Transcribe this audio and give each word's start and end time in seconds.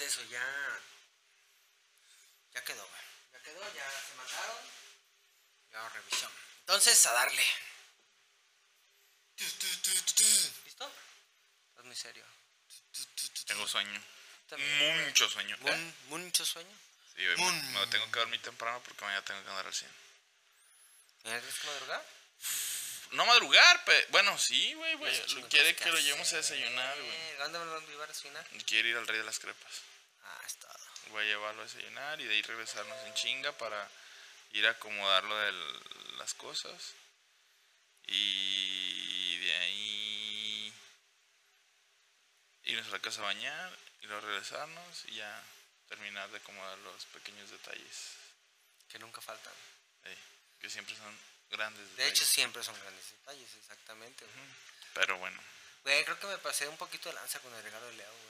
Hasta 0.00 0.08
eso 0.08 0.22
ya. 0.30 0.80
Ya 2.54 2.64
quedó, 2.64 2.82
güey. 2.88 3.02
Ya 3.34 3.42
quedó, 3.42 3.60
ya 3.74 3.84
se 3.90 4.14
mataron. 4.16 4.56
Ya 5.72 5.88
revisión. 5.90 6.32
Entonces, 6.60 7.04
a 7.04 7.12
darle. 7.12 7.44
¿Listo? 10.64 10.90
Es 11.78 11.84
muy 11.84 11.96
serio. 11.96 12.24
Tengo 13.44 13.68
sueño. 13.68 14.02
También. 14.48 15.04
Mucho 15.04 15.28
sueño. 15.28 15.54
¿Eh? 15.56 15.60
Mun- 15.60 15.94
mucho 16.24 16.46
sueño. 16.46 16.74
Sí, 17.14 17.22
güey, 17.26 17.36
me, 17.36 17.62
me 17.80 17.86
tengo 17.88 18.10
que 18.10 18.20
dormir 18.20 18.40
temprano 18.40 18.82
porque 18.82 19.04
mañana 19.04 19.22
tengo 19.26 19.42
que 19.42 19.50
andar 19.50 19.66
al 19.66 19.74
100. 19.74 19.90
¿Tienes 21.24 21.58
que 21.58 21.66
madrugar? 21.66 22.06
No 23.12 23.26
madrugar, 23.26 23.84
pero 23.84 24.06
bueno, 24.10 24.38
sí, 24.38 24.72
güey, 24.74 24.94
güey. 24.94 25.20
Quiere 25.48 25.74
que 25.74 25.88
lo 25.88 25.98
llevemos 25.98 26.32
a 26.32 26.36
desayunar, 26.36 26.96
güey. 26.96 27.36
¿Dónde 27.38 27.58
me 27.58 27.64
lo 27.64 27.74
van 27.74 27.82
a 27.84 27.86
llevar 27.88 28.08
a 28.08 28.12
desayunar? 28.12 28.46
Quiere 28.66 28.90
ir 28.90 28.96
al 28.96 29.06
Rey 29.06 29.18
de 29.18 29.24
las 29.24 29.40
Crepas. 29.40 29.80
Voy 31.10 31.22
a 31.24 31.26
llevarlo 31.26 31.62
a 31.62 31.64
desayunar 31.64 32.20
y 32.20 32.24
de 32.24 32.34
ahí 32.34 32.42
regresarnos 32.42 32.98
en 33.06 33.14
chinga 33.14 33.52
para 33.52 33.88
ir 34.52 34.66
a 34.66 34.70
acomodarlo 34.70 35.36
de 35.36 35.52
las 36.18 36.34
cosas. 36.34 36.94
Y 38.06 39.36
de 39.38 39.54
ahí 39.56 40.72
irnos 42.64 42.86
a 42.88 42.90
la 42.90 42.98
casa 43.00 43.20
a 43.20 43.24
bañar 43.24 43.78
y 44.02 44.06
luego 44.06 44.26
regresarnos 44.26 45.04
y 45.06 45.16
ya 45.16 45.44
terminar 45.88 46.28
de 46.30 46.38
acomodar 46.38 46.78
los 46.78 47.04
pequeños 47.06 47.50
detalles. 47.50 48.14
Que 48.88 48.98
nunca 48.98 49.20
faltan. 49.20 49.52
que 50.60 50.68
siempre 50.68 50.94
son 50.94 51.18
grandes 51.50 51.82
De 51.82 51.90
detalles. 52.02 52.12
hecho, 52.12 52.24
siempre 52.26 52.62
son 52.62 52.78
grandes 52.80 53.10
detalles, 53.12 53.54
exactamente, 53.56 54.24
güey. 54.24 54.46
Pero 54.94 55.18
bueno, 55.18 55.40
Güey, 55.82 56.04
creo 56.04 56.18
que 56.20 56.26
me 56.26 56.36
pasé 56.38 56.68
un 56.68 56.76
poquito 56.76 57.08
de 57.08 57.14
lanza 57.14 57.40
con 57.40 57.54
el 57.54 57.62
regalo 57.62 57.86
de 57.86 57.92
Leo, 57.94 58.12
güey. 58.12 58.29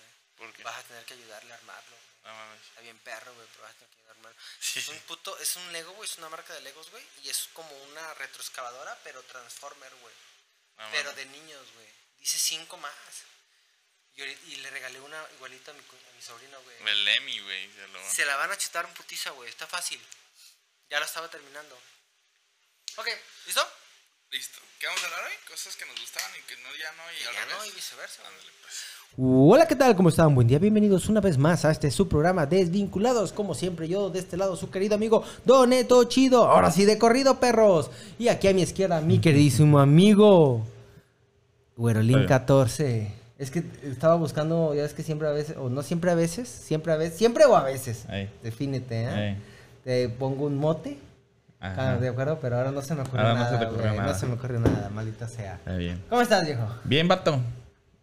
Vas 0.63 0.79
a 0.79 0.83
tener 0.85 1.05
que 1.05 1.15
ayudarle 1.15 1.53
a 1.53 1.57
armarlo. 1.57 1.97
no 2.25 2.35
mames. 2.35 2.63
Está 2.69 2.81
bien 2.81 2.99
perro, 3.01 3.35
güey, 3.35 3.47
pero 3.53 3.63
vas 3.65 3.71
a 3.73 3.75
tener 3.75 3.91
que 3.91 3.97
ayudarle 4.01 4.21
a 4.27 4.31
armarlo. 4.31 4.43
Sí. 4.61 4.79
Es 4.79 4.89
un 4.89 4.99
puto, 5.01 5.39
es 5.39 5.57
un 5.57 5.73
Lego, 5.73 5.93
güey, 5.93 6.09
es 6.09 6.17
una 6.19 6.29
marca 6.29 6.53
de 6.55 6.61
Legos, 6.63 6.91
güey. 6.91 7.07
Y 7.23 7.31
es 7.31 7.49
como 7.53 7.71
una 7.85 8.15
retroexcavadora, 8.15 8.99
pero 9.05 9.23
Transformer, 9.25 9.95
güey. 9.97 10.15
No 10.79 10.91
pero 10.93 11.11
mames. 11.11 11.17
de 11.17 11.25
niños, 11.27 11.67
güey. 11.75 11.89
Dice 12.19 12.39
cinco 12.39 12.77
más. 12.79 12.93
Y, 14.15 14.57
le 14.57 14.69
regalé 14.71 15.01
una 15.01 15.25
igualita 15.35 15.71
a 15.71 15.75
mi, 15.75 15.81
a 15.81 16.13
mi 16.17 16.23
sobrino, 16.23 16.61
güey. 16.63 16.77
El 16.89 17.09
Emi, 17.09 17.39
güey. 17.41 17.73
se 17.73 17.89
lo- 17.89 18.11
Se 18.13 18.25
la 18.27 18.37
van 18.37 18.51
a 18.51 18.59
chutar 18.59 18.85
un 18.85 18.93
putiza, 18.93 19.31
güey. 19.31 19.49
Está 19.49 19.67
fácil. 19.67 20.05
Ya 20.91 21.01
la 21.01 21.07
estaba 21.07 21.31
terminando. 21.31 21.81
Ok, 22.97 23.09
¿listo? 23.47 23.73
Listo. 24.31 24.61
¿Qué 24.79 24.87
vamos 24.89 25.03
a 25.03 25.07
hablar 25.07 25.25
hoy? 25.25 25.37
Cosas 25.49 25.75
que 25.77 25.87
nos 25.87 25.99
gustaban 26.01 26.37
y 26.37 26.43
que 26.43 26.57
no, 26.59 26.75
ya 26.75 26.93
no. 26.93 27.13
Y 27.13 27.17
Y 27.19 27.23
al 27.25 27.35
ya 27.35 27.47
no, 27.47 27.65
y 27.65 27.71
viceversa. 27.71 28.27
Ándale, 28.27 28.51
pues. 28.61 28.75
Hola, 29.19 29.67
¿qué 29.67 29.75
tal? 29.75 29.97
¿Cómo 29.97 30.09
están? 30.09 30.35
Buen 30.37 30.47
día, 30.47 30.61
bienvenidos 30.61 31.09
una 31.09 31.21
vez 31.21 31.37
más 31.37 31.65
a 31.65 31.73
este 31.73 31.91
su 31.91 32.09
programa 32.09 32.47
Desvinculados. 32.47 33.33
Como 33.33 33.55
siempre, 33.55 33.89
yo 33.89 34.09
de 34.09 34.21
este 34.21 34.37
lado, 34.37 34.55
su 34.55 34.71
querido 34.71 34.95
amigo 34.95 35.25
Doneto 35.45 36.05
Chido. 36.05 36.45
Ahora 36.45 36.71
sí, 36.71 36.85
de 36.85 36.97
corrido, 36.97 37.41
perros. 37.41 37.91
Y 38.21 38.29
aquí 38.29 38.47
a 38.47 38.55
mi 38.55 38.63
izquierda, 38.63 39.01
mi 39.01 39.19
queridísimo 39.19 39.81
amigo 39.81 40.65
Güerolín 41.77 42.19
Oye. 42.19 42.27
14. 42.27 43.13
Es 43.39 43.51
que 43.51 43.65
estaba 43.83 44.15
buscando, 44.15 44.75
ya 44.75 44.83
ves 44.83 44.95
que 44.95 45.03
siempre 45.03 45.27
a 45.27 45.33
veces, 45.33 45.57
o 45.57 45.69
no 45.69 45.83
siempre 45.83 46.13
a 46.13 46.15
veces, 46.15 46.49
siempre 46.49 46.93
a 46.93 46.97
veces, 46.97 47.19
siempre 47.19 47.45
o 47.47 47.57
a 47.57 47.65
veces. 47.65 48.05
Ahí. 48.09 48.31
Defínete, 48.45 49.07
¿eh? 49.09 49.37
Te 49.83 50.09
pongo 50.09 50.47
un 50.47 50.57
mote. 50.57 50.99
Ajá. 51.59 51.93
Ah, 51.93 51.97
de 51.97 52.09
acuerdo, 52.09 52.39
pero 52.41 52.57
ahora 52.57 52.71
no 52.71 52.81
se 52.81 52.95
me 52.95 53.03
ocurrió 53.03 53.27
Ahora 53.27 53.41
no 53.41 53.45
se 53.47 53.53
nada. 53.53 53.59
te 53.61 53.67
ocurrió 53.67 53.93
nada. 53.93 54.13
No 54.13 54.19
se 54.19 54.27
me 54.27 54.35
ocurrió 54.35 54.61
nada, 54.61 54.89
maldita 54.95 55.27
sea. 55.27 55.55
Está 55.57 55.75
bien. 55.75 56.01
¿Cómo 56.09 56.23
estás, 56.23 56.45
viejo? 56.47 56.63
Bien, 56.85 57.09
vato. 57.09 57.39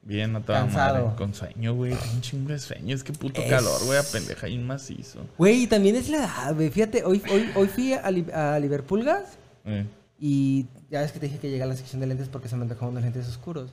Bien, 0.07 0.31
no 0.31 0.41
toda 0.41 0.59
Cansado. 0.61 1.03
madre. 1.05 1.17
Con 1.17 1.33
sueño, 1.33 1.75
güey. 1.75 1.91
Un 2.13 2.21
chingo 2.21 2.49
de 2.49 2.59
sueño. 2.59 2.95
Es 2.95 3.03
que 3.03 3.11
puto 3.11 3.41
Es- 3.41 3.49
calor, 3.49 3.83
güey. 3.85 3.99
A 3.99 4.03
pendeja 4.03 4.47
y 4.47 4.57
macizo. 4.57 5.19
Güey, 5.37 5.67
también 5.67 5.97
es 5.97 6.07
la 6.09 6.19
edad, 6.19 6.55
güey. 6.55 6.69
Fíjate, 6.69 7.03
hoy, 7.03 7.21
hoy, 7.29 7.49
hoy 7.55 7.67
fui 7.67 7.91
a, 7.93 8.09
Li- 8.09 8.31
a 8.33 8.57
Liverpool 8.59 9.03
Gas 9.03 9.37
Eh, 9.65 9.85
y 10.19 10.65
ya 10.89 11.01
ves 11.01 11.11
que 11.11 11.19
te 11.19 11.25
dije 11.25 11.39
que 11.39 11.49
llegué 11.49 11.63
a 11.63 11.65
la 11.65 11.75
sección 11.75 11.99
de 11.99 12.07
lentes 12.07 12.29
porque 12.29 12.47
se 12.47 12.55
me 12.55 12.61
antojaban 12.63 12.91
unos 12.91 13.03
lentes 13.03 13.27
oscuros. 13.27 13.69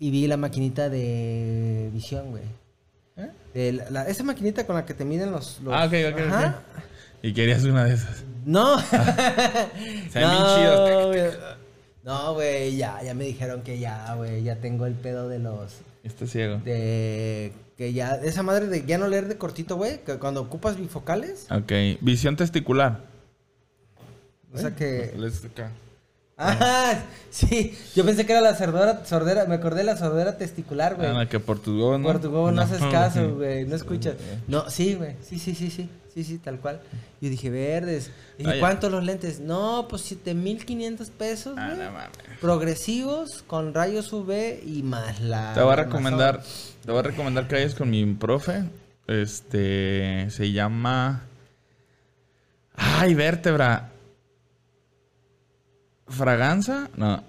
Y 0.00 0.10
vi 0.10 0.26
la 0.26 0.36
maquinita 0.36 0.88
de 0.88 1.88
visión, 1.92 2.30
güey. 2.32 2.42
¿Eh? 3.16 3.30
De 3.54 3.72
la- 3.74 3.90
la- 3.90 4.08
esa 4.08 4.24
maquinita 4.24 4.66
con 4.66 4.74
la 4.74 4.84
que 4.84 4.92
te 4.94 5.04
miden 5.04 5.30
los... 5.30 5.60
los- 5.62 5.72
Ah, 5.72 5.84
ok, 5.86 5.92
ok, 6.12 6.20
Ajá. 6.26 6.62
ok. 6.76 6.82
Y 7.22 7.32
querías 7.32 7.62
una 7.62 7.84
de 7.84 7.94
esas. 7.94 8.24
No. 8.44 8.78
Se 8.90 10.18
ven 10.18 10.30
bien 10.30 10.42
chidos. 10.56 11.36
No, 12.04 12.34
güey, 12.34 12.76
ya, 12.76 13.02
ya 13.02 13.14
me 13.14 13.24
dijeron 13.24 13.62
que 13.62 13.78
ya, 13.78 14.14
güey, 14.14 14.42
ya 14.42 14.56
tengo 14.56 14.84
el 14.86 14.92
pedo 14.94 15.28
de 15.28 15.38
los... 15.38 15.78
Este 16.02 16.26
ciego. 16.26 16.58
De... 16.58 17.52
Que 17.78 17.92
ya, 17.92 18.16
esa 18.16 18.42
madre 18.42 18.66
de 18.66 18.84
ya 18.84 18.98
no 18.98 19.08
leer 19.08 19.26
de 19.26 19.36
cortito, 19.38 19.76
güey, 19.76 20.04
que 20.04 20.18
cuando 20.18 20.42
ocupas 20.42 20.76
bifocales, 20.76 21.46
Ok. 21.50 21.72
Visión 22.02 22.36
testicular. 22.36 23.00
o 24.52 24.58
sea 24.58 24.76
que... 24.76 25.12
Pues, 25.16 25.42
les- 25.42 25.44
acá. 25.46 25.70
Ah, 26.36 26.94
sí. 27.30 27.76
Yo 27.94 28.04
pensé 28.04 28.26
que 28.26 28.32
era 28.32 28.40
la 28.40 28.56
sordera, 28.56 29.04
sordera, 29.06 29.44
me 29.46 29.54
acordé 29.54 29.78
de 29.78 29.84
la 29.84 29.96
sordera 29.96 30.36
testicular, 30.36 30.96
güey. 30.96 31.08
Ah, 31.08 31.26
que 31.28 31.38
por 31.38 31.60
tu 31.60 31.72
huevo, 31.76 31.96
¿no? 31.98 32.04
Por 32.08 32.20
tu 32.20 32.28
huevo 32.28 32.50
no, 32.50 32.62
haces 32.62 32.80
caso, 32.90 33.34
güey, 33.36 33.64
no 33.66 33.76
escuchas. 33.76 34.14
No, 34.48 34.68
sí, 34.68 34.94
güey, 34.94 35.14
sí, 35.22 35.38
sí, 35.38 35.54
sí, 35.54 35.70
sí, 35.70 35.88
sí, 36.12 36.24
sí, 36.24 36.38
tal 36.38 36.58
cual. 36.58 36.80
Yo 37.20 37.30
dije, 37.30 37.50
verdes. 37.50 38.10
Dije, 38.36 38.50
Ah. 38.50 38.56
¿cuántos 38.58 38.90
los 38.90 39.04
lentes? 39.04 39.38
No, 39.38 39.86
pues 39.88 40.02
7500 40.02 41.10
pesos, 41.10 41.54
Ah, 41.56 41.72
güey. 41.74 41.86
no. 41.88 41.92
Progresivos, 42.40 43.44
con 43.46 43.72
rayos 43.72 44.12
UV 44.12 44.60
y 44.66 44.82
más 44.82 45.20
la... 45.20 45.54
Te 45.54 45.60
voy 45.62 45.72
a 45.72 45.76
recomendar, 45.76 46.42
te 46.84 46.90
voy 46.90 46.98
a 46.98 47.02
recomendar 47.02 47.46
que 47.46 47.54
vayas 47.54 47.76
con 47.76 47.90
mi 47.90 48.04
profe. 48.14 48.64
Este, 49.06 50.26
se 50.30 50.50
llama... 50.50 51.22
Ay, 52.74 53.14
vértebra. 53.14 53.90
¿Fraganza? 56.08 56.88
No. 56.96 57.22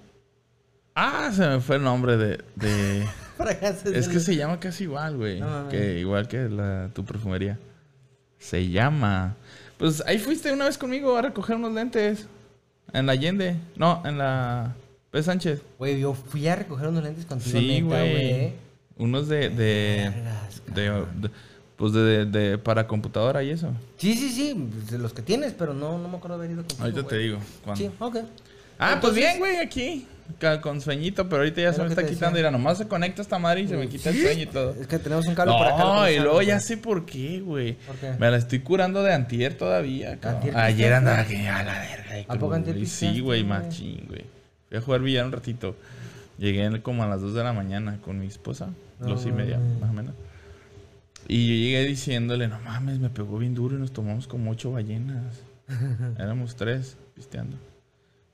Ah, 0.94 1.30
se 1.34 1.46
me 1.46 1.60
fue 1.60 1.76
el 1.76 1.82
nombre 1.82 2.16
de... 2.16 2.40
de- 2.54 3.06
Fragancias 3.36 3.84
Es 3.94 4.08
que 4.08 4.18
se 4.20 4.34
llama 4.34 4.58
casi 4.58 4.84
igual, 4.84 5.16
güey. 5.16 5.40
No 5.40 5.68
que 5.68 5.98
igual 5.98 6.26
que 6.26 6.48
la, 6.48 6.88
tu 6.94 7.04
perfumería. 7.04 7.58
Se 8.38 8.68
llama... 8.68 9.34
Pues 9.76 10.02
ahí 10.06 10.18
fuiste 10.18 10.50
una 10.52 10.64
vez 10.64 10.78
conmigo 10.78 11.16
a 11.16 11.22
recoger 11.22 11.56
unos 11.56 11.72
lentes. 11.74 12.26
En 12.94 13.04
la 13.06 13.12
Allende. 13.12 13.56
No, 13.76 14.02
en 14.06 14.16
la... 14.18 14.74
P. 15.10 15.22
Sánchez. 15.22 15.60
Güey, 15.78 16.00
yo 16.00 16.14
fui 16.14 16.46
a 16.48 16.56
recoger 16.56 16.88
unos 16.88 17.02
lentes 17.02 17.26
contigo, 17.26 17.58
Sí, 17.58 17.80
güey. 17.82 18.54
Unos 18.96 19.28
de... 19.28 19.50
de, 19.50 20.12
pues 21.76 21.92
de, 21.92 22.24
de- 22.24 22.56
para 22.58 22.86
computadora 22.86 23.42
y 23.42 23.50
eso. 23.50 23.70
Sí, 23.98 24.14
sí, 24.14 24.30
sí, 24.30 24.68
de 24.90 24.98
los 24.98 25.12
que 25.12 25.20
tienes, 25.20 25.52
pero 25.52 25.74
no, 25.74 25.98
no 25.98 26.08
me 26.08 26.16
acuerdo 26.16 26.36
haber 26.36 26.50
ido 26.52 26.60
contigo, 26.62 26.82
Ahorita 26.82 27.00
güey. 27.02 27.10
te 27.10 27.18
digo. 27.18 27.38
cuándo. 27.64 27.84
Sí, 27.84 27.90
ok. 27.98 28.16
Ah, 28.78 28.98
pues 29.00 29.14
bien, 29.14 29.38
güey, 29.38 29.56
aquí. 29.56 30.06
Con 30.60 30.80
sueñito, 30.80 31.28
pero 31.28 31.42
ahorita 31.42 31.62
ya 31.62 31.72
se 31.72 31.82
me 31.82 31.88
está 31.88 32.04
quitando. 32.04 32.36
Mira, 32.36 32.50
nomás 32.50 32.78
se 32.78 32.88
conecta 32.88 33.22
esta 33.22 33.38
madre 33.38 33.62
y 33.62 33.68
se 33.68 33.76
me 33.76 33.88
quita 33.88 34.10
el 34.10 34.20
sueño 34.20 34.42
y 34.42 34.46
todo. 34.46 34.74
Es 34.78 34.86
que 34.86 34.98
tenemos 34.98 35.26
un 35.26 35.34
cable 35.34 35.54
por 35.54 35.66
acá. 35.66 35.78
No, 35.78 36.10
y 36.10 36.18
luego 36.18 36.42
ya 36.42 36.60
sé 36.60 36.76
por 36.76 37.06
qué, 37.06 37.40
güey. 37.40 37.76
Me 38.18 38.30
la 38.30 38.36
estoy 38.36 38.60
curando 38.60 39.02
de 39.02 39.14
antier 39.14 39.56
todavía, 39.56 40.18
cabrón. 40.18 40.42
¿Antier 40.42 40.58
Ayer 40.58 40.92
andaba 40.92 41.24
que 41.24 41.48
a 41.48 41.62
la 41.62 41.78
verga. 41.78 42.32
¿A 42.34 42.38
poco 42.38 42.54
antier 42.54 42.86
Sí, 42.86 43.20
güey, 43.20 43.44
machín, 43.44 44.04
güey. 44.08 44.24
Fui 44.68 44.78
a 44.78 44.80
jugar 44.80 45.00
billar 45.00 45.26
un 45.26 45.32
ratito. 45.32 45.76
Llegué 46.38 46.82
como 46.82 47.02
a 47.04 47.06
las 47.06 47.20
2 47.22 47.32
de 47.32 47.44
la 47.44 47.52
mañana 47.52 47.98
con 48.04 48.18
mi 48.18 48.26
esposa. 48.26 48.68
No 49.00 49.08
dos 49.08 49.26
y 49.26 49.32
media, 49.32 49.58
más 49.80 49.90
o 49.90 49.92
menos. 49.92 50.14
Y 51.28 51.48
yo 51.48 51.54
llegué 51.54 51.84
diciéndole, 51.88 52.48
no 52.48 52.58
mames, 52.60 52.98
me 52.98 53.10
pegó 53.10 53.38
bien 53.38 53.54
duro 53.54 53.76
y 53.76 53.80
nos 53.80 53.92
tomamos 53.92 54.26
como 54.26 54.50
ocho 54.50 54.72
ballenas. 54.72 55.42
Éramos 56.18 56.56
tres 56.56 56.96
pisteando. 57.14 57.56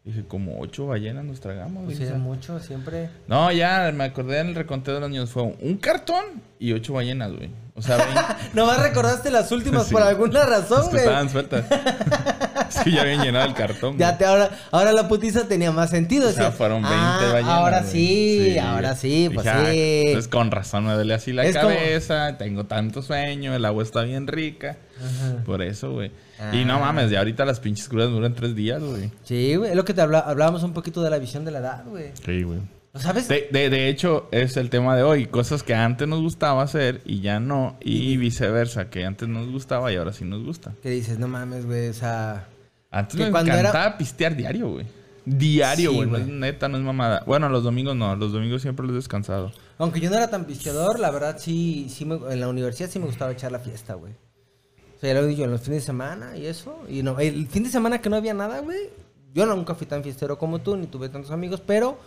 Dije, 0.04 0.24
como 0.26 0.58
ocho 0.58 0.86
ballenas 0.88 1.24
nos 1.24 1.38
tragamos. 1.40 1.84
Pues 1.84 2.00
es 2.00 2.16
mucho, 2.16 2.58
siempre. 2.58 3.08
no, 3.28 3.52
ya 3.52 3.92
me 3.94 4.02
acordé 4.04 4.40
en 4.40 4.48
el 4.48 4.54
reconteo 4.56 4.94
de 4.94 5.00
los 5.00 5.08
niños. 5.10 5.30
Fue 5.30 5.42
un 5.44 5.76
cartón 5.76 6.24
y 6.58 6.72
ocho 6.72 6.94
ballenas, 6.94 7.30
güey. 7.32 7.50
O 7.76 7.82
sea, 7.82 7.96
20. 7.98 8.20
Nomás 8.54 8.82
recordaste 8.82 9.30
las 9.30 9.52
últimas 9.52 9.86
Sí. 9.86 9.92
por 9.92 10.02
alguna 10.02 10.44
razón, 10.44 10.80
es 10.80 10.84
que 10.86 10.90
güey. 10.96 11.04
estaban 11.04 11.30
sueltas. 11.30 11.64
que 12.80 12.90
ya 12.90 13.02
habían 13.02 13.22
llenado 13.22 13.46
el 13.46 13.54
cartón. 13.54 13.96
Ya 13.98 14.16
te, 14.18 14.24
ahora, 14.24 14.50
ahora 14.70 14.92
la 14.92 15.08
putiza 15.08 15.48
tenía 15.48 15.72
más 15.72 15.90
sentido. 15.90 16.28
O 16.28 16.32
sea, 16.32 16.44
decía, 16.44 16.56
fueron 16.56 16.82
20 16.82 16.96
ah, 16.98 17.18
ballenas. 17.32 17.50
Ahora 17.52 17.82
sí, 17.84 18.56
ahora 18.58 18.94
sí, 18.96 19.30
pues 19.32 19.44
Dije, 19.46 19.56
ah, 19.58 19.70
sí. 19.70 20.02
Entonces, 20.06 20.28
con 20.28 20.50
razón 20.50 20.86
me 20.86 20.92
duele 20.94 21.14
así 21.14 21.32
la 21.32 21.44
Es 21.44 21.56
como- 21.56 21.68
cabeza. 21.68 22.36
Tengo 22.38 22.64
tanto 22.64 23.02
sueño. 23.02 23.54
El 23.54 23.64
agua 23.64 23.82
está 23.82 24.02
bien 24.02 24.26
rica. 24.26 24.76
Ajá. 24.98 25.42
Por 25.44 25.62
eso, 25.62 25.92
güey. 25.92 26.10
Y 26.52 26.64
no 26.64 26.74
Ah. 26.76 26.78
mames, 26.80 27.10
ya 27.10 27.18
ahorita 27.20 27.44
las 27.44 27.60
pinches 27.60 27.88
crudas 27.88 28.10
duran 28.10 28.34
tres 28.34 28.54
días, 28.56 28.82
güey. 28.82 29.10
Sí, 29.24 29.54
güey. 29.56 29.70
Es 29.70 29.76
lo 29.76 29.84
que 29.84 29.94
te 29.94 30.00
hablábamos 30.00 30.62
un 30.62 30.72
poquito 30.72 31.02
de 31.02 31.10
la 31.10 31.18
visión 31.18 31.44
de 31.44 31.50
la 31.52 31.58
edad, 31.60 31.84
güey. 31.86 32.12
Sí, 32.24 32.42
güey. 32.42 32.60
¿Lo 32.94 33.00
sabes? 33.00 33.26
De, 33.26 33.48
de, 33.50 33.70
de 33.70 33.88
hecho, 33.88 34.28
es 34.32 34.58
el 34.58 34.68
tema 34.68 34.94
de 34.94 35.02
hoy. 35.02 35.24
Cosas 35.26 35.62
que 35.62 35.74
antes 35.74 36.06
nos 36.06 36.20
gustaba 36.20 36.62
hacer 36.62 37.00
y 37.06 37.20
ya 37.22 37.40
no. 37.40 37.78
Y 37.80 38.18
viceversa, 38.18 38.90
que 38.90 39.06
antes 39.06 39.28
nos 39.28 39.48
gustaba 39.50 39.90
y 39.90 39.96
ahora 39.96 40.12
sí 40.12 40.26
nos 40.26 40.44
gusta. 40.44 40.74
Que 40.82 40.90
dices, 40.90 41.18
no 41.18 41.26
mames, 41.26 41.64
güey. 41.64 41.88
O 41.88 41.94
sea. 41.94 42.48
Antes 42.92 43.16
Que 43.16 43.24
me 43.24 43.30
cuando 43.32 43.50
era- 43.50 43.60
encantaba 43.70 43.98
pistear 43.98 44.36
diario, 44.36 44.68
güey. 44.70 44.86
Diario, 45.24 45.90
Sí, 45.90 45.96
güey. 45.96 46.08
no 46.10 46.16
es 46.18 46.26
neta, 46.26 46.68
no 46.68 46.76
es 46.78 46.82
mamada. 46.84 47.22
Bueno, 47.26 47.48
los 47.48 47.62
domingos 47.64 47.96
no. 47.96 48.14
Los 48.16 48.32
domingos 48.32 48.60
siempre 48.62 48.84
los 48.86 48.92
he 48.92 48.96
descansado. 48.96 49.50
Aunque 49.78 49.98
yo 50.00 50.10
no 50.10 50.16
era 50.16 50.28
tan 50.28 50.44
pisteador, 50.44 50.98
la 51.00 51.10
verdad 51.10 51.36
sí, 51.38 51.86
sí 51.88 52.04
me- 52.04 52.16
en 52.32 52.40
la 52.40 52.48
universidad 52.48 52.88
sí 52.90 52.98
me 52.98 53.06
gustaba 53.06 53.32
echar 53.32 53.50
la 53.50 53.58
fiesta, 53.60 53.94
güey. 53.94 54.12
O 54.12 55.00
sea, 55.00 55.14
ya 55.14 55.20
lo 55.20 55.26
digo, 55.26 55.44
en 55.44 55.50
los 55.50 55.60
fines 55.62 55.82
de 55.82 55.86
semana 55.86 56.36
y 56.36 56.46
eso. 56.46 56.76
Y 56.88 57.02
no, 57.02 57.18
el 57.18 57.46
fin 57.48 57.64
de 57.64 57.70
semana 57.70 58.00
que 58.00 58.10
no 58.10 58.16
había 58.16 58.34
nada, 58.34 58.60
güey. 58.60 58.90
Yo 59.34 59.46
nunca 59.46 59.74
fui 59.74 59.86
tan 59.86 60.02
fiestero 60.02 60.36
como 60.38 60.58
tú, 60.60 60.76
ni 60.76 60.86
tuve 60.86 61.08
tantos 61.08 61.30
amigos, 61.30 61.62
pero 61.64 61.98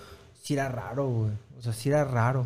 sí 0.43 0.53
era 0.53 0.69
raro, 0.69 1.07
güey. 1.07 1.31
O 1.57 1.61
sea, 1.61 1.73
sí 1.73 1.89
era 1.89 2.03
raro. 2.05 2.45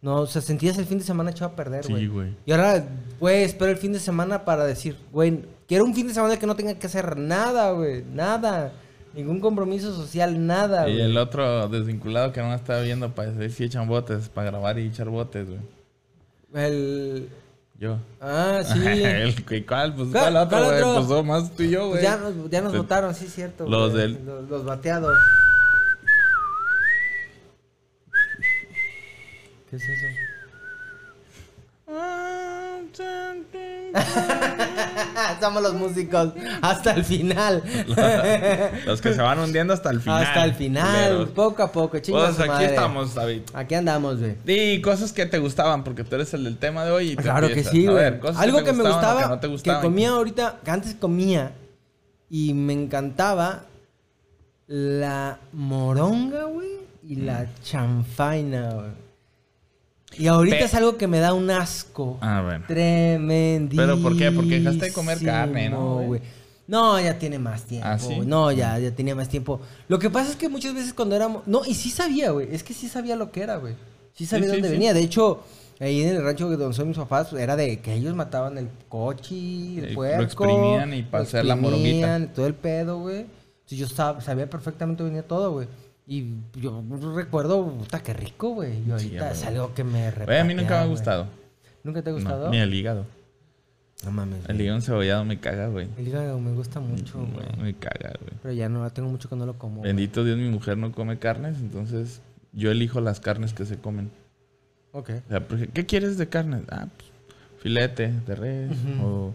No, 0.00 0.20
o 0.22 0.26
sea, 0.28 0.40
sentías 0.40 0.78
el 0.78 0.86
fin 0.86 0.98
de 0.98 1.04
semana 1.04 1.32
echado 1.32 1.50
a 1.52 1.56
perder, 1.56 1.84
Sí, 1.84 1.92
güey. 1.92 2.06
güey. 2.06 2.36
Y 2.46 2.52
ahora, 2.52 2.84
güey, 3.18 3.42
espero 3.42 3.70
el 3.72 3.76
fin 3.76 3.92
de 3.92 3.98
semana 3.98 4.44
para 4.44 4.64
decir, 4.64 4.96
güey, 5.12 5.40
quiero 5.68 5.84
un 5.84 5.94
fin 5.94 6.08
de 6.08 6.14
semana 6.14 6.36
que 6.38 6.46
no 6.46 6.56
tenga 6.56 6.74
que 6.74 6.86
hacer 6.86 7.16
nada, 7.16 7.70
güey. 7.70 8.02
Nada. 8.02 8.72
Ningún 9.14 9.38
compromiso 9.40 9.94
social, 9.94 10.46
nada, 10.46 10.88
Y 10.88 10.94
güey. 10.94 11.04
el 11.04 11.16
otro 11.16 11.68
desvinculado 11.68 12.32
que 12.32 12.40
no 12.40 12.52
estaba 12.54 12.80
viendo 12.80 13.14
para 13.14 13.30
ver 13.30 13.50
si 13.52 13.64
echan 13.64 13.86
botes, 13.88 14.28
para 14.28 14.50
grabar 14.50 14.78
y 14.78 14.86
echar 14.88 15.08
botes, 15.08 15.46
güey. 15.48 15.60
El... 16.54 17.28
Yo. 17.80 17.96
Ah, 18.20 18.60
sí. 18.72 18.78
el, 18.84 19.34
¿y 19.50 19.62
¿Cuál? 19.62 19.94
Pues 19.94 20.08
¿Cuál- 20.10 20.32
¿cuál 20.32 20.36
otro, 20.36 20.58
güey? 20.64 20.76
otro? 20.82 20.94
Pues 20.94 21.06
somos 21.08 21.24
más 21.24 21.50
tú 21.56 21.62
y 21.62 21.70
yo, 21.70 21.88
Pues 21.90 21.90
güey. 21.90 22.02
ya 22.02 22.16
nos, 22.16 22.50
ya 22.50 22.60
nos 22.60 22.70
Pues, 22.72 22.82
votaron, 22.82 23.14
sí, 23.14 23.26
cierto. 23.28 23.66
los 23.68 23.92
güey. 23.92 24.02
del- 24.02 24.24
Los, 24.26 24.48
los 24.48 24.64
bateados. 24.64 25.16
¿Qué 29.70 29.76
es 29.76 29.82
eso? 29.82 30.06
Somos 35.40 35.62
los 35.62 35.74
músicos 35.74 36.32
hasta 36.62 36.92
el 36.92 37.04
final. 37.04 37.62
Los 38.86 39.00
que 39.00 39.14
se 39.14 39.20
van 39.22 39.38
hundiendo 39.38 39.72
hasta 39.74 39.90
el 39.90 40.00
final. 40.00 40.22
hasta 40.22 40.44
el 40.44 40.54
final, 40.54 41.08
culeros. 41.08 41.28
poco 41.30 41.62
a 41.62 41.72
poco. 41.72 41.98
Chinga 41.98 42.26
Pues 42.26 42.38
aquí 42.40 42.48
madre. 42.48 42.66
estamos, 42.66 43.14
David. 43.14 43.42
Aquí 43.52 43.74
andamos, 43.74 44.20
güey. 44.20 44.36
Y 44.46 44.80
cosas 44.80 45.12
que 45.12 45.26
te 45.26 45.38
gustaban, 45.38 45.84
porque 45.84 46.04
tú 46.04 46.14
eres 46.16 46.32
el 46.34 46.44
del 46.44 46.56
tema 46.58 46.84
de 46.84 46.90
hoy. 46.92 47.10
y 47.10 47.16
Claro 47.16 47.48
que 47.48 47.64
sí, 47.64 47.86
güey. 47.86 48.04
Algo 48.36 48.62
que 48.64 48.72
me 48.72 48.82
gustaba, 48.82 49.22
que 49.22 49.28
no 49.28 49.38
te 49.40 49.46
que 49.46 49.52
gustaban. 49.52 49.82
comía 49.82 50.10
ahorita, 50.10 50.56
que 50.64 50.70
antes 50.70 50.94
comía 50.94 51.52
y 52.30 52.54
me 52.54 52.72
encantaba 52.72 53.64
la 54.66 55.38
moronga, 55.52 56.44
güey, 56.44 56.68
y 57.02 57.16
la 57.16 57.46
chanfaina, 57.62 58.70
güey. 58.74 59.07
Y 60.18 60.26
ahorita 60.26 60.58
Pe- 60.58 60.64
es 60.64 60.74
algo 60.74 60.96
que 60.96 61.06
me 61.06 61.20
da 61.20 61.32
un 61.32 61.50
asco. 61.50 62.18
Ah, 62.20 62.42
bueno. 62.44 62.64
Tremendísimo. 62.66 63.82
¿Pero 63.82 64.02
por 64.02 64.16
qué? 64.16 64.30
Porque 64.32 64.58
dejaste 64.60 64.86
de 64.86 64.92
comer 64.92 65.18
carne, 65.24 65.68
¿no, 65.70 65.98
güey? 66.02 66.20
No, 66.66 67.00
ya 67.00 67.18
tiene 67.18 67.38
más 67.38 67.62
tiempo. 67.64 67.86
¿Ah, 67.88 67.98
sí? 67.98 68.20
No, 68.26 68.52
ya, 68.52 68.78
ya 68.78 68.90
tenía 68.94 69.14
más 69.14 69.28
tiempo. 69.28 69.60
Lo 69.88 69.98
que 69.98 70.10
pasa 70.10 70.30
es 70.30 70.36
que 70.36 70.48
muchas 70.50 70.74
veces 70.74 70.92
cuando 70.92 71.16
éramos... 71.16 71.46
No, 71.46 71.62
y 71.64 71.72
sí 71.74 71.88
sabía, 71.88 72.30
güey. 72.32 72.48
Es 72.54 72.62
que 72.62 72.74
sí 72.74 72.88
sabía 72.88 73.16
lo 73.16 73.30
que 73.30 73.40
era, 73.42 73.56
güey. 73.56 73.74
Sí 74.12 74.26
sabía 74.26 74.46
Sí, 74.46 74.52
dónde 74.52 74.68
sí. 74.68 74.74
venía. 74.74 74.92
De 74.92 75.00
hecho, 75.00 75.40
ahí 75.80 76.02
en 76.02 76.16
el 76.16 76.22
rancho 76.22 76.48
donde 76.54 76.74
son 76.76 76.88
mis 76.88 76.98
papás, 76.98 77.32
era 77.32 77.56
de 77.56 77.80
que 77.80 77.94
ellos 77.94 78.14
mataban 78.14 78.58
el 78.58 78.68
cochi, 78.90 79.78
el 79.78 79.84
Y 79.84 79.88
lo 79.90 79.94
puerco. 79.94 80.22
exprimían 80.22 80.92
y 80.92 81.02
para 81.04 81.22
hacer 81.24 81.44
la 81.46 81.56
moronguita. 81.56 81.88
exprimían 81.90 82.22
y 82.24 82.26
todo 82.34 82.46
el 82.46 82.54
pedo, 82.54 82.98
güey. 82.98 83.24
Yo 83.68 83.86
sab- 83.86 84.20
sabía 84.20 84.48
perfectamente 84.50 85.02
dónde 85.02 85.16
venía 85.16 85.26
todo, 85.28 85.52
güey. 85.52 85.68
Y 86.10 86.32
yo 86.58 86.82
recuerdo, 87.14 87.70
puta, 87.70 88.02
qué 88.02 88.14
rico, 88.14 88.54
güey. 88.54 88.82
Y 88.86 88.90
ahorita 88.90 89.30
es 89.30 89.44
algo 89.44 89.74
que 89.74 89.84
me 89.84 90.10
Güey, 90.10 90.38
a 90.38 90.44
mí 90.44 90.54
nunca 90.54 90.62
me 90.62 90.62
repatea, 90.70 90.82
ha 90.82 90.86
gustado. 90.86 91.26
¿Nunca 91.84 92.02
te 92.02 92.08
ha 92.08 92.12
No, 92.12 92.18
gustado? 92.18 92.50
ni 92.50 92.56
el 92.56 92.72
hígado. 92.72 93.04
No 94.04 94.10
mames. 94.12 94.48
El 94.48 94.58
hígado 94.60 94.76
encebollado 94.78 95.24
me 95.26 95.38
caga, 95.38 95.68
güey. 95.68 95.86
El 95.98 96.08
hígado 96.08 96.40
me 96.40 96.52
gusta 96.52 96.80
mucho, 96.80 97.18
No, 97.18 97.26
güey. 97.26 97.46
me 97.60 97.74
caga, 97.74 98.14
güey. 98.20 98.32
Pero 98.42 98.54
ya 98.54 98.68
no, 98.70 98.88
tengo 98.90 99.10
mucho 99.10 99.28
que 99.28 99.36
no 99.36 99.44
lo 99.44 99.58
como. 99.58 99.82
Bendito 99.82 100.24
Dios, 100.24 100.38
mi 100.38 100.48
mujer 100.48 100.78
no 100.78 100.92
come 100.92 101.18
carnes, 101.18 101.58
entonces 101.60 102.22
yo 102.52 102.70
elijo 102.70 103.00
las 103.02 103.20
carnes 103.20 103.52
que 103.52 103.66
se 103.66 103.76
comen. 103.76 104.10
Ok. 104.92 105.10
O 105.26 105.28
sea, 105.28 105.46
¿qué 105.74 105.84
quieres 105.84 106.16
de 106.16 106.28
carne? 106.28 106.62
Ah, 106.70 106.86
pues, 106.96 107.10
filete 107.62 108.12
de 108.26 108.34
res, 108.34 108.70
o 109.02 109.34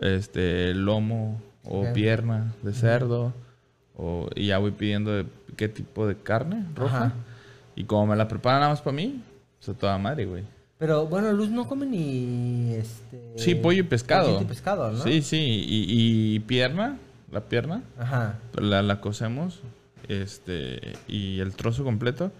este, 0.00 0.72
lomo, 0.72 1.42
o 1.64 1.92
pierna 1.92 2.54
de 2.62 2.72
cerdo, 2.72 3.34
o, 3.96 4.28
y 4.34 4.46
ya 4.46 4.58
voy 4.58 4.70
pidiendo 4.70 5.10
de 5.12 5.26
qué 5.56 5.68
tipo 5.68 6.06
de 6.06 6.16
carne 6.16 6.64
roja. 6.74 6.96
Ajá. 7.06 7.12
Y 7.74 7.84
como 7.84 8.06
me 8.06 8.16
la 8.16 8.28
preparan 8.28 8.60
nada 8.60 8.72
más 8.72 8.80
para 8.82 8.96
mí, 8.96 9.22
o 9.60 9.62
sea, 9.62 9.74
toda 9.74 9.98
madre, 9.98 10.24
güey. 10.26 10.44
Pero 10.78 11.06
bueno, 11.06 11.32
Luz 11.32 11.48
no 11.48 11.66
come 11.66 11.86
ni 11.86 12.74
este. 12.74 13.32
Sí, 13.36 13.54
pollo 13.54 13.80
y 13.80 13.82
pescado. 13.84 14.40
y 14.40 14.44
pescado, 14.44 14.92
¿no? 14.92 15.02
Sí, 15.02 15.22
sí, 15.22 15.38
y, 15.38 16.34
y 16.34 16.40
pierna, 16.40 16.98
la 17.32 17.40
pierna, 17.42 17.82
Ajá. 17.98 18.38
la, 18.54 18.82
la 18.82 19.00
cocemos, 19.00 19.60
este, 20.08 20.92
y 21.08 21.40
el 21.40 21.54
trozo 21.54 21.82
completo, 21.82 22.30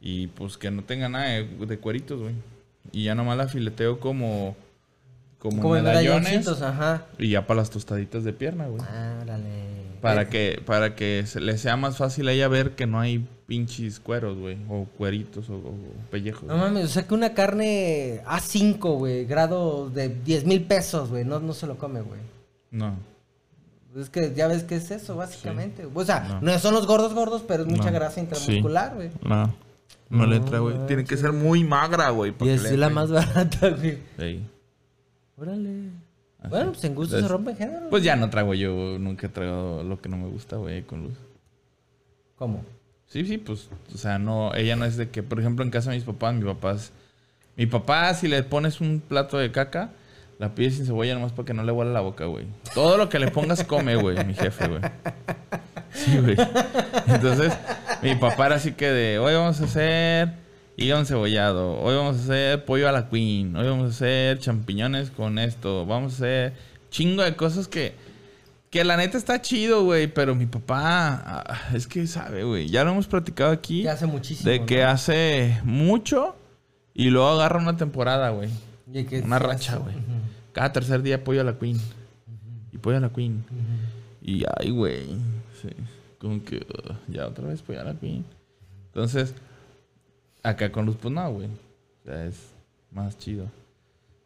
y 0.00 0.28
pues 0.28 0.56
que 0.56 0.70
no 0.70 0.82
tenga 0.82 1.08
nada 1.08 1.26
de, 1.26 1.44
de 1.44 1.78
cueritos, 1.78 2.20
güey. 2.20 2.34
Y 2.92 3.04
ya 3.04 3.14
nomás 3.14 3.36
la 3.36 3.48
fileteo 3.48 4.00
como, 4.00 4.56
como, 5.38 5.60
Como 5.62 5.76
en 5.76 5.84
medallones, 5.84 6.46
ajá. 6.62 7.06
y 7.18 7.30
ya 7.30 7.46
para 7.46 7.60
las 7.60 7.70
tostaditas 7.70 8.24
de 8.24 8.32
pierna, 8.32 8.66
güey. 8.66 8.82
Árale. 8.82 9.73
Para 10.04 10.22
Eh, 10.22 10.28
que, 10.28 10.62
para 10.64 10.94
que 10.94 11.24
se 11.26 11.40
le 11.40 11.58
sea 11.58 11.76
más 11.76 11.96
fácil 11.96 12.28
a 12.28 12.32
ella 12.32 12.46
ver 12.48 12.72
que 12.76 12.86
no 12.86 13.00
hay 13.00 13.26
pinches 13.46 14.00
cueros, 14.00 14.38
güey, 14.38 14.56
o 14.68 14.84
cueritos, 14.96 15.50
o, 15.50 15.54
o 15.56 15.74
pellejos. 16.10 16.44
No 16.44 16.56
mames, 16.56 16.84
o 16.84 16.88
sea 16.88 17.06
que 17.06 17.14
una 17.14 17.34
carne 17.34 18.22
A5, 18.26 18.98
güey, 18.98 19.24
grado 19.26 19.90
de 19.90 20.08
10 20.08 20.44
mil 20.46 20.62
pesos, 20.64 21.10
güey, 21.10 21.24
no, 21.24 21.40
no 21.40 21.52
se 21.52 21.66
lo 21.66 21.76
come, 21.76 22.00
güey. 22.00 22.20
No. 22.70 22.96
Es 23.96 24.10
que 24.10 24.32
ya 24.34 24.48
ves 24.48 24.64
que 24.64 24.76
es 24.76 24.90
eso, 24.90 25.14
básicamente. 25.16 25.86
O 25.92 26.04
sea, 26.04 26.20
No. 26.20 26.40
no. 26.40 26.58
son 26.58 26.74
los 26.74 26.86
gordos 26.86 27.14
gordos, 27.14 27.42
pero 27.46 27.62
es 27.62 27.68
mucha 27.68 27.90
No. 27.90 27.92
grasa 27.92 28.20
intramuscular, 28.20 28.94
güey. 28.94 29.10
No. 29.22 29.54
No, 30.10 30.26
le 30.26 30.36
entra, 30.36 30.58
güey. 30.58 30.76
No, 30.76 30.86
Tiene 30.86 31.04
que 31.04 31.16
ser 31.16 31.32
muy 31.32 31.64
magra, 31.64 32.10
güey. 32.10 32.34
Y 32.40 32.48
es 32.48 32.70
la 32.72 32.88
más 32.90 33.10
barata, 33.10 33.70
güey. 33.70 33.98
Ey. 34.18 34.46
Órale. 35.36 35.90
Bueno, 36.48 36.72
pues 36.72 36.84
en 36.84 36.94
gusto 36.94 37.12
se 37.12 37.16
Entonces, 37.18 37.30
rompen 37.30 37.56
géneros. 37.56 37.88
Pues 37.90 38.02
ya 38.02 38.16
no 38.16 38.30
trago 38.30 38.54
yo, 38.54 38.98
nunca 38.98 39.28
traigo 39.28 39.82
lo 39.82 40.00
que 40.00 40.08
no 40.08 40.16
me 40.16 40.28
gusta, 40.28 40.56
güey, 40.56 40.82
con 40.82 41.02
luz. 41.04 41.14
¿Cómo? 42.36 42.64
Sí, 43.06 43.24
sí, 43.24 43.38
pues, 43.38 43.68
o 43.94 43.98
sea, 43.98 44.18
no, 44.18 44.54
ella 44.54 44.76
no 44.76 44.84
es 44.84 44.96
de 44.96 45.08
que, 45.08 45.22
por 45.22 45.38
ejemplo, 45.40 45.64
en 45.64 45.70
casa 45.70 45.90
de 45.90 45.96
mis 45.96 46.04
papás, 46.04 46.34
mi 46.34 46.44
papá 46.44 46.72
es- 46.72 46.92
mi 47.56 47.66
papá, 47.66 48.12
si 48.14 48.26
le 48.28 48.42
pones 48.42 48.80
un 48.80 49.00
plato 49.00 49.38
de 49.38 49.52
caca, 49.52 49.90
la 50.40 50.54
pide 50.54 50.70
sin 50.72 50.84
cebolla 50.86 51.14
nomás 51.14 51.30
para 51.32 51.46
que 51.46 51.54
no 51.54 51.62
le 51.62 51.70
huela 51.70 51.92
la 51.92 52.00
boca, 52.00 52.24
güey. 52.24 52.46
Todo 52.74 52.96
lo 52.96 53.08
que 53.08 53.20
le 53.20 53.30
pongas 53.30 53.62
come, 53.62 53.94
güey, 53.94 54.24
mi 54.24 54.34
jefe, 54.34 54.66
güey. 54.66 54.80
Sí, 55.92 56.18
güey. 56.18 56.36
Entonces, 57.06 57.52
mi 58.02 58.16
papá 58.16 58.46
era 58.46 58.56
así 58.56 58.72
que 58.72 58.90
de, 58.90 59.18
hoy 59.20 59.34
vamos 59.34 59.60
a 59.60 59.64
hacer 59.64 60.32
hígado 60.76 61.00
encebollado, 61.00 61.80
hoy 61.80 61.94
vamos 61.96 62.16
a 62.16 62.20
hacer 62.20 62.64
pollo 62.64 62.88
a 62.88 62.92
la 62.92 63.08
queen, 63.08 63.54
hoy 63.56 63.66
vamos 63.68 63.86
a 63.86 63.94
hacer 63.94 64.38
champiñones 64.38 65.10
con 65.10 65.38
esto, 65.38 65.86
vamos 65.86 66.12
a 66.12 66.16
hacer 66.16 66.52
chingo 66.90 67.22
de 67.22 67.36
cosas 67.36 67.68
que, 67.68 67.94
que 68.70 68.84
la 68.84 68.96
neta 68.96 69.16
está 69.16 69.40
chido, 69.40 69.84
güey, 69.84 70.06
pero 70.08 70.34
mi 70.34 70.46
papá, 70.46 71.22
ah, 71.24 71.60
es 71.74 71.86
que 71.86 72.06
sabe, 72.06 72.44
güey, 72.44 72.68
ya 72.68 72.84
lo 72.84 72.90
hemos 72.90 73.06
platicado 73.06 73.52
aquí, 73.52 73.82
Que 73.82 73.90
hace 73.90 74.06
muchísimo. 74.06 74.50
de 74.50 74.64
que 74.64 74.82
¿no? 74.82 74.88
hace 74.88 75.60
mucho 75.64 76.36
y 76.94 77.10
luego 77.10 77.28
agarra 77.28 77.58
una 77.58 77.76
temporada, 77.76 78.30
güey. 78.30 78.50
Una 79.24 79.38
racha, 79.40 79.76
güey. 79.76 79.96
Cada 80.52 80.72
tercer 80.72 81.02
día 81.02 81.24
pollo 81.24 81.40
a 81.40 81.44
la 81.44 81.58
queen. 81.58 81.80
Y 82.72 82.78
pollo 82.78 82.98
a 82.98 83.00
la 83.00 83.08
queen. 83.08 83.44
Y 84.22 84.44
ay, 84.58 84.70
güey. 84.70 85.06
Sí. 85.60 85.70
Como 86.18 86.44
que 86.44 86.58
uh, 86.58 86.92
ya 87.08 87.26
otra 87.26 87.48
vez 87.48 87.62
pollo 87.62 87.80
a 87.80 87.84
la 87.84 87.94
queen. 87.94 88.24
Entonces, 88.86 89.34
acá 90.44 90.70
con 90.70 90.86
luz, 90.86 90.96
pues 91.00 91.12
no, 91.12 91.28
güey. 91.32 91.46
O 91.48 92.04
sea, 92.04 92.24
es 92.26 92.36
más 92.92 93.18
chido. 93.18 93.46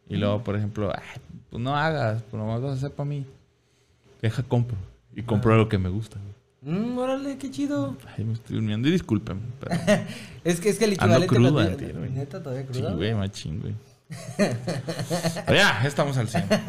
Y 0.07 0.17
luego, 0.17 0.43
por 0.43 0.55
ejemplo, 0.55 0.91
ay, 0.95 1.19
pues 1.49 1.61
no 1.61 1.75
hagas, 1.75 2.21
pues 2.29 2.39
nomás 2.41 2.61
vas 2.61 2.71
a 2.71 2.75
hacer 2.75 2.91
para 2.91 3.09
mí. 3.09 3.25
Deja 4.21 4.43
compro. 4.43 4.77
Y 5.15 5.23
compro 5.23 5.55
lo 5.55 5.67
que 5.69 5.77
me 5.77 5.89
gusta. 5.89 6.17
Mm, 6.61 6.97
órale, 6.97 7.37
qué 7.37 7.49
chido. 7.51 7.95
Ay, 8.17 8.25
me 8.25 8.33
estoy 8.33 8.55
durmiendo 8.57 8.87
y 8.87 8.91
disculpen. 8.91 9.39
Pero, 9.59 9.75
Es 10.43 10.59
que 10.59 10.69
es 10.69 10.77
que 10.77 10.85
el 10.85 10.91
Ando 10.99 11.23
equivalente 11.23 11.35
crudo, 11.35 11.51
lo- 11.51 11.59
antier, 11.59 11.97
güey. 11.97 12.09
Neta, 12.11 12.43
todavía 12.43 12.65
sí, 12.71 12.79
crudo. 12.79 12.95
güey, 12.97 13.13
machín, 13.13 13.61
güey. 13.61 13.73
Pero 14.37 15.55
ya, 15.55 15.81
estamos 15.85 16.17
al 16.17 16.27
100. 16.27 16.45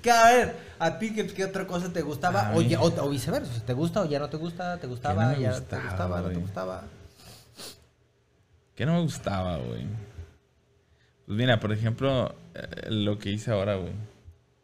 Que 0.00 0.10
a 0.10 0.24
ver, 0.30 0.56
a 0.78 0.98
ti 0.98 1.12
qué, 1.12 1.26
qué 1.26 1.44
otra 1.44 1.66
cosa 1.66 1.92
te 1.92 2.00
gustaba 2.00 2.52
o, 2.54 2.62
ya- 2.62 2.80
o, 2.80 2.86
o 2.86 3.10
viceversa, 3.10 3.62
te 3.66 3.74
gusta 3.74 4.00
o 4.00 4.06
ya 4.06 4.18
no 4.18 4.30
te 4.30 4.38
gusta, 4.38 4.78
te 4.78 4.86
gustaba, 4.86 5.32
no 5.32 5.38
ya 5.38 5.50
gustaba, 5.50 5.82
te 5.82 5.86
gustaba, 5.88 6.20
no 6.22 6.28
te 6.30 6.36
gustaba. 6.36 6.84
¿Qué 8.80 8.86
no 8.86 8.94
me 8.94 9.02
gustaba, 9.02 9.58
güey? 9.58 9.84
Pues 11.26 11.36
mira, 11.36 11.60
por 11.60 11.70
ejemplo, 11.70 12.34
eh, 12.54 12.86
lo 12.88 13.18
que 13.18 13.30
hice 13.30 13.50
ahora, 13.50 13.74
güey. 13.74 13.92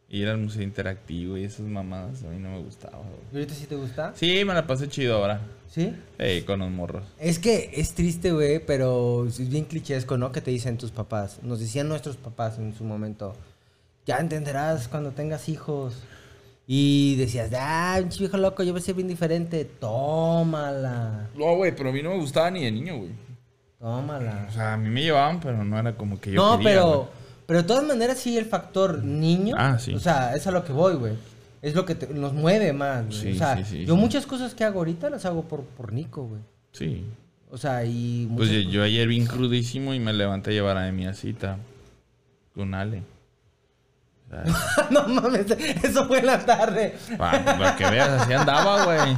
Ir 0.09 0.27
al 0.27 0.39
museo 0.39 0.63
interactivo 0.63 1.37
y 1.37 1.43
esas 1.43 1.67
mamadas 1.67 2.23
a 2.23 2.29
mí 2.29 2.39
no 2.39 2.49
me 2.49 2.63
gustaba, 2.63 2.97
güey. 2.97 3.19
¿Y 3.31 3.35
ahorita 3.35 3.53
sí 3.53 3.67
te 3.67 3.75
gusta? 3.75 4.13
Sí, 4.15 4.43
me 4.43 4.55
la 4.55 4.65
pasé 4.65 4.87
chido 4.89 5.17
ahora. 5.17 5.41
¿Sí? 5.69 5.93
Ey, 6.17 6.41
con 6.41 6.61
los 6.61 6.71
morros. 6.71 7.03
Es 7.19 7.37
que 7.37 7.69
es 7.75 7.93
triste, 7.93 8.31
güey, 8.31 8.57
pero 8.65 9.27
es 9.27 9.47
bien 9.51 9.65
clichesco, 9.65 10.17
¿no? 10.17 10.31
Que 10.31 10.41
te 10.41 10.49
dicen 10.49 10.79
tus 10.79 10.89
papás. 10.89 11.43
Nos 11.43 11.59
decían 11.59 11.87
nuestros 11.87 12.17
papás 12.17 12.57
en 12.57 12.73
su 12.73 12.85
momento. 12.85 13.35
Ya 14.07 14.17
entenderás 14.17 14.87
cuando 14.87 15.11
tengas 15.11 15.47
hijos. 15.47 15.93
Y 16.65 17.17
decías, 17.17 17.51
ah, 17.55 17.99
un 18.01 18.09
viejo 18.09 18.37
loco, 18.37 18.63
yo 18.63 18.71
voy 18.71 18.81
a 18.81 18.83
ser 18.83 18.95
bien 18.95 19.09
diferente. 19.09 19.63
Tómala, 19.63 21.29
No, 21.35 21.55
güey, 21.55 21.75
pero 21.75 21.91
a 21.91 21.93
mí 21.93 22.01
no 22.01 22.09
me 22.09 22.17
gustaba 22.17 22.49
ni 22.49 22.63
de 22.63 22.71
niño, 22.71 22.97
güey. 22.97 23.26
Tómala. 23.79 24.45
O 24.49 24.51
sea, 24.51 24.73
a 24.73 24.77
mí 24.77 24.89
me 24.89 25.01
llevaban, 25.03 25.39
pero 25.39 25.63
no 25.63 25.77
era 25.77 25.95
como 25.95 26.19
que 26.19 26.31
yo 26.31 26.41
no, 26.43 26.57
quería, 26.57 26.73
pero, 26.73 27.09
pero 27.45 27.61
de 27.61 27.67
todas 27.67 27.83
maneras 27.85 28.17
sí 28.17 28.37
el 28.37 28.45
factor 28.45 29.03
niño. 29.03 29.55
Ah, 29.57 29.77
sí. 29.79 29.93
O 29.93 29.99
sea, 29.99 30.35
es 30.35 30.45
a 30.47 30.51
lo 30.51 30.63
que 30.63 30.73
voy, 30.73 30.95
güey. 30.95 31.13
Es 31.61 31.75
lo 31.75 31.85
que 31.85 31.95
te- 31.95 32.13
nos 32.13 32.33
mueve 32.33 32.71
más, 32.73 33.05
güey. 33.05 33.17
Sí, 33.19 33.31
o 33.31 33.35
sea, 33.35 33.57
sí, 33.57 33.63
sí, 33.65 33.85
yo 33.85 33.95
muchas 33.95 34.25
cosas 34.25 34.53
que 34.53 34.63
hago 34.63 34.79
ahorita 34.79 35.09
las 35.09 35.25
hago 35.25 35.43
por, 35.43 35.63
por 35.63 35.91
Nico, 35.91 36.23
güey. 36.23 36.41
Sí. 36.71 37.05
O 37.49 37.57
sea, 37.57 37.83
y... 37.85 38.29
Pues 38.35 38.49
yo, 38.49 38.59
yo 38.59 38.83
ayer 38.83 39.07
bien 39.07 39.25
crudísimo 39.25 39.93
y 39.93 39.99
me 39.99 40.13
levanté 40.13 40.51
a 40.51 40.53
llevar 40.53 40.77
a 40.77 40.91
mi 40.91 41.11
cita 41.13 41.57
con 42.53 42.73
Ale. 42.73 43.03
No 44.89 45.07
mames, 45.07 45.45
eso 45.83 46.05
fue 46.07 46.19
en 46.19 46.25
la 46.25 46.39
tarde. 46.45 46.95
pa- 47.17 47.43
para 47.43 47.75
que 47.75 47.85
veas, 47.89 48.09
así 48.09 48.33
andaba, 48.33 48.83
güey. 48.85 49.17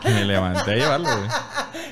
que 0.00 0.08
me 0.14 0.24
levanté 0.24 0.70
a 0.72 0.74
llevarlo, 0.76 1.08
güey. 1.08 1.28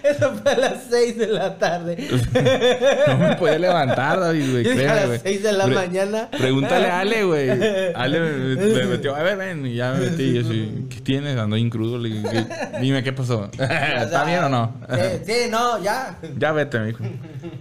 Eso 0.02 0.32
fue 0.34 0.52
a 0.52 0.56
las 0.56 0.84
6 0.88 1.18
de 1.18 1.26
la 1.26 1.58
tarde. 1.58 1.96
No 3.08 3.18
me 3.18 3.36
podía 3.36 3.58
levantar, 3.58 4.20
David, 4.20 4.50
güey. 4.50 4.64
Dije 4.64 4.88
a 4.88 4.94
las 4.94 5.06
güey. 5.08 5.20
6 5.22 5.42
de 5.42 5.52
la 5.52 5.64
Pre- 5.64 5.74
mañana. 5.74 6.28
Pregúntale 6.30 6.86
a 6.88 7.00
Ale, 7.00 7.24
güey. 7.24 7.50
Ale 7.94 8.20
me, 8.20 8.56
me 8.56 8.84
metió, 8.86 9.14
a 9.14 9.22
ver, 9.22 9.36
ven, 9.36 9.66
y 9.66 9.74
ya 9.74 9.92
me 9.92 10.00
metí. 10.10 10.22
Y 10.22 10.34
yo 10.34 10.40
así, 10.48 10.86
¿qué 10.88 11.00
tienes? 11.00 11.36
Ando 11.36 11.56
incrudo. 11.56 11.98
Le 11.98 12.22
¿qué- 12.22 12.46
dime 12.80 13.02
qué 13.02 13.12
pasó. 13.12 13.50
¿Está 13.58 14.24
bien 14.24 14.44
o 14.44 14.48
no? 14.48 14.72
Sí, 14.88 15.22
sí, 15.26 15.34
no, 15.50 15.82
ya. 15.82 16.16
Ya 16.38 16.52
vete, 16.52 16.78
mijo. 16.80 17.04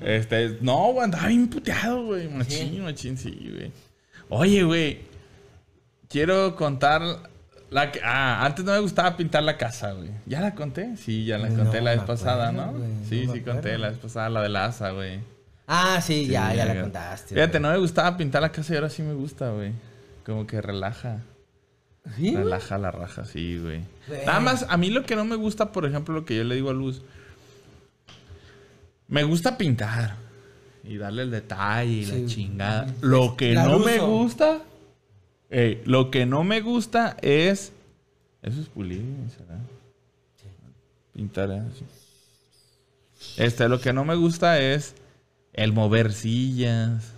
Este, 0.01 0.57
no, 0.61 0.91
güey, 0.93 1.05
andaba 1.05 1.27
bien 1.27 1.47
puteado, 1.49 2.03
güey. 2.05 2.29
Machín, 2.29 2.83
machín, 2.83 3.17
sí, 3.17 3.31
güey. 3.53 3.71
Oye, 4.29 4.63
güey. 4.63 5.01
Quiero 6.07 6.55
contar 6.55 7.01
la 7.69 7.91
que. 7.91 7.99
Ah, 8.03 8.45
antes 8.45 8.63
no 8.65 8.71
me 8.71 8.79
gustaba 8.79 9.17
pintar 9.17 9.43
la 9.43 9.57
casa, 9.57 9.91
güey. 9.93 10.09
¿Ya 10.25 10.39
la 10.41 10.55
conté? 10.55 10.97
Sí, 10.97 11.25
ya 11.25 11.37
la 11.37 11.49
No 11.49 11.63
conté 11.63 11.81
la 11.81 11.91
vez 11.91 12.01
pasada, 12.01 12.49
acuerdo, 12.49 12.79
¿no? 12.79 13.05
sí, 13.07 13.25
no 13.27 13.33
sí, 13.33 13.41
conté 13.41 13.77
la 13.77 13.89
vez 13.89 13.97
pasada, 13.97 14.29
la 14.29 14.41
de 14.41 14.49
la 14.49 14.65
asa, 14.65 14.91
güey. 14.91 15.19
Ah, 15.67 16.01
sí, 16.01 16.27
ya, 16.27 16.53
ya 16.53 16.65
la 16.65 16.81
contaste. 16.81 17.35
Fíjate, 17.35 17.59
güey. 17.59 17.61
no 17.61 17.71
me 17.71 17.77
gustaba 17.77 18.17
pintar 18.17 18.41
la 18.41 18.51
casa 18.51 18.73
y 18.73 18.75
ahora 18.77 18.89
sí 18.89 19.03
me 19.03 19.13
gusta, 19.13 19.51
güey. 19.51 19.73
Como 20.25 20.47
que 20.47 20.61
relaja. 20.61 21.19
¿Sí? 22.15 22.35
Relaja 22.35 22.77
la 22.79 22.89
raja, 22.89 23.25
sí. 23.25 23.59
Güey. 23.59 23.83
Nada 24.25 24.39
más, 24.39 24.65
a 24.67 24.77
mí 24.77 24.89
lo 24.89 25.03
que 25.03 25.15
no 25.15 25.25
me 25.25 25.35
gusta, 25.35 25.71
por 25.71 25.85
ejemplo, 25.85 26.15
lo 26.15 26.25
que 26.25 26.35
yo 26.35 26.43
le 26.43 26.55
digo 26.55 26.71
a 26.71 26.73
Luz. 26.73 27.03
Me 29.07 29.23
gusta 29.23 29.57
pintar. 29.57 30.15
Y 30.83 30.97
darle 30.97 31.23
el 31.23 31.31
detalle 31.31 31.91
y 31.91 32.05
Sí. 32.05 32.21
la 32.21 32.27
chingada. 32.27 32.93
Lo 33.01 33.35
que 33.37 33.53
La 33.53 33.65
no 33.65 33.79
me 33.79 33.99
gusta. 33.99 34.61
ey, 35.49 35.81
lo 35.85 36.09
que 36.11 36.25
no 36.25 36.43
me 36.43 36.61
gusta 36.61 37.17
es. 37.21 37.71
Eso 38.41 38.61
es 38.61 38.67
pulir, 38.67 39.01
¿será? 39.37 39.59
Pintar 41.13 41.51
así. 41.51 41.83
Este, 43.37 43.67
lo 43.67 43.81
que 43.81 43.91
no 43.93 44.05
me 44.05 44.15
gusta 44.15 44.59
es 44.59 44.95
el 45.53 45.73
mover 45.73 46.13
sillas. 46.13 47.13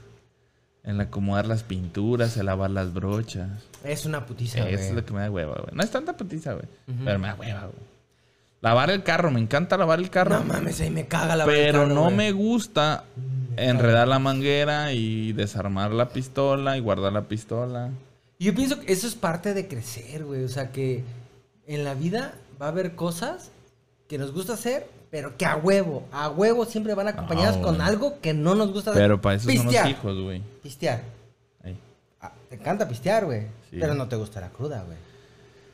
El 0.83 0.99
acomodar 0.99 1.45
las 1.45 1.61
pinturas, 1.61 2.35
el 2.37 2.47
lavar 2.47 2.71
las 2.71 2.91
brochas. 2.91 3.51
Es 3.83 4.07
una 4.07 4.25
putiza, 4.25 4.57
Eso 4.59 4.67
güey. 4.77 4.87
es 4.89 4.93
lo 4.95 5.05
que 5.05 5.13
me 5.13 5.19
da 5.21 5.29
hueva, 5.29 5.53
güey. 5.61 5.75
No 5.75 5.83
es 5.83 5.91
tanta 5.91 6.17
putiza, 6.17 6.53
güey. 6.53 6.65
Pero 7.05 7.19
me 7.19 7.27
da 7.27 7.35
hueva, 7.35 7.61
güey. 7.67 7.91
Lavar 8.61 8.91
el 8.91 9.01
carro, 9.03 9.31
me 9.31 9.39
encanta 9.39 9.75
lavar 9.77 9.99
el 9.99 10.09
carro. 10.09 10.39
No 10.39 10.43
mames, 10.45 10.79
ahí 10.81 10.91
me 10.91 11.07
caga 11.07 11.35
la 11.35 11.45
pero 11.45 11.79
barra, 11.79 11.93
no 11.93 12.03
güey. 12.05 12.15
me 12.15 12.31
gusta 12.31 13.05
enredar 13.57 14.07
la 14.07 14.19
manguera 14.19 14.93
y 14.93 15.33
desarmar 15.33 15.91
la 15.91 16.09
pistola 16.09 16.77
y 16.77 16.79
guardar 16.79 17.11
la 17.13 17.23
pistola. 17.23 17.89
Y 18.37 18.45
Yo 18.45 18.55
pienso 18.55 18.79
que 18.79 18.91
eso 18.93 19.07
es 19.07 19.15
parte 19.15 19.53
de 19.55 19.67
crecer, 19.67 20.23
güey. 20.25 20.43
O 20.43 20.49
sea, 20.49 20.71
que 20.71 21.03
en 21.67 21.83
la 21.83 21.95
vida 21.95 22.33
va 22.61 22.67
a 22.67 22.69
haber 22.69 22.95
cosas 22.95 23.49
que 24.07 24.17
nos 24.19 24.31
gusta 24.31 24.53
hacer, 24.53 24.87
pero 25.09 25.37
que 25.37 25.45
a 25.45 25.55
huevo, 25.57 26.03
a 26.11 26.29
huevo 26.29 26.65
siempre 26.65 26.93
van 26.93 27.07
acompañadas 27.07 27.57
No, 27.57 27.63
con 27.63 27.81
algo 27.81 28.19
que 28.21 28.33
no 28.33 28.53
nos 28.55 28.71
gusta 28.71 28.91
hacer. 28.91 29.01
Pero 29.03 29.21
para 29.21 29.37
eso 29.37 29.45
son 29.45 29.53
Pistear. 29.53 29.89
los 29.89 29.97
hijos, 29.97 30.19
güey. 30.21 30.41
Pistear. 30.61 31.01
Ahí. 31.63 31.77
Ah, 32.21 32.31
te 32.49 32.55
encanta 32.55 32.87
pistear, 32.87 33.25
güey. 33.25 33.41
Sí. 33.71 33.77
Pero 33.79 33.95
no 33.95 34.07
te 34.07 34.15
gusta 34.17 34.39
la 34.39 34.49
cruda, 34.49 34.83
güey. 34.83 34.97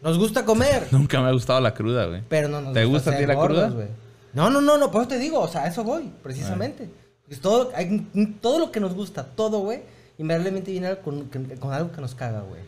Nos 0.01 0.17
gusta 0.17 0.45
comer, 0.45 0.87
Nunca 0.91 1.21
me 1.21 1.27
ha 1.27 1.31
gustado 1.31 1.59
la 1.59 1.73
cruda, 1.73 2.05
güey. 2.05 2.21
pero 2.29 2.47
no 2.47 2.61
nos 2.61 2.73
¿Te 2.73 2.85
gusta 2.85 3.11
gusta 3.11 3.15
a 3.15 3.17
ti 3.19 3.25
la 3.25 3.33
gordos, 3.33 3.57
cruda? 3.57 3.75
güey. 3.75 3.87
No, 4.33 4.49
no, 4.49 4.61
no, 4.61 4.77
no, 4.77 4.91
por 4.91 5.01
eso 5.01 5.09
te 5.09 5.19
digo, 5.19 5.39
o 5.39 5.47
sea, 5.47 5.63
a 5.63 5.67
eso 5.67 5.83
voy, 5.83 6.11
precisamente. 6.21 6.89
Es 7.29 7.41
todo, 7.41 7.71
hay, 7.75 8.07
todo 8.41 8.59
lo 8.59 8.71
que 8.71 8.79
nos 8.79 8.93
gusta, 8.93 9.23
todo, 9.23 9.59
güey, 9.59 9.81
invariablemente 10.17 10.71
viene 10.71 10.87
algo 10.87 11.01
con, 11.01 11.29
con 11.59 11.73
algo 11.73 11.91
que 11.91 12.01
nos 12.01 12.13
caga, 12.13 12.41
güey. 12.41 12.61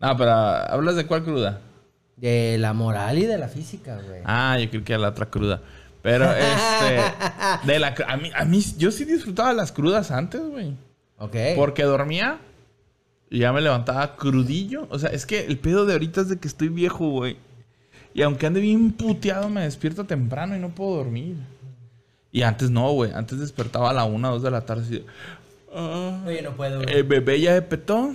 No, 0.00 0.16
pero 0.16 0.32
¿hablas 0.32 0.96
de 0.96 1.06
cuál 1.06 1.24
cruda? 1.24 1.60
De 2.16 2.56
la 2.58 2.72
moral 2.74 3.18
y 3.18 3.24
de 3.24 3.38
la 3.38 3.48
física, 3.48 3.98
güey. 4.06 4.20
Ah, 4.24 4.58
yo 4.60 4.68
creo 4.68 4.84
que 4.84 4.92
era 4.92 5.02
la 5.02 5.08
otra 5.08 5.26
cruda. 5.26 5.60
Pero, 6.02 6.26
este... 6.32 7.66
De 7.66 7.78
la, 7.78 7.94
a, 8.06 8.16
mí, 8.16 8.30
a 8.34 8.44
mí, 8.44 8.62
yo 8.76 8.90
sí 8.90 9.04
disfrutaba 9.04 9.52
las 9.54 9.72
crudas 9.72 10.10
antes, 10.10 10.40
güey. 10.42 10.74
Ok. 11.18 11.36
Porque 11.56 11.82
dormía 11.84 12.38
ya 13.38 13.52
me 13.52 13.60
levantaba 13.60 14.16
crudillo. 14.16 14.86
O 14.90 14.98
sea, 14.98 15.10
es 15.10 15.26
que 15.26 15.46
el 15.46 15.58
pedo 15.58 15.86
de 15.86 15.92
ahorita 15.92 16.22
es 16.22 16.28
de 16.28 16.38
que 16.38 16.48
estoy 16.48 16.68
viejo, 16.68 17.08
güey. 17.10 17.36
Y 18.12 18.22
aunque 18.22 18.46
ande 18.46 18.60
bien 18.60 18.90
puteado, 18.92 19.48
me 19.48 19.62
despierto 19.62 20.04
temprano 20.04 20.56
y 20.56 20.58
no 20.58 20.70
puedo 20.70 20.96
dormir. 20.96 21.36
Y 22.32 22.42
antes 22.42 22.70
no, 22.70 22.90
güey. 22.92 23.12
Antes 23.12 23.38
despertaba 23.38 23.90
a 23.90 23.92
la 23.92 24.04
una, 24.04 24.28
dos 24.30 24.42
de 24.42 24.50
la 24.50 24.62
tarde 24.66 24.82
así 24.82 24.92
de, 24.94 25.04
"Ah, 25.74 26.22
Oye, 26.26 26.42
no 26.42 26.52
puedo, 26.56 26.82
¿El 26.82 27.04
bebé 27.04 27.40
ya 27.40 27.60
petó? 27.68 28.14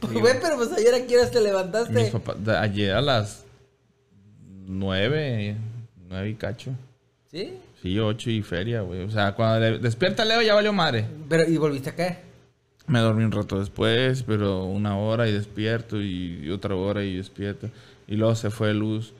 Pues, 0.00 0.12
güey, 0.20 0.34
pero 0.40 0.56
pues 0.56 0.70
ayer 0.72 0.94
a 0.94 1.06
qué 1.06 1.16
horas 1.16 1.30
te 1.30 1.40
levantaste. 1.40 1.92
Mis 1.92 2.10
papás, 2.10 2.44
de- 2.44 2.56
ayer 2.56 2.92
a 2.92 3.00
las 3.00 3.44
nueve, 4.66 5.56
nueve 6.08 6.30
y 6.30 6.34
cacho. 6.34 6.70
¿Sí? 7.30 7.54
Sí, 7.82 7.98
ocho 7.98 8.30
y 8.30 8.42
feria, 8.42 8.80
güey. 8.82 9.02
O 9.02 9.10
sea, 9.10 9.34
cuando 9.34 9.78
despierta 9.78 10.24
Leo 10.24 10.40
ya 10.42 10.54
valió 10.54 10.72
madre. 10.72 11.06
Pero, 11.28 11.48
¿y 11.48 11.56
volviste 11.56 11.90
a 11.90 11.94
caer? 11.96 12.18
Me 12.86 13.00
dormí 13.00 13.24
un 13.24 13.32
rato 13.32 13.58
después, 13.58 14.22
pero 14.24 14.64
una 14.64 14.98
hora 14.98 15.26
y 15.28 15.32
despierto 15.32 16.00
y 16.02 16.50
otra 16.50 16.74
hora 16.74 17.02
y 17.02 17.16
despierto. 17.16 17.70
Y 18.06 18.16
luego 18.16 18.34
se 18.34 18.50
fue 18.50 18.74
Luz 18.74 19.14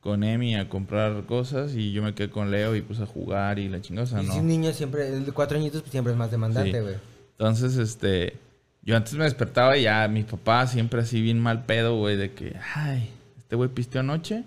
con 0.00 0.24
Emi 0.24 0.56
a 0.56 0.68
comprar 0.68 1.24
cosas 1.24 1.74
y 1.74 1.92
yo 1.92 2.02
me 2.02 2.12
quedé 2.14 2.28
con 2.28 2.50
Leo 2.50 2.74
y 2.76 2.82
puse 2.82 3.04
a 3.04 3.06
jugar 3.06 3.58
y 3.58 3.68
la 3.68 3.80
chingada, 3.80 4.04
o 4.04 4.06
sea, 4.08 4.20
y 4.22 4.26
si 4.26 4.28
no. 4.32 4.36
un 4.38 4.46
niño 4.48 4.72
siempre, 4.72 5.08
el 5.08 5.24
de 5.24 5.32
cuatro 5.32 5.56
añitos, 5.56 5.80
pues 5.80 5.92
siempre 5.92 6.12
es 6.12 6.18
más 6.18 6.30
demandante, 6.30 6.72
Sí. 6.72 6.78
güey. 6.80 6.94
Entonces, 7.38 7.76
este, 7.78 8.34
yo 8.82 8.96
antes 8.96 9.14
me 9.14 9.24
despertaba 9.24 9.76
y 9.78 9.84
ya 9.84 10.06
mi 10.08 10.22
papá 10.24 10.66
siempre 10.66 11.00
así 11.00 11.22
bien 11.22 11.38
mal 11.40 11.64
pedo, 11.64 11.96
güey, 11.96 12.16
de 12.16 12.32
que, 12.32 12.54
ay, 12.74 13.08
este 13.38 13.56
güey 13.56 13.70
pisteó 13.70 14.00
anoche, 14.00 14.44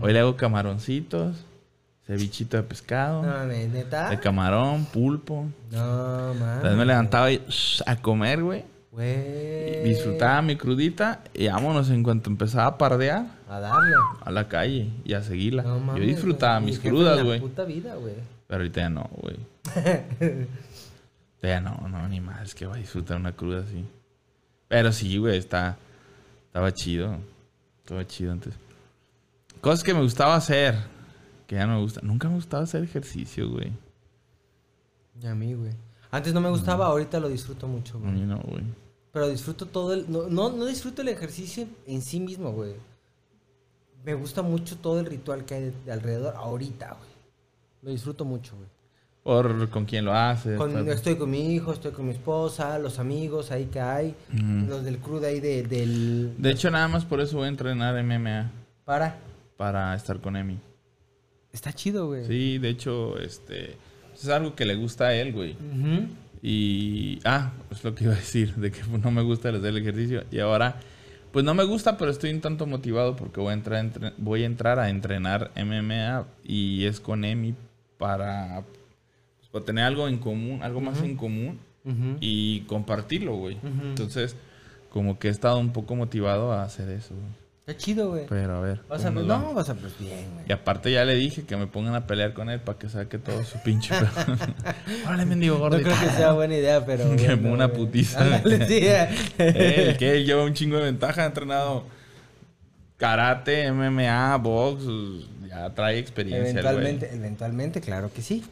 hoy 0.00 0.12
le 0.12 0.18
hago 0.18 0.36
camaroncitos, 0.36 1.36
cevichito 2.06 2.56
de 2.56 2.62
pescado, 2.62 3.22
No 3.22 3.28
mames, 3.32 3.68
neta. 3.70 4.10
de 4.10 4.20
camarón, 4.20 4.84
pulpo. 4.86 5.46
No 5.72 6.34
mames. 6.34 6.56
Entonces 6.56 6.78
me 6.78 6.84
levantaba 6.84 7.30
y 7.32 7.38
shh, 7.48 7.82
a 7.86 7.96
comer, 7.96 8.42
güey. 8.42 8.64
Güey. 8.92 9.84
Disfrutaba 9.84 10.40
mi 10.40 10.56
crudita 10.56 11.20
y 11.34 11.48
vámonos 11.48 11.90
en 11.90 12.02
cuanto 12.02 12.30
empezaba 12.30 12.66
a 12.66 12.78
pardear 12.78 13.26
A 13.48 13.60
darle. 13.60 13.94
a 14.24 14.30
la 14.30 14.48
calle 14.48 14.88
y 15.04 15.12
a 15.12 15.22
seguirla. 15.22 15.62
No 15.64 15.78
mames. 15.80 16.02
Yo 16.02 16.08
disfrutaba 16.08 16.60
mis 16.60 16.78
crudas, 16.78 17.22
güey. 17.22 17.40
puta 17.40 17.64
vida, 17.64 17.94
güey. 17.96 18.14
Pero 18.46 18.60
ahorita 18.60 18.80
ya 18.80 18.88
no, 18.88 19.10
güey. 19.20 19.36
ya 21.42 21.60
no, 21.60 21.76
no, 21.88 22.08
ni 22.08 22.20
más 22.20 22.54
que 22.54 22.66
voy 22.66 22.78
a 22.78 22.80
disfrutar 22.80 23.16
una 23.18 23.32
cruda 23.32 23.62
así. 23.62 23.84
Pero 24.68 24.92
sí, 24.92 25.16
güey, 25.18 25.36
está, 25.38 25.76
estaba 26.46 26.72
chido. 26.72 27.16
Estaba 27.82 28.06
chido 28.06 28.32
antes. 28.32 28.54
Cosas 29.60 29.84
que 29.84 29.94
me 29.94 30.00
gustaba 30.00 30.34
hacer, 30.36 30.74
que 31.46 31.54
ya 31.56 31.66
no 31.66 31.74
me 31.76 31.80
gusta. 31.82 32.00
Nunca 32.02 32.28
me 32.28 32.34
gustaba 32.36 32.64
hacer 32.64 32.82
ejercicio, 32.84 33.48
güey. 33.50 33.72
Y 35.22 35.26
a 35.26 35.34
mí, 35.34 35.54
güey. 35.54 35.72
Antes 36.10 36.32
no 36.34 36.40
me 36.40 36.50
gustaba, 36.50 36.86
ahorita 36.86 37.18
lo 37.20 37.28
disfruto 37.28 37.66
mucho, 37.68 37.96
A 37.98 38.00
güey. 38.00 38.12
mí 38.12 38.20
no, 38.22 38.38
güey. 38.40 38.64
Pero 39.12 39.28
disfruto 39.28 39.66
todo 39.66 39.94
el... 39.94 40.10
No, 40.10 40.28
no, 40.28 40.50
no 40.52 40.66
disfruto 40.66 41.02
el 41.02 41.08
ejercicio 41.08 41.66
en 41.86 42.02
sí 42.02 42.20
mismo, 42.20 42.52
güey. 42.52 42.74
Me 44.04 44.14
gusta 44.14 44.42
mucho 44.42 44.76
todo 44.76 45.00
el 45.00 45.06
ritual 45.06 45.44
que 45.44 45.54
hay 45.54 45.62
de, 45.64 45.72
de 45.84 45.92
alrededor 45.92 46.34
ahorita, 46.36 46.88
güey. 46.88 47.10
Lo 47.82 47.90
disfruto 47.90 48.24
mucho, 48.24 48.54
güey. 48.56 48.68
Por 49.24 49.68
con 49.70 49.84
quién 49.86 50.04
lo 50.04 50.12
haces. 50.14 50.56
Con- 50.56 50.88
estoy 50.88 51.16
con 51.16 51.30
mi 51.30 51.52
hijo, 51.54 51.72
estoy 51.72 51.90
con 51.90 52.04
mi 52.06 52.12
esposa, 52.12 52.78
los 52.78 53.00
amigos 53.00 53.50
ahí 53.50 53.64
que 53.66 53.80
hay. 53.80 54.14
Ujú. 54.32 54.68
Los 54.68 54.84
del 54.84 54.98
crudo 54.98 55.26
ahí 55.26 55.40
de- 55.40 55.64
del... 55.64 56.34
De 56.38 56.50
hecho, 56.50 56.70
nada 56.70 56.86
más 56.86 57.04
por 57.04 57.20
eso 57.20 57.38
voy 57.38 57.46
a 57.46 57.48
entrenar 57.48 58.00
MMA. 58.04 58.50
Para. 58.84 59.18
Para 59.56 59.94
estar 59.96 60.20
con 60.20 60.36
Emi. 60.36 60.58
Está 61.56 61.72
chido, 61.72 62.06
güey. 62.08 62.26
Sí, 62.26 62.58
de 62.58 62.68
hecho, 62.68 63.18
este... 63.18 63.76
Es 64.14 64.28
algo 64.28 64.54
que 64.54 64.66
le 64.66 64.74
gusta 64.74 65.06
a 65.06 65.14
él, 65.14 65.32
güey. 65.32 65.56
Y. 66.42 67.18
Ah, 67.24 67.52
es 67.70 67.82
lo 67.82 67.94
que 67.94 68.04
iba 68.04 68.12
a 68.12 68.16
decir, 68.16 68.54
de 68.54 68.70
que 68.70 68.80
no 69.02 69.10
me 69.10 69.22
gusta 69.22 69.48
hacer 69.48 69.64
el 69.64 69.76
ejercicio. 69.78 70.24
Y 70.30 70.38
ahora, 70.38 70.76
pues 71.32 71.44
no 71.44 71.54
me 71.54 71.64
gusta, 71.64 71.96
pero 71.98 72.10
estoy 72.10 72.30
un 72.30 72.40
tanto 72.40 72.66
motivado 72.66 73.16
porque 73.16 73.40
voy 73.40 73.50
a 73.50 73.54
entrar, 73.54 73.80
entre- 73.84 74.12
voy 74.18 74.42
a, 74.42 74.46
entrar 74.46 74.78
a 74.78 74.88
entrenar 74.90 75.50
MMA 75.56 76.26
y 76.44 76.84
es 76.84 77.00
con 77.00 77.24
Emi 77.24 77.54
para, 77.98 78.62
pues, 79.38 79.48
para 79.50 79.64
tener 79.64 79.84
algo 79.84 80.08
en 80.08 80.18
común, 80.18 80.62
algo 80.62 80.80
más 80.80 81.02
en 81.02 81.16
común 81.16 81.58
y 82.20 82.60
compartirlo, 82.62 83.34
güey. 83.36 83.56
Entonces, 83.90 84.36
como 84.90 85.18
que 85.18 85.28
he 85.28 85.30
estado 85.30 85.58
un 85.58 85.72
poco 85.72 85.94
motivado 85.96 86.52
a 86.52 86.62
hacer 86.64 86.88
eso, 86.90 87.14
güey. 87.14 87.45
Está 87.68 87.78
chido, 87.84 88.10
güey. 88.10 88.26
Pero 88.28 88.58
a 88.58 88.60
ver. 88.60 88.80
Vas 88.88 89.04
a 89.04 89.10
no, 89.10 89.52
vas 89.52 89.68
a 89.68 89.72
ver 89.72 89.90
bien, 89.98 90.24
güey. 90.34 90.44
Y 90.48 90.52
aparte 90.52 90.92
ya 90.92 91.04
le 91.04 91.16
dije 91.16 91.42
que 91.42 91.56
me 91.56 91.66
pongan 91.66 91.96
a 91.96 92.06
pelear 92.06 92.32
con 92.32 92.48
él 92.48 92.60
para 92.60 92.78
que 92.78 92.88
saque 92.88 93.18
todo 93.18 93.42
su 93.42 93.58
pinche. 93.58 93.92
Órale, 95.04 95.26
mendigo 95.26 95.56
No 95.56 95.60
gordo. 95.62 95.82
creo 95.82 95.98
que 95.98 96.10
sea 96.10 96.30
buena 96.30 96.54
idea, 96.54 96.86
pero. 96.86 97.04
Que 97.16 97.34
bueno, 97.34 97.54
una 97.54 97.64
güey. 97.66 97.78
putiza. 97.86 98.20
Ándale, 98.22 98.68
sí. 98.68 98.86
Él, 99.38 99.96
que 99.98 100.12
él 100.16 100.24
lleva 100.26 100.44
un 100.44 100.54
chingo 100.54 100.76
de 100.76 100.84
ventaja, 100.84 101.24
ha 101.24 101.26
entrenado 101.26 101.82
karate, 102.98 103.72
MMA, 103.72 104.36
box, 104.36 104.84
ya 105.48 105.68
trae 105.74 105.98
experiencia. 105.98 106.46
el 106.46 106.52
güey. 106.52 106.60
Eventualmente, 106.64 107.10
eventualmente, 107.16 107.80
claro 107.80 108.12
que 108.14 108.22
sí. 108.22 108.44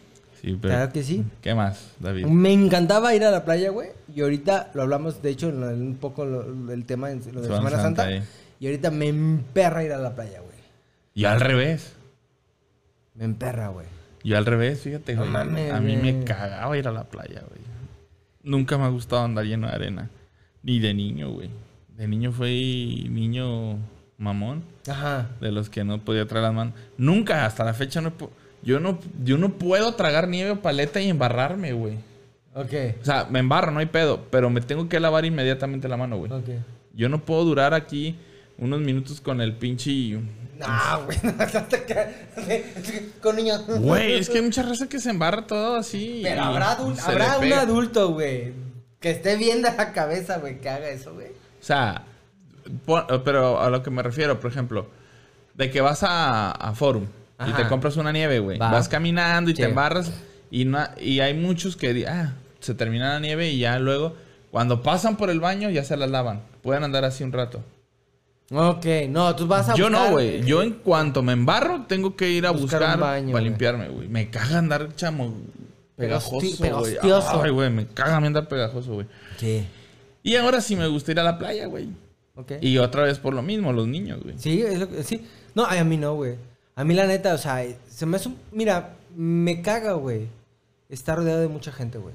Sí, 0.42 0.59
pero- 0.61 0.75
Claro 0.75 0.92
que 0.92 1.04
sí. 1.04 1.23
¿Qué 1.40 1.54
más, 1.54 1.92
David? 2.00 2.26
Me 2.26 2.52
encantaba 2.52 3.14
ir 3.14 3.23
a 3.23 3.30
la 3.30 3.44
playa, 3.44 3.71
güey. 3.71 3.90
Y 4.12 4.23
ahorita 4.23 4.73
lo 4.75 4.83
hablamos, 4.83 5.23
de 5.23 5.30
hecho, 5.30 5.47
un 5.50 5.99
poco 6.00 6.25
lo- 6.25 6.73
el 6.73 6.85
tema 6.85 7.11
de 7.11 7.14
lo 7.33 7.40
de 7.42 7.47
Semana 7.47 7.56
Semana 7.71 7.76
Santa, 7.80 8.02
Santa. 8.11 8.26
Y 8.61 8.66
ahorita 8.66 8.90
me 8.90 9.08
emperra 9.08 9.84
ir 9.84 9.92
a 9.92 9.99
la 9.99 10.14
playa, 10.14 10.40
güey. 10.40 10.56
Y 11.14 11.25
al 11.25 11.40
revés. 11.40 11.94
Me 13.14 13.25
emperra, 13.25 13.68
güey. 13.68 13.87
Yo 14.23 14.38
al 14.38 14.46
revés, 14.46 14.80
fíjate, 14.80 15.14
No 15.14 15.23
güey. 15.23 15.32
mames, 15.32 15.73
a 15.73 15.80
mí 15.80 15.96
güey. 15.96 16.12
me 16.14 16.25
cagaba 16.25 16.76
ir 16.78 16.88
a 16.88 16.92
la 16.92 17.04
playa, 17.04 17.42
güey. 17.49 17.61
Nunca 18.42 18.78
me 18.78 18.84
ha 18.84 18.88
gustado 18.88 19.23
andar 19.25 19.44
lleno 19.44 19.68
de 19.68 19.75
arena. 19.75 20.11
Ni 20.62 20.80
de 20.80 20.94
niño, 20.94 21.30
güey. 21.30 21.50
De 21.96 22.08
niño 22.08 22.32
fui 22.32 23.06
niño 23.11 23.78
mamón. 24.18 24.64
Ajá. 24.88 25.30
De 25.40 25.52
los 25.52 25.68
que 25.70 25.84
no 25.84 25.99
podía 25.99 26.26
traer 26.26 26.44
las 26.44 26.54
manos. 26.54 26.75
Nunca, 26.96 27.44
hasta 27.46 27.64
la 27.64 27.75
fecha, 27.75 28.00
no 28.00 28.12
yo, 28.62 28.80
no, 28.80 28.99
yo 29.23 29.37
no 29.37 29.50
puedo 29.50 29.94
tragar 29.94 30.26
nieve 30.26 30.52
o 30.52 30.62
paleta 30.62 31.00
y 31.00 31.11
embarrarme, 31.11 31.73
güey. 31.75 31.96
Ok. 32.54 32.73
O 33.02 33.04
sea, 33.04 33.26
me 33.30 33.40
embarro, 33.40 33.70
no 33.73 33.80
hay 33.80 33.87
pedo. 33.87 34.25
Pero 34.30 34.49
me 34.49 34.61
tengo 34.62 34.88
que 34.88 35.00
lavar 35.00 35.25
inmediatamente 35.26 35.87
la 35.88 35.99
mano, 35.99 36.16
güey. 36.16 36.32
Ok. 36.32 36.49
Yo 36.94 37.08
no 37.11 37.25
puedo 37.25 37.44
durar 37.44 37.75
aquí 37.75 38.16
unos 38.58 38.80
minutos 38.80 39.20
con 39.20 39.40
el 39.40 39.54
pinche... 39.56 40.18
No, 40.58 41.04
güey. 41.04 41.18
Con 43.20 43.37
niños. 43.37 43.64
Güey, 43.66 44.14
es 44.14 44.28
que 44.28 44.38
hay 44.38 44.44
mucha 44.44 44.62
raza 44.62 44.88
que 44.88 45.00
se 45.00 45.11
embarra 45.11 45.46
todo 45.46 45.76
así. 45.76 46.20
Pero 46.23 46.42
habrá, 46.42 46.78
adul- 46.78 46.94
se 46.94 47.11
habrá 47.11 47.38
un 47.38 47.52
adulto, 47.52 48.12
güey. 48.12 48.52
Que 49.00 49.11
esté 49.11 49.37
bien 49.37 49.62
de 49.62 49.73
la 49.73 49.92
cabeza, 49.92 50.38
güey, 50.38 50.61
que 50.61 50.68
haga 50.68 50.88
eso, 50.88 51.12
güey. 51.14 51.28
O 51.28 51.64
sea, 51.64 52.04
pon- 52.87 53.04
pero 53.25 53.61
a 53.61 53.68
lo 53.70 53.82
que 53.82 53.90
me 53.90 54.02
refiero, 54.02 54.38
por 54.40 54.50
ejemplo, 54.50 54.88
de 55.54 55.70
que 55.70 55.80
vas 55.80 56.02
a, 56.04 56.50
a 56.52 56.75
Forum 56.75 57.06
y 57.46 57.52
te 57.52 57.66
compras 57.66 57.96
una 57.96 58.12
nieve, 58.12 58.38
güey. 58.38 58.58
Va. 58.58 58.70
Vas 58.70 58.88
caminando 58.88 59.50
y 59.50 59.56
Sí. 59.56 59.62
te 59.62 59.68
embarras 59.68 60.12
y, 60.50 60.64
no, 60.66 60.78
y 61.00 61.18
hay 61.20 61.34
muchos 61.34 61.76
que 61.76 62.06
ah, 62.08 62.32
se 62.61 62.75
termina 62.75 63.14
la 63.14 63.20
nieve 63.20 63.50
y 63.50 63.58
ya 63.58 63.78
luego, 63.80 64.14
cuando 64.52 64.82
pasan 64.82 65.16
por 65.16 65.30
el 65.30 65.40
baño, 65.40 65.68
ya 65.68 65.82
se 65.84 65.96
las 65.96 66.11
lavan. 66.11 66.42
Pueden 66.62 66.84
andar 66.84 67.04
así 67.04 67.25
un 67.25 67.32
rato. 67.32 67.62
Ok, 68.50 68.84
no, 69.08 69.34
tú 69.34 69.46
vas 69.46 69.68
a 69.70 69.74
Yo 69.74 69.88
no, 69.88 70.10
güey. 70.10 70.28
eh, 70.36 70.42
Yo 70.44 70.62
en 70.62 70.72
cuanto 70.74 71.22
me 71.22 71.32
embarro, 71.32 71.82
tengo 71.88 72.14
que 72.14 72.30
ir 72.30 72.46
a 72.46 72.50
Buscar 72.50 72.80
buscar, 72.80 72.94
un 72.96 73.00
baño, 73.00 73.26
para 73.28 73.32
güey. 73.32 73.44
limpiarme, 73.44 73.88
güey. 73.88 74.08
Me 74.08 74.28
caga 74.30 74.58
andar 74.58 74.94
chamo 74.96 75.34
pegajoso, 75.96 76.46
güey. 76.78 76.96
Ay, 77.02 77.50
güey, 77.50 77.70
me 77.70 77.86
caga 77.86 78.16
a 78.16 78.20
mí 78.20 78.26
andar 78.26 78.46
pegajoso, 78.48 78.94
güey. 78.94 79.06
Sí. 79.38 79.66
Y 80.22 80.36
ahora 80.36 80.60
sí 80.60 80.76
me 80.76 80.86
gusta 80.88 81.12
ir 81.12 81.20
a 81.20 81.22
la 81.24 81.38
playa, 81.38 81.66
güey. 81.66 81.88
Ok. 82.36 82.52
Y 82.60 82.78
otra 82.78 83.04
vez 83.04 83.18
por 83.18 83.32
lo 83.34 83.42
mismo, 83.42 83.72
los 83.72 83.86
niños, 83.88 84.22
güey. 84.22 84.34
Sí, 84.38 84.60
es 84.62 84.78
lo 84.78 84.88
que- 84.88 85.02
sí. 85.04 85.26
No, 85.54 85.64
a 85.64 85.82
mí 85.84 85.96
no, 85.96 86.14
güey. 86.14 86.34
A 86.76 86.84
mí 86.84 86.94
la 86.94 87.06
neta, 87.06 87.34
o 87.34 87.38
sea, 87.38 87.64
se 87.88 88.06
me 88.06 88.16
hace 88.16 88.28
un- 88.28 88.38
Mira, 88.52 88.94
me 89.16 89.62
caga, 89.62 89.92
güey. 89.92 90.26
Estar 90.88 91.16
rodeado 91.16 91.40
de 91.40 91.49
mucha 91.49 91.73
gente, 91.73 91.99
güey. 91.99 92.14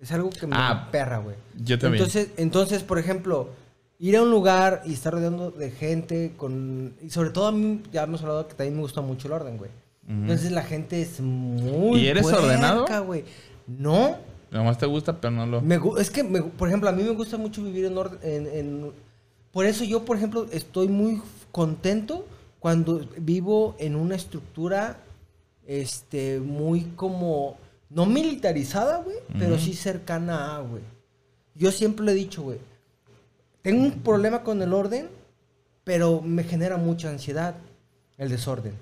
Es 0.00 0.12
algo 0.12 0.30
que 0.30 0.46
me 0.46 0.54
Ah, 0.56 0.88
perra, 0.92 1.18
güey. 1.18 1.36
yo 1.56 1.78
también. 1.78 2.02
Entonces, 2.02 2.30
entonces, 2.36 2.82
por 2.82 2.98
ejemplo, 2.98 3.50
ir 3.98 4.16
a 4.16 4.22
un 4.22 4.30
lugar 4.30 4.82
y 4.86 4.92
estar 4.94 5.12
rodeando 5.12 5.50
de 5.50 5.70
gente 5.70 6.34
con... 6.36 6.94
Y 7.02 7.10
sobre 7.10 7.30
todo 7.30 7.46
a 7.48 7.52
mí, 7.52 7.82
ya 7.92 8.04
hemos 8.04 8.22
hablado 8.22 8.46
que 8.46 8.54
también 8.54 8.76
me 8.76 8.82
gusta 8.82 9.00
mucho 9.00 9.26
el 9.28 9.32
orden, 9.34 9.56
güey. 9.58 9.70
Entonces 10.08 10.50
la 10.52 10.62
gente 10.62 11.02
es 11.02 11.20
muy... 11.20 12.00
¿Y 12.00 12.06
eres 12.06 12.22
puerca, 12.22 12.40
ordenado? 12.40 12.86
güey. 13.04 13.24
No, 13.66 14.16
Nomás 14.50 14.78
te 14.78 14.86
gusta, 14.86 15.20
pero 15.20 15.30
no 15.30 15.44
lo. 15.46 15.60
me 15.60 15.78
es 15.98 16.10
que, 16.10 16.24
me 16.24 16.40
por 16.42 16.68
ejemplo, 16.68 16.88
a 16.88 16.92
mí 16.92 17.02
me 17.02 17.10
gusta 17.10 17.36
mucho 17.36 17.62
vivir 17.62 17.84
en 17.84 17.98
orden. 17.98 18.18
En, 18.22 18.46
en- 18.46 18.92
por 19.52 19.66
eso 19.66 19.84
yo, 19.84 20.06
por 20.06 20.16
ejemplo, 20.16 20.46
estoy 20.50 20.88
muy 20.88 21.20
contento 21.52 22.26
cuando 22.58 23.06
vivo 23.18 23.76
en 23.78 23.94
una 23.94 24.16
estructura, 24.16 24.96
este, 25.66 26.40
muy 26.40 26.84
como, 26.96 27.58
no 27.90 28.06
militarizada, 28.06 29.02
güey, 29.02 29.16
pero 29.38 29.58
sí 29.58 29.74
cercana 29.74 30.56
a, 30.56 30.60
güey. 30.60 30.82
Yo 31.54 31.70
siempre 31.70 32.06
le 32.06 32.12
he 32.12 32.14
dicho, 32.14 32.40
güey, 32.42 32.58
tengo 33.68 33.84
un 33.84 33.92
problema 34.00 34.44
con 34.44 34.62
el 34.62 34.72
orden, 34.72 35.10
pero 35.84 36.22
me 36.22 36.42
genera 36.42 36.78
mucha 36.78 37.10
ansiedad 37.10 37.54
el 38.16 38.30
desorden. 38.30 38.72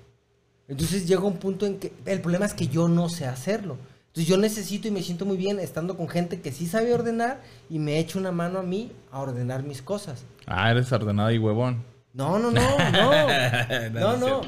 Entonces 0.69 1.05
llega 1.05 1.23
un 1.23 1.39
punto 1.39 1.65
en 1.65 1.77
que 1.77 1.91
el 2.05 2.21
problema 2.21 2.45
es 2.45 2.53
que 2.53 2.69
yo 2.69 2.87
no 2.87 3.09
sé 3.09 3.25
hacerlo. 3.25 3.75
Entonces 4.07 4.29
yo 4.29 4.37
necesito 4.37 4.87
y 4.87 4.91
me 4.91 5.03
siento 5.03 5.25
muy 5.25 5.35
bien 5.35 5.59
estando 5.59 5.97
con 5.97 6.07
gente 6.07 6.39
que 6.39 6.53
sí 6.53 6.67
sabe 6.67 6.93
ordenar 6.93 7.41
y 7.69 7.79
me 7.79 7.99
echa 7.99 8.17
una 8.17 8.31
mano 8.31 8.59
a 8.59 8.63
mí 8.63 8.93
a 9.11 9.19
ordenar 9.19 9.61
mis 9.63 9.81
cosas. 9.81 10.23
Ah, 10.45 10.71
eres 10.71 10.89
ordenado 10.93 11.31
y 11.31 11.37
huevón. 11.37 11.83
No, 12.13 12.39
no, 12.39 12.49
no, 12.49 12.61
no. 12.93 13.89
No, 13.89 14.15
no. 14.15 14.41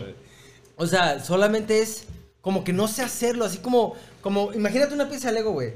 O 0.78 0.88
sea, 0.88 1.20
solamente 1.22 1.82
es 1.82 2.06
como 2.40 2.64
que 2.64 2.72
no 2.72 2.88
sé 2.88 3.02
hacerlo, 3.02 3.44
así 3.44 3.58
como, 3.58 3.96
como, 4.22 4.54
imagínate 4.54 4.94
una 4.94 5.10
pieza 5.10 5.28
de 5.28 5.34
Lego, 5.34 5.52
güey. 5.52 5.74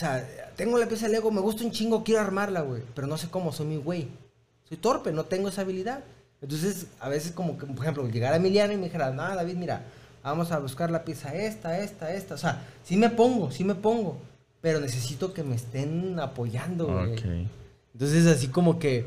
O 0.00 0.02
sea, 0.02 0.26
tengo 0.56 0.78
la 0.78 0.88
pieza 0.88 1.04
de 1.04 1.12
Lego, 1.12 1.30
me 1.30 1.42
gusta 1.42 1.62
un 1.62 1.72
chingo, 1.72 2.02
quiero 2.02 2.22
armarla, 2.22 2.62
güey. 2.62 2.80
Pero 2.94 3.06
no 3.06 3.18
sé 3.18 3.28
cómo, 3.28 3.52
soy 3.52 3.66
muy 3.66 3.76
güey. 3.76 4.08
Soy 4.66 4.78
torpe, 4.78 5.12
no 5.12 5.24
tengo 5.24 5.50
esa 5.50 5.60
habilidad. 5.60 6.02
Entonces, 6.40 6.86
a 7.00 7.10
veces 7.10 7.32
como 7.32 7.58
que, 7.58 7.66
por 7.66 7.84
ejemplo, 7.84 8.08
llegara 8.08 8.36
Emiliano 8.36 8.72
y 8.72 8.78
me 8.78 8.84
dijera, 8.84 9.10
no, 9.10 9.22
David, 9.22 9.56
mira, 9.56 9.82
vamos 10.22 10.52
a 10.52 10.58
buscar 10.58 10.90
la 10.90 11.04
pieza 11.04 11.34
esta, 11.34 11.78
esta, 11.80 12.14
esta. 12.14 12.34
O 12.34 12.38
sea, 12.38 12.66
sí 12.82 12.96
me 12.96 13.10
pongo, 13.10 13.50
sí 13.50 13.62
me 13.62 13.74
pongo. 13.74 14.16
Pero 14.62 14.80
necesito 14.80 15.34
que 15.34 15.42
me 15.42 15.54
estén 15.54 16.18
apoyando, 16.18 16.86
güey. 16.86 17.12
Ok. 17.12 17.50
Entonces, 17.92 18.26
así 18.26 18.48
como 18.48 18.78
que. 18.78 19.06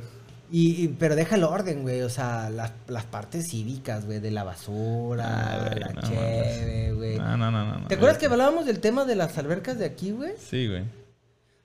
Y, 0.55 0.83
y- 0.83 0.87
pero 0.89 1.15
deja 1.15 1.35
el 1.35 1.43
orden, 1.45 1.81
güey. 1.81 2.01
O 2.03 2.09
sea, 2.11 2.51
las, 2.51 2.73
las 2.87 3.05
partes 3.05 3.47
cívicas, 3.49 4.05
güey, 4.05 4.19
de 4.19 4.29
la 4.29 4.43
basura, 4.43 5.25
Ah, 5.27 5.67
güey, 5.69 5.79
la 5.79 5.93
no 5.93 6.01
cheve, 6.03 6.93
güey. 6.93 7.17
No, 7.17 7.35
no, 7.37 7.49
no, 7.49 7.79
no. 7.79 7.87
¿Te 7.87 7.95
acuerdas 7.95 8.19
que 8.19 8.27
hablábamos 8.27 8.67
del 8.67 8.79
tema 8.79 9.03
de 9.03 9.15
las 9.15 9.35
albercas 9.39 9.79
de 9.79 9.85
aquí, 9.85 10.11
güey? 10.11 10.33
Sí, 10.37 10.67
güey. 10.67 10.83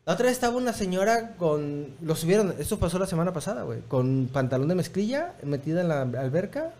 La 0.06 0.14
otra 0.14 0.24
vez 0.24 0.32
estaba 0.32 0.56
una 0.56 0.72
señora 0.72 1.34
con. 1.36 1.88
Lo 2.00 2.16
subieron, 2.16 2.54
esto 2.58 2.78
pasó 2.78 2.98
la 2.98 3.06
semana 3.06 3.30
pasada, 3.34 3.64
güey. 3.64 3.80
Con 3.88 4.30
pantalón 4.32 4.68
de 4.68 4.74
mezclilla, 4.74 5.34
metida 5.42 5.82
en 5.82 5.88
la 5.88 6.00
alberca. 6.00 6.72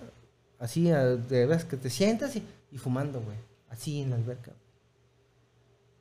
Así, 0.59 0.85
de 0.85 1.59
que 1.68 1.77
te 1.77 1.90
sientas 1.90 2.35
y, 2.37 2.42
y 2.73 2.79
fumando, 2.79 3.21
güey. 3.21 3.37
Así 3.68 4.01
en 4.01 4.09
la 4.11 4.16
alberca. 4.16 4.53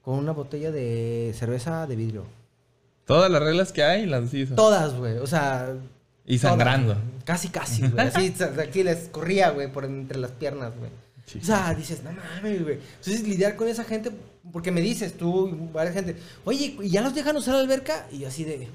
Con 0.02 0.16
una 0.20 0.32
botella 0.32 0.72
de 0.72 1.36
cerveza 1.38 1.86
de 1.86 1.98
vidrio. 1.98 2.24
Todas 3.06 3.30
las 3.30 3.42
reglas 3.44 3.74
que 3.74 3.84
hay 3.84 4.06
las 4.06 4.34
hizo. 4.34 4.56
Todas, 4.56 4.94
güey. 4.96 5.18
O 5.18 5.28
sea. 5.28 5.76
Y 6.28 6.38
sangrando. 6.38 6.96
Casi, 7.26 7.48
casi, 7.50 7.88
güey. 7.88 8.08
Así, 8.08 8.34
aquí 8.62 8.84
les 8.84 9.08
corría, 9.08 9.50
güey, 9.50 9.72
por 9.72 9.86
entre 9.86 10.20
las 10.20 10.32
piernas, 10.32 10.74
güey. 10.78 10.92
Sí. 11.26 11.40
O 11.42 11.46
sea, 11.46 11.74
dices, 11.74 12.04
no 12.04 12.12
mames, 12.12 12.64
güey. 12.64 12.76
Entonces, 13.00 13.28
lidiar 13.28 13.56
con 13.56 13.68
esa 13.68 13.84
gente, 13.84 14.12
porque 14.52 14.72
me 14.72 14.82
dices 14.82 15.18
tú, 15.18 15.48
y 15.50 15.74
varias 15.74 15.96
gente, 15.96 16.16
oye, 16.46 16.78
¿y 16.82 16.90
ya 16.90 17.02
los 17.02 17.16
dejan 17.16 17.36
usar 17.36 17.56
la 17.56 17.62
alberca? 17.62 18.08
Y 18.12 18.20
yo 18.20 18.28
así 18.30 18.44
de, 18.46 18.68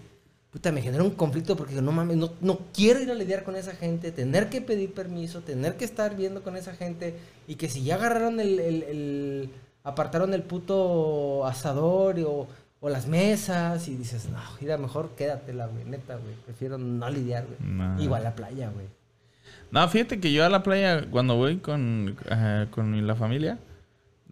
puta, 0.51 0.71
me 0.73 0.83
genera 0.83 1.03
un 1.03 1.13
conflicto 1.13 1.57
porque 1.57 1.75
no 1.81 1.93
mames, 1.93 2.17
no, 2.19 2.33
no 2.43 2.59
quiero 2.75 3.01
ir 3.01 3.11
a 3.11 3.15
lidiar 3.15 3.43
con 3.45 3.57
esa 3.57 3.73
gente, 3.73 4.13
tener 4.13 4.51
que 4.51 4.61
pedir 4.61 4.93
permiso, 4.93 5.41
tener 5.41 5.77
que 5.77 5.87
estar 5.87 6.15
viendo 6.17 6.43
con 6.43 6.57
esa 6.57 6.75
gente, 6.75 7.15
y 7.49 7.55
que 7.55 7.71
si 7.71 7.83
ya 7.85 7.95
agarraron 7.95 8.39
el, 8.41 8.59
el- 8.61 8.83
el- 8.83 9.51
apartaron 9.85 10.33
el 10.35 10.43
puto 10.43 11.45
asador 11.47 12.19
o, 12.21 12.47
o 12.83 12.89
las 12.91 13.07
mesas, 13.07 13.89
y 13.89 13.97
dices, 13.97 14.29
no, 14.29 14.39
mira, 14.61 14.77
mejor 14.77 15.11
quédatela, 15.17 15.67
güey, 15.69 15.85
neta, 15.87 16.17
güey. 16.17 16.35
Prefiero 16.45 16.77
no 16.77 17.09
lidiar, 17.09 17.47
güey. 17.47 17.57
No. 17.73 18.03
Igual 18.03 18.25
la 18.25 18.35
playa, 18.35 18.71
güey. 18.71 18.87
No, 19.71 19.89
fíjate 19.89 20.21
que 20.21 20.33
yo 20.33 20.45
a 20.45 20.51
la 20.51 20.63
playa, 20.63 21.09
cuando 21.11 21.37
voy 21.37 21.57
con, 21.59 22.17
con 22.71 23.07
la 23.07 23.15
familia, 23.15 23.59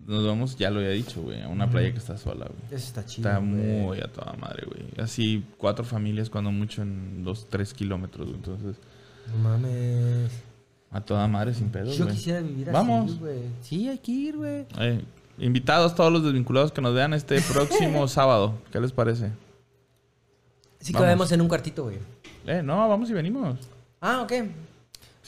nos 0.06 0.26
vamos, 0.26 0.56
ya 0.58 0.70
lo 0.70 0.80
había 0.80 0.90
dicho, 0.90 1.22
güey, 1.22 1.40
a 1.42 1.48
una 1.48 1.70
playa 1.70 1.92
que 1.92 1.98
está 1.98 2.18
sola, 2.18 2.46
güey. 2.46 2.60
Eso 2.66 2.86
está 2.88 3.06
chido. 3.06 3.28
Está 3.28 3.38
güey. 3.40 3.50
muy 3.50 3.98
a 4.00 4.08
toda 4.08 4.32
madre, 4.34 4.66
güey. 4.66 4.82
Así, 4.98 5.44
cuatro 5.56 5.84
familias, 5.84 6.28
cuando 6.28 6.50
mucho, 6.50 6.82
en 6.82 7.22
dos, 7.24 7.46
tres 7.48 7.72
kilómetros, 7.72 8.26
güey. 8.26 8.36
Entonces, 8.36 8.76
No 9.32 9.38
mames. 9.48 10.30
a 10.90 11.00
toda 11.00 11.28
madre 11.28 11.54
sin 11.54 11.68
pedos, 11.70 11.96
Yo 11.96 12.04
güey. 12.04 12.16
quisiera 12.16 12.40
vivir 12.40 12.68
así, 12.68 12.74
Vamos. 12.74 13.18
güey. 13.20 13.38
Sí, 13.62 13.88
hay 13.88 13.98
que 13.98 14.10
ir, 14.12 14.36
güey. 14.36 14.66
Eh, 14.80 15.00
invitados 15.40 15.94
todos 15.94 16.12
los 16.12 16.22
desvinculados 16.22 16.72
que 16.72 16.80
nos 16.80 16.94
vean 16.94 17.14
este 17.14 17.40
próximo 17.52 18.06
sábado. 18.08 18.54
¿Qué 18.70 18.80
les 18.80 18.92
parece? 18.92 19.30
Sí, 20.80 20.92
Vamos. 20.92 21.04
cabemos 21.04 21.32
en 21.32 21.40
un 21.40 21.48
cuartito, 21.48 21.84
güey. 21.84 21.98
Eh, 22.46 22.62
no, 22.62 22.88
vamos 22.88 23.10
y 23.10 23.12
venimos. 23.12 23.58
Ah, 24.00 24.22
ok. 24.22 24.30
Sin 24.30 24.48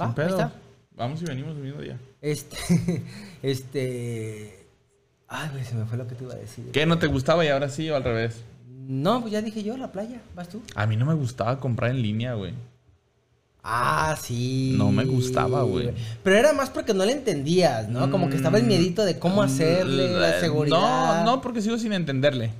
Va, 0.01 0.15
ahí 0.17 0.29
está. 0.29 0.53
Vamos 0.97 1.21
y 1.23 1.25
venimos 1.25 1.57
el 1.57 1.63
mismo 1.63 1.81
día. 1.81 1.99
Este. 2.21 2.57
Este. 3.43 4.67
Ay, 5.29 5.49
güey, 5.51 5.65
se 5.65 5.75
me 5.75 5.85
fue 5.87 5.99
lo 5.99 6.07
que 6.07 6.15
te 6.15 6.25
iba 6.25 6.35
a 6.35 6.37
decir. 6.37 6.71
¿Qué 6.73 6.87
no 6.87 6.99
te 6.99 7.07
gustaba 7.07 7.45
y 7.45 7.49
ahora 7.49 7.69
sí 7.69 7.91
o 7.91 7.97
al 7.97 8.05
revés? 8.05 8.43
No, 8.69 9.21
pues 9.21 9.33
ya 9.33 9.43
dije 9.43 9.63
yo, 9.63 9.77
la 9.77 9.93
playa. 9.93 10.21
¿Vas 10.35 10.49
tú? 10.49 10.63
A 10.75 10.87
mí 10.87 10.97
no 10.97 11.07
me 11.07 11.15
gustaba 11.15 11.59
comprar 11.59 11.91
en 11.91 12.03
línea, 12.03 12.35
güey. 12.35 12.55
Ah, 13.65 14.17
sí. 14.21 14.75
No 14.77 14.91
me 14.91 15.05
gustaba, 15.05 15.63
güey. 15.63 15.93
Pero 16.25 16.37
era 16.37 16.53
más 16.53 16.71
porque 16.71 16.95
no 16.95 17.05
le 17.05 17.13
entendías, 17.13 17.89
¿no? 17.89 18.11
Como 18.11 18.29
que 18.29 18.37
estaba 18.37 18.59
el 18.59 18.65
miedito 18.65 19.05
de 19.05 19.19
cómo 19.21 19.41
hacerle, 19.43 20.09
la 20.09 20.37
Mm, 20.37 20.41
seguridad. 20.41 21.25
No, 21.25 21.25
no, 21.25 21.41
porque 21.41 21.63
sigo 21.63 21.79
sin 21.79 21.93
entenderle. 21.93 22.51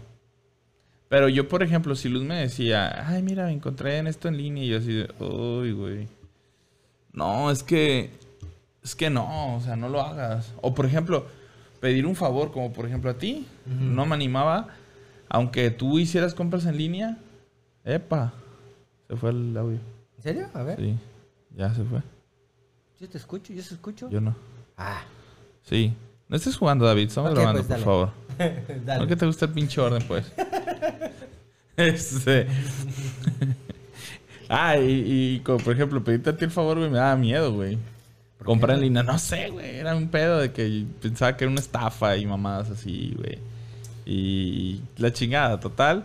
Pero 1.09 1.29
yo, 1.29 1.49
por 1.49 1.63
ejemplo, 1.63 1.95
si 1.97 2.09
Luz 2.09 2.23
me 2.23 2.37
decía, 2.37 3.05
ay, 3.09 3.23
mira, 3.23 3.47
me 3.47 3.53
encontré 3.53 3.99
en 3.99 4.07
esto 4.07 4.29
en 4.29 4.37
línea, 4.37 4.65
y 4.65 4.69
yo 4.69 4.79
así 4.79 4.93
de, 4.93 5.09
uy, 5.23 5.73
güey. 5.73 6.09
No, 7.13 7.51
es 7.51 7.63
que, 7.63 8.11
es 8.83 8.95
que 8.95 9.11
no, 9.11 9.57
o 9.57 9.61
sea, 9.61 9.77
no 9.77 9.89
lo 9.89 10.01
hagas. 10.01 10.53
O, 10.63 10.73
por 10.73 10.87
ejemplo, 10.87 11.27
pedir 11.81 12.07
un 12.07 12.15
favor, 12.17 12.53
como 12.53 12.73
por 12.73 12.87
ejemplo 12.87 13.11
a 13.11 13.15
ti, 13.19 13.45
no 13.67 14.07
me 14.07 14.15
animaba, 14.15 14.69
aunque 15.29 15.71
tú 15.71 15.99
hicieras 15.99 16.33
compras 16.33 16.65
en 16.65 16.79
línea, 16.79 17.19
epa, 17.85 18.33
se 19.09 19.17
fue 19.17 19.31
el 19.31 19.55
audio. 19.57 19.79
¿En 20.25 20.35
serio? 20.35 20.49
A 20.55 20.63
ver. 20.63 20.79
Sí, 20.79 20.97
ya 21.57 21.75
se 21.75 21.83
fue. 21.83 22.01
Yo 23.01 23.09
te 23.09 23.19
escucho, 23.19 23.53
yo 23.53 23.61
te 23.63 23.75
escucho. 23.75 24.09
Yo 24.09 24.21
no. 24.21 24.37
Ah, 24.77 25.03
Sí. 25.65 25.93
No 26.29 26.37
estés 26.37 26.57
jugando, 26.57 26.87
David. 26.87 27.09
Estamos 27.09 27.31
Ok, 27.33 27.37
grabando, 27.37 27.65
pues, 27.65 27.81
por 27.81 27.85
favor. 27.85 28.11
dale. 28.87 29.01
¿No 29.03 29.07
que 29.09 29.17
te 29.17 29.27
gusta 29.27 29.47
el 29.47 29.53
pinche 29.53 29.81
orden, 29.81 30.03
pues? 30.07 30.31
este. 31.77 32.47
ah, 34.49 34.79
y, 34.79 35.35
y 35.35 35.41
como 35.41 35.59
por 35.59 35.75
ejemplo, 35.75 36.03
pedirte 36.05 36.31
a 36.31 36.37
ti 36.37 36.45
el 36.45 36.53
favor, 36.53 36.79
güey, 36.79 36.89
me 36.89 36.99
daba 36.99 37.17
miedo, 37.17 37.53
güey. 37.53 37.77
Comprar 38.45 38.77
en 38.77 38.83
línea, 38.83 39.03
no 39.03 39.19
sé, 39.19 39.51
güey. 39.51 39.77
Era 39.77 39.97
un 39.97 40.09
pedo 40.09 40.39
de 40.39 40.53
que 40.53 40.85
pensaba 41.01 41.37
que 41.37 41.45
era 41.45 41.51
una 41.51 41.61
estafa 41.61 42.17
y 42.17 42.27
mamadas 42.27 42.71
así, 42.71 43.15
güey. 43.17 43.39
Y 44.07 44.81
la 44.99 45.13
chingada, 45.13 45.59
total. 45.59 46.05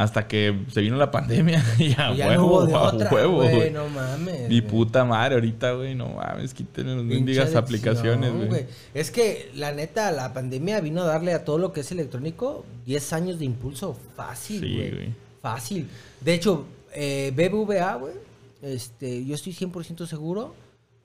Hasta 0.00 0.28
que 0.28 0.56
se 0.70 0.80
vino 0.80 0.96
la 0.96 1.10
pandemia 1.10 1.60
y 1.78 1.92
a 1.98 2.12
Y 2.14 2.20
huevo, 2.20 2.64
no 2.68 2.76
a 2.76 2.92
otra, 2.94 3.10
huevo, 3.12 3.38
güey. 3.42 3.54
güey. 3.56 3.70
No 3.72 3.88
mames. 3.88 4.48
Mi 4.48 4.60
güey. 4.60 4.70
puta 4.70 5.04
madre, 5.04 5.34
ahorita, 5.34 5.72
güey, 5.72 5.96
no 5.96 6.08
mames, 6.10 6.54
quítenle 6.54 6.94
las 6.94 7.04
mendigas 7.04 7.56
aplicaciones, 7.56 8.32
güey. 8.32 8.66
Es 8.94 9.10
que, 9.10 9.50
la 9.56 9.72
neta, 9.72 10.12
la 10.12 10.32
pandemia 10.32 10.80
vino 10.80 11.02
a 11.02 11.06
darle 11.06 11.34
a 11.34 11.44
todo 11.44 11.58
lo 11.58 11.72
que 11.72 11.80
es 11.80 11.90
electrónico 11.90 12.64
10 12.86 13.12
años 13.12 13.38
de 13.40 13.46
impulso 13.46 13.96
fácil, 14.14 14.60
Sí, 14.60 14.74
güey. 14.76 14.90
güey. 14.94 15.14
Fácil. 15.42 15.88
De 16.20 16.34
hecho, 16.34 16.64
eh, 16.94 17.32
BBVA, 17.34 17.96
güey, 17.96 18.14
este, 18.62 19.24
yo 19.24 19.34
estoy 19.34 19.52
100% 19.52 20.06
seguro 20.06 20.54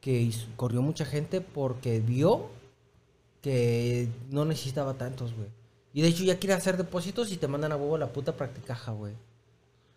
que 0.01 0.21
hizo- 0.21 0.45
corrió 0.55 0.83
mucha 0.83 1.05
gente 1.05 1.41
porque 1.41 1.99
vio 1.99 2.49
que 3.41 4.07
no 4.29 4.45
necesitaba 4.45 4.93
tantos, 4.93 5.33
güey. 5.33 5.47
Y 5.93 6.01
de 6.01 6.07
hecho 6.07 6.23
ya 6.23 6.39
quiere 6.39 6.53
hacer 6.55 6.75
depósitos 6.77 7.31
y 7.31 7.37
te 7.37 7.47
mandan 7.47 7.71
a 7.71 7.75
huevo 7.75 7.97
la 7.97 8.07
puta 8.11 8.35
practicaja, 8.35 8.91
güey. 8.91 9.13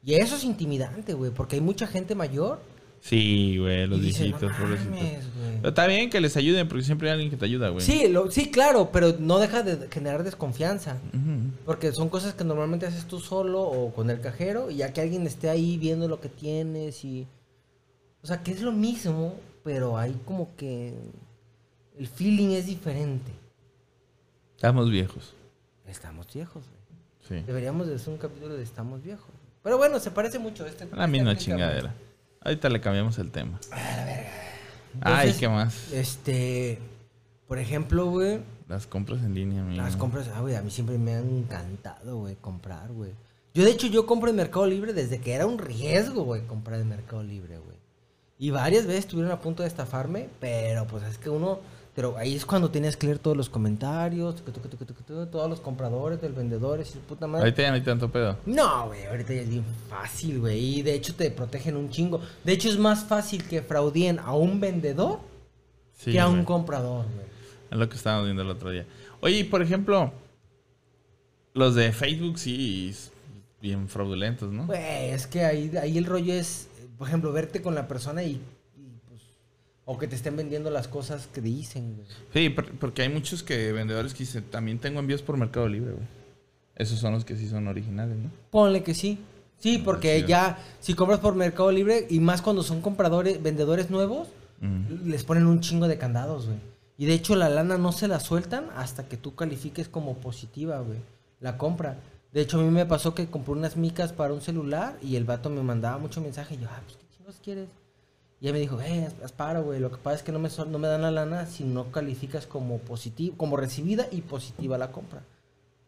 Y 0.05 0.15
eso 0.15 0.37
es 0.37 0.45
intimidante, 0.45 1.15
güey, 1.15 1.31
porque 1.31 1.57
hay 1.57 1.63
mucha 1.63 1.87
gente 1.87 2.15
mayor. 2.15 2.61
Sí, 3.01 3.57
güey, 3.59 3.87
los 3.87 4.01
viejitos, 4.01 4.43
"No 4.43 4.49
pobrecitos. 4.59 4.91
mames, 4.95 5.35
güey". 5.37 5.57
Pero 5.57 5.69
está 5.69 5.87
bien 5.87 6.11
que 6.11 6.21
les 6.21 6.37
ayuden 6.37 6.67
porque 6.69 6.85
siempre 6.85 7.09
hay 7.09 7.13
alguien 7.15 7.31
que 7.31 7.37
te 7.37 7.45
ayuda, 7.45 7.69
güey. 7.71 7.85
Sí, 7.85 8.09
lo- 8.09 8.31
sí, 8.31 8.51
claro, 8.51 8.91
pero 8.93 9.15
no 9.19 9.39
deja 9.39 9.63
de 9.63 9.89
generar 9.89 10.23
desconfianza. 10.25 10.99
Porque 11.65 11.93
son 11.93 12.09
cosas 12.09 12.35
que 12.35 12.45
normalmente 12.45 12.87
haces 12.87 13.07
tú 13.07 13.21
solo 13.21 13.63
o 13.63 13.93
con 13.95 14.11
el 14.11 14.21
cajero 14.21 14.71
y 14.71 14.77
ya 14.77 14.93
que 14.93 15.01
alguien 15.01 15.27
esté 15.27 15.49
ahí 15.51 15.77
viendo 15.79 16.09
lo 16.09 16.21
que 16.21 16.29
tienes 16.29 17.05
y... 17.05 17.27
O 18.23 18.27
sea, 18.27 18.43
que 18.43 18.51
es 18.53 18.61
lo 18.61 18.73
mismo, 18.73 19.35
pero 19.63 19.97
hay 19.99 20.15
como 20.25 20.55
que... 20.57 20.95
El 21.99 22.07
feeling 22.09 22.51
es 22.51 22.67
diferente. 22.67 23.31
Estamos 24.57 24.91
viejos. 24.91 25.33
Estamos 25.87 26.27
viejos, 26.33 26.65
güey. 26.65 27.41
Sí. 27.41 27.47
Deberíamos 27.47 27.87
de 27.87 27.97
hacer 27.97 28.13
un 28.13 28.19
capítulo 28.19 28.55
de 28.55 28.63
Estamos 28.63 29.03
viejos. 29.03 29.31
Pero 29.63 29.79
bueno, 29.79 29.99
se 29.99 30.11
parece 30.11 30.39
mucho 30.39 30.65
a 30.65 30.69
este. 30.69 30.89
La 30.95 31.07
misma 31.07 31.33
este 31.33 31.45
chingadera. 31.45 31.95
Ahorita 32.41 32.69
le 32.69 32.81
cambiamos 32.81 33.19
el 33.19 33.31
tema. 33.31 33.59
Entonces, 34.95 35.35
Ay, 35.35 35.35
¿qué 35.39 35.49
más? 35.49 35.93
Este... 35.93 36.79
Por 37.49 37.59
ejemplo, 37.59 38.07
güey... 38.07 38.41
Las 38.69 38.87
compras 38.87 39.23
en 39.23 39.35
línea, 39.35 39.63
amigo. 39.63 39.83
Las 39.83 39.97
compras, 39.97 40.29
ah, 40.35 40.41
güey, 40.41 40.57
a 40.57 40.63
mí 40.63 40.71
siempre 40.71 40.99
me 40.99 41.15
han 41.15 41.29
encantado, 41.29 42.19
güey, 42.19 42.35
comprar, 42.37 42.93
güey. 42.93 43.13
Yo, 43.55 43.65
de 43.65 43.71
hecho, 43.71 43.87
yo 43.87 44.07
compro 44.07 44.31
en 44.31 44.37
Mercado 44.37 44.67
Libre 44.67 44.93
desde 44.93 45.21
que 45.21 45.33
era 45.33 45.47
un 45.47 45.59
riesgo, 45.59 46.25
güey, 46.25 46.43
comprar 46.47 46.81
en 46.81 46.89
Mercado 46.89 47.23
Libre, 47.23 47.59
güey. 47.59 47.77
Y 48.39 48.51
varias 48.51 48.87
veces 48.87 49.07
estuvieron 49.07 49.33
a 49.33 49.41
punto 49.41 49.63
de 49.63 49.69
estafarme, 49.69 50.29
pero 50.41 50.87
pues 50.87 51.05
es 51.05 51.19
que 51.19 51.31
uno, 51.31 51.61
pero 51.97 52.19
ahí 52.19 52.35
es 52.35 52.45
cuando 52.45 52.71
tienes 52.71 52.95
que 52.95 53.07
leer 53.07 53.19
todos 53.19 53.39
los 53.39 53.49
comentarios, 53.49 54.37
tucu, 54.37 54.53
tucu, 54.53 54.85
tucu, 54.85 55.27
todos 55.29 55.49
los 55.49 55.61
compradores, 55.61 56.21
del 56.21 56.35
vendedores 56.35 56.95
y 56.95 56.99
puta 56.99 57.27
madre. 57.27 57.45
Ahorita 57.45 57.63
ya 57.63 57.69
no 57.71 57.75
hay 57.77 57.81
tanto 57.81 58.13
pedo. 58.13 58.37
No, 58.45 58.89
güey, 58.89 59.07
ahorita 59.07 59.33
ya 59.33 59.41
es 59.41 59.49
bien 59.49 59.65
fácil, 59.89 60.41
güey. 60.41 60.81
Y 60.81 60.83
de 60.83 60.93
hecho 60.93 61.15
te 61.15 61.31
protegen 61.31 61.75
un 61.75 61.89
chingo. 61.89 62.21
De 62.45 62.53
hecho 62.53 62.69
es 62.69 62.77
más 62.77 63.05
fácil 63.05 63.45
que 63.49 63.63
fraudien 63.63 64.19
a 64.19 64.35
un 64.35 64.61
vendedor 64.61 65.21
Sí, 65.95 66.13
que 66.13 66.21
a 66.21 66.29
un 66.29 66.45
comprador, 66.45 67.07
güey. 67.15 67.27
Es 67.71 67.79
lo 67.79 67.89
que 67.89 67.97
estábamos 67.97 68.27
viendo 68.27 68.43
el 68.43 68.51
otro 68.51 68.71
día. 68.71 68.85
Oye, 69.23 69.39
y 69.39 69.45
por 69.45 69.63
ejemplo, 69.63 70.13
los 71.55 71.75
de 71.75 71.93
Facebook 71.93 72.39
sí, 72.39 72.95
bien 73.63 73.89
fraudulentos, 73.89 74.53
¿no? 74.53 74.67
Güey, 74.67 75.13
es 75.13 75.27
que 75.27 75.47
ahí, 75.47 75.73
ahí 75.81 75.97
el 75.97 76.05
rollo 76.05 76.35
es, 76.35 76.69
por 76.99 77.09
ejemplo, 77.09 77.33
verte 77.33 77.63
con 77.63 77.75
la 77.75 77.89
persona 77.89 78.23
y, 78.23 78.39
o 79.87 79.97
que 79.99 80.07
te 80.09 80.17
estén 80.17 80.37
vendiendo 80.37 80.69
las 80.71 80.89
cosas 80.89 81.27
que 81.33 81.41
dicen, 81.41 81.95
güey. 81.97 82.07
Sí, 82.35 82.51
por- 82.51 82.71
porque 82.73 83.03
hay 83.03 83.09
muchos 83.09 83.43
que 83.43 83.73
vendedores 83.73 84.13
que 84.13 84.19
dicen, 84.25 84.45
también 84.51 84.79
tengo 84.79 85.01
envíos 85.01 85.23
por 85.23 85.37
Mercado 85.39 85.69
Libre, 85.69 85.93
güey. 85.93 86.07
Esos 86.75 86.99
son 86.99 87.13
los 87.15 87.25
que 87.25 87.37
sí 87.37 87.49
son 87.49 87.69
originales, 87.69 88.19
¿no? 88.19 88.31
Ponle 88.51 88.83
que 88.83 88.93
sí. 88.95 89.19
Sí, 89.59 89.79
porque 89.79 90.21
Sí. 90.21 90.27
ya, 90.27 90.59
si 90.81 90.93
compras 90.93 91.21
por 91.21 91.35
Mercado 91.35 91.73
Libre, 91.73 92.07
y 92.11 92.21
más 92.21 92.43
cuando 92.43 92.63
son 92.63 92.83
compradores, 92.83 93.43
vendedores 93.43 93.89
nuevos, 93.89 94.29
les 95.05 95.25
ponen 95.25 95.47
un 95.47 95.61
chingo 95.61 95.87
de 95.89 95.97
candados, 95.99 96.47
güey. 96.47 96.59
Y 96.99 97.07
de 97.07 97.15
hecho 97.15 97.37
la 97.37 97.49
lana 97.49 97.79
no 97.79 97.93
se 97.93 98.09
la 98.09 98.21
sueltan 98.21 98.67
hasta 98.75 99.07
que 99.09 99.17
tú 99.17 99.35
califiques 99.35 99.89
como 99.89 100.17
positiva, 100.19 100.81
güey. 100.81 100.99
La 101.41 101.57
compra. 101.59 101.99
De 102.33 102.41
hecho 102.41 102.59
a 102.59 102.63
mí 102.63 102.71
me 102.71 102.87
pasó 102.87 103.15
que 103.15 103.27
compré 103.29 103.53
unas 103.53 103.77
micas 103.77 104.13
para 104.13 104.35
un 104.35 104.41
celular 104.41 104.99
y 105.03 105.17
el 105.17 105.25
vato 105.25 105.49
me 105.51 105.63
mandaba 105.63 105.99
mucho 105.99 106.21
mensaje. 106.21 106.55
Y 106.55 106.59
yo, 106.59 106.69
ah, 106.71 106.81
pues 106.85 106.97
qué 106.97 107.05
chingos 107.17 107.37
quieres. 107.43 107.69
Y 108.41 108.49
él 108.49 108.53
me 108.53 108.61
dijo, 108.61 108.81
eh, 108.81 109.09
haz- 109.25 109.33
paro, 109.33 109.63
güey. 109.65 109.81
Lo 109.81 109.91
que 109.91 109.97
pasa 109.97 110.17
es 110.17 110.23
que 110.23 110.33
no 110.33 110.39
me, 110.39 110.49
no 110.69 110.79
me 110.79 110.89
dan 110.89 111.03
la 111.03 111.11
lana 111.11 111.47
si 111.47 111.65
no 111.65 111.91
calificas 111.91 112.47
como 112.47 112.79
positiva, 112.79 113.35
como 113.39 113.57
recibida 113.57 114.07
y 114.11 114.21
positiva 114.21 114.77
la 114.77 114.93
compra. 114.93 115.23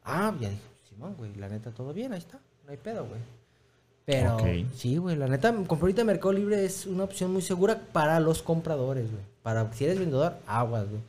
Ah, 0.05 0.35
ya 0.41 0.49
dije, 0.49 0.63
Simón, 0.89 1.15
güey, 1.19 1.35
la 1.37 1.49
neta 1.49 1.71
todo 1.71 1.93
bien, 1.93 2.13
ahí 2.13 2.19
está. 2.19 2.39
No 2.65 2.71
hay 2.73 2.79
pedo, 2.79 3.05
güey. 3.07 3.21
Pero 4.07 4.39
sí, 4.75 4.97
güey, 4.97 5.17
la 5.17 5.27
neta, 5.29 5.53
comprar 5.53 5.81
ahorita 5.83 6.05
Mercado 6.05 6.33
Libre 6.33 6.65
es 6.65 6.87
una 6.87 7.05
opción 7.05 7.31
muy 7.31 7.43
segura 7.43 7.79
para 7.93 8.19
los 8.21 8.41
compradores, 8.43 9.11
güey. 9.11 9.23
Para 9.43 9.71
si 9.75 9.85
eres 9.85 9.99
vendedor, 9.99 10.37
aguas, 10.47 10.89
güey. 10.89 11.03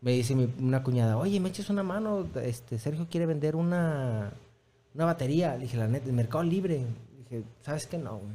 Me 0.00 0.10
dice 0.12 0.34
mi- 0.34 0.52
una 0.58 0.82
cuñada, 0.82 1.16
oye, 1.16 1.38
me 1.38 1.50
eches 1.50 1.70
una 1.70 1.84
mano, 1.84 2.26
este, 2.42 2.78
Sergio 2.80 3.06
quiere 3.08 3.26
vender 3.26 3.54
una, 3.54 4.32
una 4.94 5.04
batería. 5.04 5.54
Le 5.54 5.62
dije, 5.64 5.76
la 5.76 5.86
neta, 5.86 6.10
Mercado 6.10 6.42
Libre. 6.42 6.78
Le 6.78 7.18
dije, 7.36 7.44
¿sabes 7.62 7.86
qué? 7.86 7.98
No, 7.98 8.16
güey. 8.18 8.32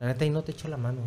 La 0.00 0.08
neta, 0.08 0.24
ahí 0.24 0.30
no 0.30 0.42
te 0.42 0.50
echo 0.50 0.66
la 0.66 0.76
mano. 0.76 1.02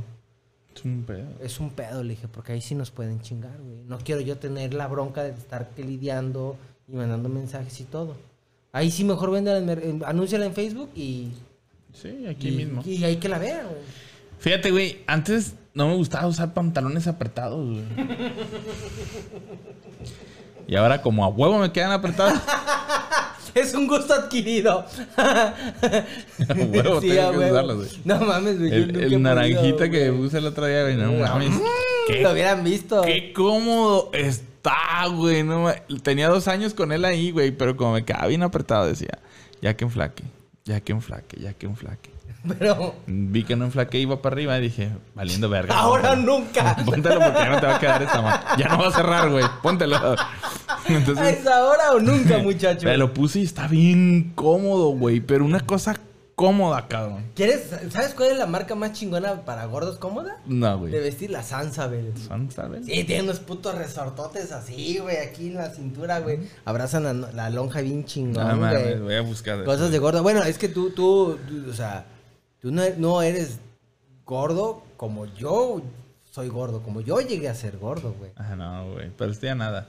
Es 0.75 0.85
un 0.85 1.03
pedo. 1.03 1.27
Es 1.41 1.59
un 1.59 1.69
pedo, 1.71 2.03
le 2.03 2.11
dije, 2.11 2.27
porque 2.27 2.53
ahí 2.53 2.61
sí 2.61 2.73
nos 2.75 2.91
pueden 2.91 3.21
chingar, 3.21 3.57
güey. 3.59 3.83
No 3.87 3.97
quiero 3.99 4.21
yo 4.21 4.37
tener 4.37 4.73
la 4.73 4.87
bronca 4.87 5.23
de 5.23 5.31
estar 5.31 5.67
lidiando 5.77 6.55
y 6.87 6.93
mandando 6.95 7.27
mensajes 7.29 7.79
y 7.81 7.83
todo. 7.83 8.15
Ahí 8.71 8.89
sí 8.91 9.03
mejor 9.03 9.31
vende, 9.31 9.57
en, 9.57 9.65
mer- 9.65 9.83
en- 9.83 10.03
anúnciala 10.05 10.45
en 10.45 10.53
Facebook 10.53 10.89
y... 10.95 11.31
Sí, 11.93 12.25
aquí 12.27 12.49
y, 12.49 12.51
mismo. 12.51 12.81
Y 12.85 13.03
ahí 13.03 13.17
que 13.17 13.27
la 13.27 13.39
vean, 13.39 13.65
güey. 13.67 13.81
Fíjate, 14.37 14.71
güey, 14.71 14.99
antes 15.07 15.55
no 15.73 15.87
me 15.87 15.95
gustaba 15.95 16.27
usar 16.27 16.53
pantalones 16.53 17.07
apretados, 17.07 17.65
güey. 17.67 17.83
Y 20.67 20.75
ahora 20.75 21.01
como 21.01 21.25
a 21.25 21.29
huevo 21.29 21.57
me 21.57 21.71
quedan 21.71 21.91
apretados. 21.91 22.39
Es 23.55 23.73
un 23.73 23.87
gusto 23.87 24.13
adquirido. 24.13 24.85
Huevo 25.17 26.99
tengo 26.99 26.99
que 27.01 27.37
huevo. 27.37 27.75
güey. 27.75 27.89
No 28.05 28.19
mames, 28.21 28.59
güey. 28.59 28.73
El, 28.73 28.81
el 28.89 28.93
podido, 28.93 29.19
naranjita 29.19 29.89
que 29.89 30.11
puse 30.11 30.37
el 30.37 30.45
otro 30.45 30.65
día, 30.65 30.83
güey. 30.83 30.95
No 30.95 31.11
mames. 31.13 31.51
Qué, 32.07 32.21
Lo 32.21 32.31
hubieran 32.31 32.63
visto. 32.63 33.01
qué 33.01 33.33
cómodo 33.33 34.09
está, 34.13 35.07
güey. 35.07 35.43
No, 35.43 35.71
tenía 36.03 36.29
dos 36.29 36.47
años 36.47 36.73
con 36.73 36.91
él 36.91 37.05
ahí, 37.05 37.31
güey. 37.31 37.51
Pero 37.51 37.75
como 37.75 37.93
me 37.93 38.05
quedaba 38.05 38.27
bien 38.27 38.43
apretado, 38.43 38.87
decía, 38.87 39.19
ya 39.61 39.75
que 39.75 39.85
enflaque, 39.85 40.23
ya 40.65 40.81
que 40.81 40.91
enflaque, 40.91 41.39
ya 41.39 41.53
que 41.53 41.65
enflaque. 41.65 42.18
Pero 42.57 42.95
Vi 43.05 43.43
que 43.43 43.55
no 43.55 43.65
enflaque, 43.65 43.99
iba 43.99 44.21
para 44.21 44.33
arriba 44.35 44.57
y 44.57 44.61
dije, 44.61 44.91
valiendo 45.13 45.49
verga. 45.49 45.75
ahora 45.77 46.09
póntelo. 46.11 46.39
nunca. 46.39 46.75
Póntelo 46.85 47.19
porque 47.19 47.39
ya 47.39 47.49
no 47.49 47.59
te 47.59 47.65
va 47.67 47.75
a 47.75 47.79
quedar 47.79 48.01
esta 48.03 48.21
mano. 48.21 48.43
Ya 48.57 48.67
no 48.69 48.79
va 48.79 48.87
a 48.87 48.91
cerrar, 48.91 49.29
güey. 49.29 49.45
Póntelo. 49.61 49.97
Entonces, 50.87 51.39
¿Es 51.39 51.47
ahora 51.47 51.91
o 51.93 51.99
nunca, 51.99 52.37
muchacho? 52.43 52.85
me 52.85 52.97
lo 52.97 53.13
puse 53.13 53.39
y 53.39 53.43
está 53.43 53.67
bien 53.67 54.31
cómodo, 54.35 54.89
güey. 54.91 55.19
Pero 55.19 55.43
una 55.43 55.59
cosa 55.59 55.95
cómoda, 56.35 56.87
cabrón. 56.87 57.25
¿Quieres, 57.35 57.69
¿Sabes 57.89 58.13
cuál 58.13 58.29
es 58.31 58.37
la 58.37 58.45
marca 58.45 58.73
más 58.73 58.93
chingona 58.93 59.41
para 59.43 59.65
gordos 59.65 59.97
cómoda? 59.99 60.37
No, 60.45 60.71
De 60.71 60.75
güey. 60.77 60.91
vestir 60.93 61.31
la 61.31 61.43
Sansabel. 61.43 62.13
Son, 62.25 62.49
¿sabes? 62.49 62.85
Sí, 62.85 63.03
tiene 63.03 63.23
unos 63.23 63.39
putos 63.41 63.75
resortotes 63.75 64.53
así, 64.53 64.99
güey, 64.99 65.17
aquí 65.17 65.47
en 65.47 65.55
la 65.55 65.69
cintura, 65.71 66.19
güey. 66.19 66.39
Abrazan 66.63 67.03
la, 67.03 67.13
la 67.13 67.49
lonja 67.49 67.81
bien 67.81 67.99
No 68.01 68.05
chingón, 68.07 68.59
mames, 68.61 68.81
güey. 68.83 68.99
voy 68.99 69.15
a 69.15 69.21
buscar. 69.21 69.63
Cosas 69.65 69.91
de 69.91 69.99
gordo. 69.99 70.23
Bueno, 70.23 70.41
es 70.43 70.57
que 70.57 70.69
tú, 70.69 70.91
tú, 70.91 71.37
tú, 71.45 71.69
o 71.69 71.73
sea, 71.73 72.05
tú 72.59 72.71
no, 72.71 72.83
no 72.97 73.21
eres 73.21 73.59
gordo 74.25 74.83
como 74.97 75.25
yo 75.25 75.81
soy 76.31 76.49
gordo, 76.49 76.81
como 76.81 77.01
yo 77.01 77.19
llegué 77.21 77.49
a 77.49 77.55
ser 77.55 77.77
gordo, 77.77 78.13
güey. 78.13 78.31
Ah, 78.35 78.55
no, 78.55 78.93
güey. 78.93 79.11
Pero 79.17 79.31
estoy 79.31 79.49
a 79.49 79.55
nada. 79.55 79.87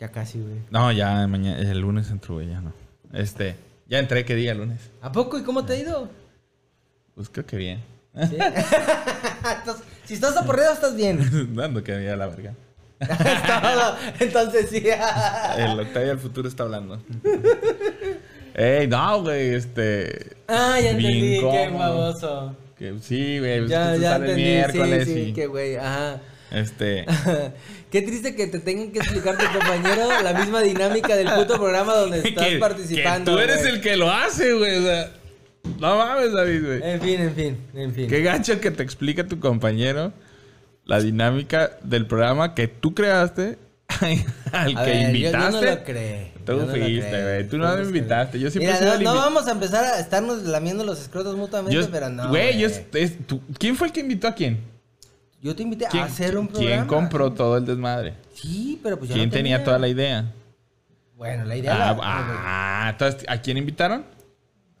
Ya 0.00 0.10
casi, 0.10 0.40
güey. 0.40 0.60
No, 0.70 0.90
ya 0.92 1.26
mañana, 1.26 1.58
el 1.58 1.78
lunes 1.78 2.10
entro, 2.10 2.34
güey, 2.34 2.48
ya 2.48 2.60
no. 2.60 2.72
Este, 3.12 3.56
ya 3.86 3.98
entré, 3.98 4.24
¿qué 4.24 4.34
día? 4.34 4.54
Lunes. 4.54 4.90
¿A 5.00 5.12
poco? 5.12 5.38
¿Y 5.38 5.42
cómo 5.42 5.64
te 5.64 5.74
ha 5.74 5.76
ido? 5.76 6.08
Pues 7.14 7.28
creo 7.28 7.46
que 7.46 7.56
bien. 7.56 7.84
¿Sí? 8.28 8.36
Entonces, 9.58 9.86
si 10.04 10.14
estás 10.14 10.36
aporreado, 10.36 10.74
estás 10.74 10.96
bien. 10.96 11.54
Dando 11.54 11.82
que 11.82 12.04
ya 12.04 12.16
la 12.16 12.26
verga. 12.26 12.54
Entonces 14.20 14.70
sí. 14.70 14.84
El 15.56 15.80
Octavio 15.80 16.08
del 16.08 16.18
futuro 16.18 16.48
está 16.48 16.62
hablando. 16.62 17.00
Ey, 18.54 18.86
no, 18.86 19.22
güey, 19.22 19.54
este. 19.54 20.36
Ah, 20.48 20.78
ya 20.80 20.90
entendí, 20.90 21.40
qué 21.40 21.40
cómodo. 21.40 21.78
baboso. 21.78 22.56
Que, 22.78 22.94
sí, 23.00 23.38
güey, 23.38 23.60
pues 23.60 23.70
Ya, 23.70 23.92
que 23.96 24.06
entendí, 24.06 24.42
miércoles 24.42 25.04
sí, 25.08 25.14
sí, 25.14 25.20
y. 25.20 25.32
qué 25.32 25.46
güey, 25.46 25.76
ajá. 25.76 26.20
Este. 26.50 27.04
Qué 27.90 28.02
triste 28.02 28.34
que 28.34 28.46
te 28.48 28.58
tengan 28.58 28.90
que 28.90 28.98
explicar 28.98 29.36
tu 29.38 29.44
compañero 29.56 30.20
la 30.22 30.34
misma 30.34 30.62
dinámica 30.62 31.14
del 31.16 31.28
puto 31.30 31.54
programa 31.58 31.94
donde 31.94 32.18
estás 32.28 32.46
que, 32.48 32.58
participando. 32.58 33.30
que 33.32 33.36
tú 33.36 33.38
eres 33.42 33.60
güey. 33.62 33.74
el 33.74 33.80
que 33.80 33.96
lo 33.96 34.10
hace, 34.10 34.52
güey. 34.52 34.78
O 34.78 34.82
sea, 34.82 35.10
no 35.78 35.96
mames, 35.96 36.32
David, 36.32 36.64
güey. 36.66 36.80
En 36.82 37.00
fin, 37.00 37.20
en 37.20 37.34
fin, 37.34 37.56
en 37.74 37.94
fin. 37.94 38.08
Qué 38.08 38.22
gancho 38.22 38.60
que 38.60 38.70
te 38.72 38.82
explica 38.82 39.26
tu 39.26 39.38
compañero 39.40 40.12
la 40.84 41.00
dinámica 41.00 41.78
del 41.82 42.06
programa 42.06 42.54
que 42.54 42.66
tú 42.68 42.94
creaste 42.94 43.58
al 44.52 44.76
A 44.76 44.84
que 44.84 44.90
ver, 44.90 45.00
yo- 45.02 45.06
invitaste. 45.08 45.52
Yo, 45.52 45.60
no 45.60 45.70
lo 45.70 45.84
creé. 45.84 46.32
Tú 46.44 46.52
yo 46.52 46.58
no 46.66 46.72
fuiste, 46.72 47.22
güey. 47.22 47.48
Tú 47.48 47.58
no 47.58 47.74
me 47.76 47.82
invitaste. 47.82 48.38
Yo 48.38 48.50
siempre 48.50 48.72
Mira, 48.74 48.96
no, 48.98 49.14
no 49.14 49.14
vamos 49.14 49.46
a 49.48 49.52
empezar 49.52 49.84
a 49.84 49.98
estarnos 49.98 50.42
lamiendo 50.42 50.84
los 50.84 51.00
escrotos 51.00 51.36
mutuamente, 51.36 51.74
Yo- 51.74 51.90
pero 51.90 52.10
no. 52.10 52.28
Güey, 52.28 52.58
yo. 52.58 52.68
güey. 52.68 53.02
es- 53.02 53.26
tú- 53.26 53.40
¿Quién 53.58 53.76
fue 53.76 53.86
el 53.88 53.92
que 53.92 54.00
invitó 54.00 54.28
a 54.28 54.34
quién? 54.34 54.58
Yo 55.40 55.54
te 55.54 55.62
invité 55.62 55.86
¿Quién, 55.90 56.02
a 56.02 56.06
hacer 56.06 56.38
un 56.38 56.48
programa. 56.48 56.74
¿quién 56.76 56.86
compró 56.86 57.32
todo 57.32 57.56
el 57.58 57.66
desmadre? 57.66 58.14
Sí, 58.34 58.80
pero 58.82 58.98
pues 58.98 59.10
yo 59.10 59.14
¿Quién 59.14 59.28
no 59.28 59.32
tenía 59.34 59.62
toda 59.62 59.78
la 59.78 59.88
idea? 59.88 60.32
Bueno, 61.16 61.44
la 61.44 61.56
idea 61.56 61.74
Ah, 61.74 61.94
la- 61.94 61.98
ah, 62.02 62.90
entonces, 62.90 63.24
¿a 63.28 63.38
quién 63.40 63.56
invitaron? 63.58 64.04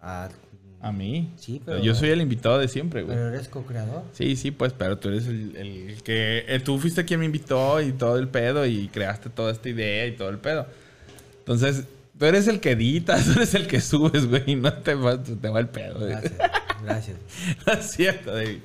Ah, 0.00 0.28
A 0.86 0.92
mí. 0.92 1.32
Sí, 1.38 1.62
pero- 1.64 1.78
Yo 1.80 1.94
soy 1.94 2.10
el 2.10 2.20
invitado 2.20 2.58
de 2.58 2.68
siempre, 2.68 3.02
güey. 3.02 3.16
pero 3.16 3.28
eres 3.28 3.48
co-creador. 3.48 4.02
Sí, 4.12 4.36
sí, 4.36 4.50
pues, 4.50 4.72
pero 4.76 4.98
tú 4.98 5.08
eres 5.08 5.26
el, 5.26 5.56
el 5.56 6.02
que... 6.02 6.44
eh, 6.46 6.60
tú 6.60 6.78
fuiste 6.78 7.04
quien 7.04 7.20
me 7.20 7.26
invitó 7.26 7.80
y 7.80 7.92
todo 7.92 8.18
el 8.18 8.28
pedo 8.28 8.66
y 8.66 8.88
creaste 8.88 9.30
toda 9.30 9.50
esta 9.52 9.68
idea 9.68 10.06
y 10.06 10.12
todo 10.12 10.28
el 10.28 10.38
pedo. 10.38 10.66
Entonces, 11.38 11.84
tú 12.18 12.24
eres 12.26 12.48
el 12.48 12.60
que 12.60 12.72
editas, 12.72 13.24
tú 13.32 13.32
eres 13.32 13.54
el 13.54 13.66
que 13.66 13.80
subes, 13.80 14.26
güey, 14.26 14.42
y 14.46 14.56
no 14.56 14.72
te 14.74 14.94
va, 14.94 15.22
te 15.22 15.48
va 15.48 15.60
el 15.60 15.68
pedo, 15.68 15.98
güey. 16.00 16.10
Gracias, 16.10 16.34
gracias. 16.82 17.16
No 17.66 17.72
es 17.72 17.90
cierto, 17.90 18.34
David. 18.34 18.58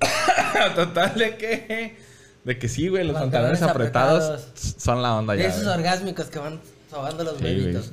Total 0.76 1.14
de 1.18 1.36
que... 1.36 1.96
De 2.44 2.56
que 2.58 2.68
sí, 2.68 2.86
güey, 2.86 3.02
los 3.04 3.14
Pantalones 3.16 3.60
apretados, 3.62 4.22
apretados. 4.24 4.74
son 4.78 5.02
la 5.02 5.16
onda 5.16 5.32
De 5.34 5.42
ya. 5.42 5.48
esos 5.48 5.64
güey. 5.64 5.74
orgásmicos 5.78 6.26
que 6.26 6.38
van 6.38 6.60
sobando 6.88 7.24
los 7.24 7.38
Sí, 7.38 7.42
bebitos. 7.42 7.92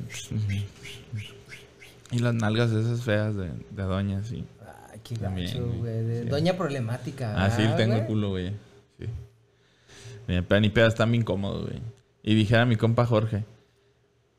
Y 2.14 2.20
las 2.20 2.36
nalgas 2.36 2.72
esas 2.72 3.02
feas 3.02 3.36
de, 3.36 3.52
de 3.72 3.84
doña, 3.84 4.24
sí. 4.24 4.46
Ay, 4.92 5.00
qué 5.04 5.16
También, 5.16 5.48
gacho, 5.48 5.66
güey. 5.66 5.80
güey. 5.80 6.04
de 6.06 6.24
Sí. 6.24 6.30
Doña 6.30 6.58
problemática. 6.58 7.34
Ah, 7.44 7.50
sí, 7.50 7.64
¿verdad, 7.64 7.78
tengo 7.78 7.96
el 7.96 8.06
culo, 8.06 8.30
güey. 8.30 8.52
Sí. 9.00 9.06
Ni 10.28 10.70
pedas 10.70 10.94
están 10.94 11.12
bien 11.12 11.24
cómodos, 11.24 11.66
güey. 11.68 11.82
Y 12.22 12.36
dijera 12.36 12.66
mi 12.66 12.76
compa 12.76 13.06
Jorge. 13.06 13.44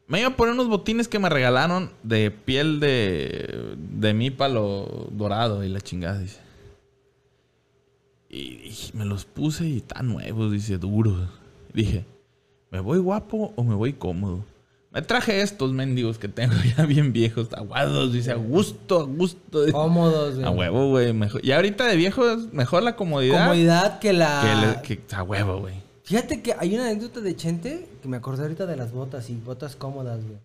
Me 0.06 0.20
iba 0.20 0.28
a 0.28 0.36
poner 0.36 0.54
unos 0.54 0.68
botines 0.68 1.08
que 1.08 1.18
me 1.18 1.28
regalaron 1.28 1.90
de 2.02 2.30
piel 2.30 2.78
de, 2.78 3.74
de 3.78 4.14
mípalo 4.14 5.08
dorado 5.10 5.64
y 5.64 5.68
la 5.68 5.80
chingada, 5.80 6.18
dice. 6.18 6.40
Y 8.28 8.56
dije, 8.56 8.92
me 8.96 9.04
los 9.04 9.24
puse 9.24 9.66
y 9.66 9.78
están 9.78 10.08
nuevos, 10.08 10.52
dice, 10.52 10.76
duros. 10.78 11.28
Dije, 11.72 12.04
¿me 12.70 12.80
voy 12.80 12.98
guapo 12.98 13.52
o 13.56 13.64
me 13.64 13.74
voy 13.74 13.94
cómodo? 13.94 14.44
Me 14.94 15.02
traje 15.02 15.42
estos 15.42 15.72
mendigos 15.72 16.18
que 16.18 16.28
tengo 16.28 16.54
ya 16.76 16.86
bien 16.86 17.12
viejos, 17.12 17.48
aguados, 17.52 18.12
dice, 18.12 18.30
a 18.30 18.36
gusto, 18.36 19.00
a 19.00 19.04
gusto. 19.04 19.64
Cómodos, 19.72 20.36
güey. 20.36 20.46
A 20.46 20.50
huevo, 20.50 20.88
güey. 20.90 21.12
Mejor. 21.12 21.44
Y 21.44 21.50
ahorita 21.52 21.84
de 21.86 21.96
viejo 21.96 22.30
es 22.30 22.52
mejor 22.52 22.82
la 22.84 22.94
comodidad. 22.94 23.40
Comodidad 23.42 23.98
que 23.98 24.12
la. 24.12 24.80
Que, 24.82 24.90
le- 24.92 24.98
que- 25.06 25.14
a 25.16 25.22
huevo, 25.24 25.60
güey. 25.60 25.74
Fíjate 26.04 26.42
que 26.42 26.54
hay 26.58 26.74
una 26.74 26.84
anécdota 26.86 27.20
de 27.20 27.34
Chente 27.34 27.88
que 28.02 28.08
me 28.08 28.16
acordé 28.18 28.42
ahorita 28.42 28.66
de 28.66 28.76
las 28.76 28.92
botas 28.92 29.30
y 29.30 29.34
botas 29.34 29.74
cómodas, 29.74 30.22
güey. 30.24 30.38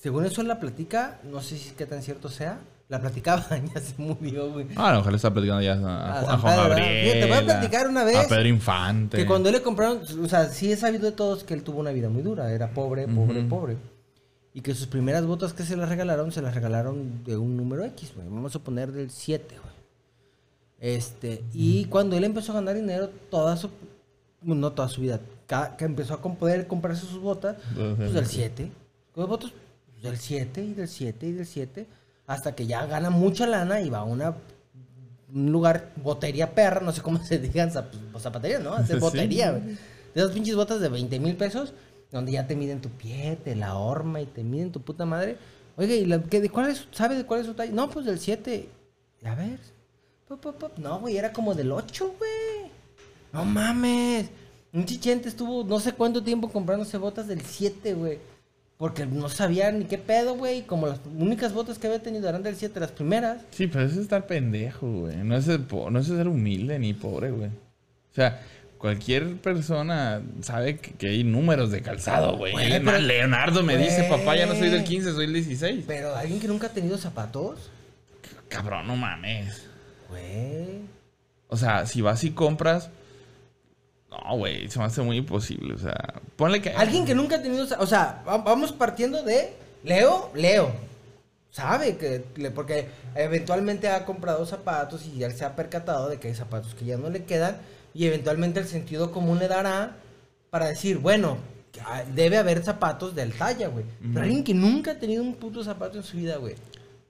Según 0.00 0.24
eso 0.24 0.42
él 0.42 0.48
la 0.48 0.60
platica, 0.60 1.18
no 1.24 1.40
sé 1.40 1.58
si 1.58 1.70
qué 1.72 1.86
tan 1.86 2.02
cierto 2.02 2.28
sea. 2.28 2.60
La 2.88 2.98
platicaba, 3.00 3.44
ya 3.74 3.80
se 3.80 3.94
murió, 4.00 4.50
güey. 4.50 4.66
Ah, 4.76 4.88
a 4.88 4.92
lo 4.92 4.98
mejor 4.98 5.12
le 5.12 5.16
está 5.16 5.30
platicando 5.32 5.62
ya 5.62 5.74
a, 5.74 5.76
A 6.12 6.20
a 6.20 6.24
San 6.24 6.40
Juan. 6.40 6.56
Gabriel. 6.56 7.04
Fíjate, 7.12 7.26
voy 7.28 7.36
a 7.36 7.44
platicar 7.44 7.88
una 7.88 8.04
vez 8.04 8.16
A 8.16 8.28
Pedro 8.28 8.48
Infante. 8.48 9.16
Que 9.18 9.26
cuando 9.26 9.50
le 9.50 9.60
compraron, 9.60 10.00
o 10.22 10.28
sea, 10.28 10.46
sí 10.48 10.72
he 10.72 10.76
sabido 10.76 11.04
de 11.06 11.12
todos 11.12 11.44
que 11.44 11.52
él 11.54 11.62
tuvo 11.62 11.80
una 11.80 11.90
vida 11.90 12.08
muy 12.08 12.22
dura. 12.22 12.50
Era 12.50 12.70
pobre, 12.72 13.06
pobre, 13.06 13.42
pobre. 13.42 13.76
Y 14.54 14.62
que 14.62 14.74
sus 14.74 14.86
primeras 14.86 15.26
botas 15.26 15.52
que 15.52 15.64
se 15.64 15.76
las 15.76 15.88
regalaron, 15.90 16.32
se 16.32 16.40
las 16.40 16.54
regalaron 16.54 17.22
de 17.24 17.36
un 17.36 17.56
número 17.58 17.84
X, 17.84 18.12
güey. 18.16 18.26
Vamos 18.26 18.56
a 18.56 18.58
poner 18.58 18.90
del 18.90 19.10
7, 19.10 19.54
güey. 19.62 19.74
Este, 20.80 21.44
y 21.52 21.84
cuando 21.86 22.16
él 22.16 22.24
empezó 22.24 22.52
a 22.52 22.56
ganar 22.56 22.74
dinero, 22.74 23.10
toda 23.30 23.56
su, 23.56 23.68
no 24.42 24.72
toda 24.72 24.88
su 24.88 25.00
vida, 25.02 25.20
cada- 25.46 25.76
que 25.76 25.84
empezó 25.84 26.14
a 26.14 26.22
poder 26.22 26.66
comprarse 26.66 27.04
sus 27.06 27.20
botas, 27.20 27.56
pues 27.96 28.12
del 28.14 28.26
7. 28.26 28.70
Con 29.14 29.28
botas, 29.28 29.52
pues, 29.90 30.02
del 30.02 30.16
7 30.16 30.64
y 30.64 30.74
del 30.74 30.88
7 30.88 31.26
y 31.26 31.32
del 31.32 31.46
7. 31.46 31.86
Hasta 32.28 32.54
que 32.54 32.66
ya 32.68 32.86
gana 32.86 33.10
mucha 33.10 33.46
lana 33.48 33.80
y 33.80 33.90
va 33.90 33.98
a 33.98 34.04
una 34.04 34.36
un 35.34 35.52
lugar, 35.52 35.92
botería 35.96 36.54
perra, 36.54 36.80
no 36.80 36.92
sé 36.92 37.02
cómo 37.02 37.18
se 37.24 37.38
digan, 37.38 37.70
zap- 37.70 37.90
pues, 38.12 38.22
zapatería, 38.22 38.60
¿no? 38.60 38.72
Hacer 38.74 39.00
botería, 39.00 39.50
güey. 39.50 39.62
De 40.14 40.20
esas 40.22 40.30
pinches 40.30 40.54
botas 40.54 40.80
de 40.80 40.88
20 40.88 41.18
mil 41.20 41.36
pesos, 41.36 41.74
donde 42.10 42.32
ya 42.32 42.46
te 42.46 42.56
miden 42.56 42.80
tu 42.80 42.88
pie, 42.88 43.36
te 43.42 43.54
la 43.56 43.74
horma 43.74 44.20
y 44.22 44.26
te 44.26 44.42
miden 44.44 44.70
tu 44.72 44.80
puta 44.80 45.04
madre. 45.04 45.36
Oiga, 45.76 45.94
¿y 45.94 46.06
la, 46.06 46.18
de 46.18 46.48
cuál 46.48 46.70
es, 46.70 46.86
sabe 46.92 47.14
de 47.16 47.24
cuál 47.26 47.40
es 47.40 47.46
su 47.46 47.54
talla? 47.54 47.72
No, 47.72 47.90
pues 47.90 48.06
del 48.06 48.18
7. 48.18 48.68
A 49.24 49.34
ver. 49.34 49.58
Pop, 50.26 50.40
pop, 50.40 50.56
pop. 50.56 50.72
No, 50.78 51.00
güey, 51.00 51.16
era 51.18 51.32
como 51.32 51.54
del 51.54 51.72
8, 51.72 52.14
güey. 52.18 52.70
No 53.32 53.44
mames. 53.44 54.30
Un 54.72 54.84
chichente 54.86 55.28
estuvo 55.28 55.62
no 55.64 55.78
sé 55.80 55.92
cuánto 55.92 56.22
tiempo 56.22 56.50
comprándose 56.50 56.96
botas 56.98 57.26
del 57.28 57.42
7, 57.42 57.94
güey. 57.94 58.18
Porque 58.78 59.06
no 59.06 59.28
sabía 59.28 59.72
ni 59.72 59.84
qué 59.86 59.98
pedo, 59.98 60.36
güey. 60.36 60.62
Como 60.62 60.86
las 60.86 61.00
únicas 61.18 61.52
botas 61.52 61.78
que 61.78 61.88
había 61.88 62.00
tenido 62.00 62.28
eran 62.28 62.44
del 62.44 62.54
7, 62.54 62.78
las 62.78 62.92
primeras. 62.92 63.42
Sí, 63.50 63.66
pero 63.66 63.84
eso 63.84 63.94
es 63.96 64.02
estar 64.02 64.26
pendejo, 64.26 64.86
güey. 65.00 65.16
No 65.16 65.36
es, 65.36 65.46
no 65.48 65.98
es 65.98 66.06
ser 66.06 66.28
humilde 66.28 66.78
ni 66.78 66.94
pobre, 66.94 67.32
güey. 67.32 67.48
O 67.48 68.14
sea, 68.14 68.40
cualquier 68.78 69.36
persona 69.38 70.22
sabe 70.42 70.78
que, 70.78 70.92
que 70.92 71.08
hay 71.08 71.24
números 71.24 71.72
de 71.72 71.82
calzado, 71.82 72.36
güey. 72.36 72.54
Leonardo 72.80 73.64
me 73.64 73.76
dice, 73.76 74.04
papá, 74.04 74.36
ya 74.36 74.46
no 74.46 74.54
soy 74.54 74.68
del 74.70 74.84
15, 74.84 75.12
soy 75.12 75.26
del 75.26 75.34
16. 75.34 75.84
Pero 75.86 76.14
alguien 76.14 76.38
que 76.38 76.46
nunca 76.46 76.68
ha 76.68 76.70
tenido 76.70 76.96
zapatos, 76.98 77.70
Cabrón, 78.48 78.86
no 78.86 78.96
mames. 78.96 79.66
güey. 80.08 80.82
O 81.48 81.56
sea, 81.56 81.84
si 81.86 82.00
vas 82.00 82.22
y 82.24 82.30
compras. 82.30 82.90
No, 84.10 84.36
güey, 84.36 84.68
se 84.70 84.78
me 84.78 84.84
hace 84.86 85.02
muy 85.02 85.18
imposible. 85.18 85.74
O 85.74 85.78
sea, 85.78 86.14
ponle 86.36 86.60
que. 86.62 86.70
Alguien 86.70 87.04
que 87.04 87.14
nunca 87.14 87.36
ha 87.36 87.42
tenido, 87.42 87.66
o 87.78 87.86
sea, 87.86 88.22
va- 88.26 88.38
vamos 88.38 88.72
partiendo 88.72 89.22
de 89.22 89.52
Leo, 89.84 90.30
Leo. 90.34 90.72
Sabe 91.50 91.96
que, 91.96 92.20
porque 92.54 92.88
eventualmente 93.14 93.88
ha 93.88 94.04
comprado 94.04 94.44
zapatos 94.46 95.06
y 95.06 95.18
ya 95.18 95.30
se 95.30 95.44
ha 95.44 95.56
percatado 95.56 96.08
de 96.08 96.18
que 96.20 96.28
hay 96.28 96.34
zapatos 96.34 96.74
que 96.74 96.84
ya 96.84 96.96
no 96.96 97.10
le 97.10 97.24
quedan 97.24 97.56
y 97.94 98.06
eventualmente 98.06 98.60
el 98.60 98.66
sentido 98.66 99.10
común 99.12 99.38
le 99.38 99.48
dará 99.48 99.96
para 100.50 100.66
decir, 100.68 100.98
bueno, 100.98 101.38
ah, 101.86 102.02
debe 102.14 102.36
haber 102.36 102.62
zapatos 102.62 103.14
del 103.14 103.32
talla, 103.32 103.68
güey. 103.68 103.84
Pero 104.12 104.22
alguien 104.24 104.44
que 104.44 104.54
nunca 104.54 104.92
ha 104.92 104.98
tenido 104.98 105.22
un 105.22 105.34
puto 105.34 105.64
zapato 105.64 105.96
en 105.98 106.04
su 106.04 106.16
vida, 106.18 106.36
güey. 106.36 106.54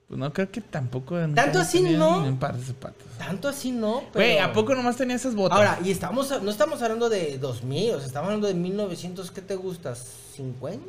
Pues 0.09 0.17
no 0.19 0.33
creo 0.33 0.49
que 0.51 0.59
tampoco. 0.59 1.15
Tanto 1.35 1.59
así, 1.59 1.81
¿no? 1.81 2.23
ni 2.23 2.29
un 2.29 2.39
par 2.39 2.57
de 2.57 2.63
zapatos. 2.65 3.07
Tanto 3.19 3.47
así 3.47 3.71
no, 3.71 4.03
pero... 4.11 4.25
Güey, 4.25 4.39
¿a 4.39 4.51
poco 4.51 4.73
nomás 4.75 4.97
tenía 4.97 5.15
esas 5.15 5.35
botas? 5.35 5.55
Ahora, 5.57 5.79
y 5.85 5.91
estamos, 5.91 6.41
no 6.41 6.49
estamos 6.49 6.81
hablando 6.81 7.09
de 7.09 7.37
2000, 7.37 7.93
o 7.93 7.97
sea, 7.99 8.07
estamos 8.07 8.25
hablando 8.27 8.47
de 8.47 8.55
1900, 8.55 9.29
¿qué 9.31 9.41
te 9.41 9.55
gusta? 9.55 9.93
¿50? 9.93 10.79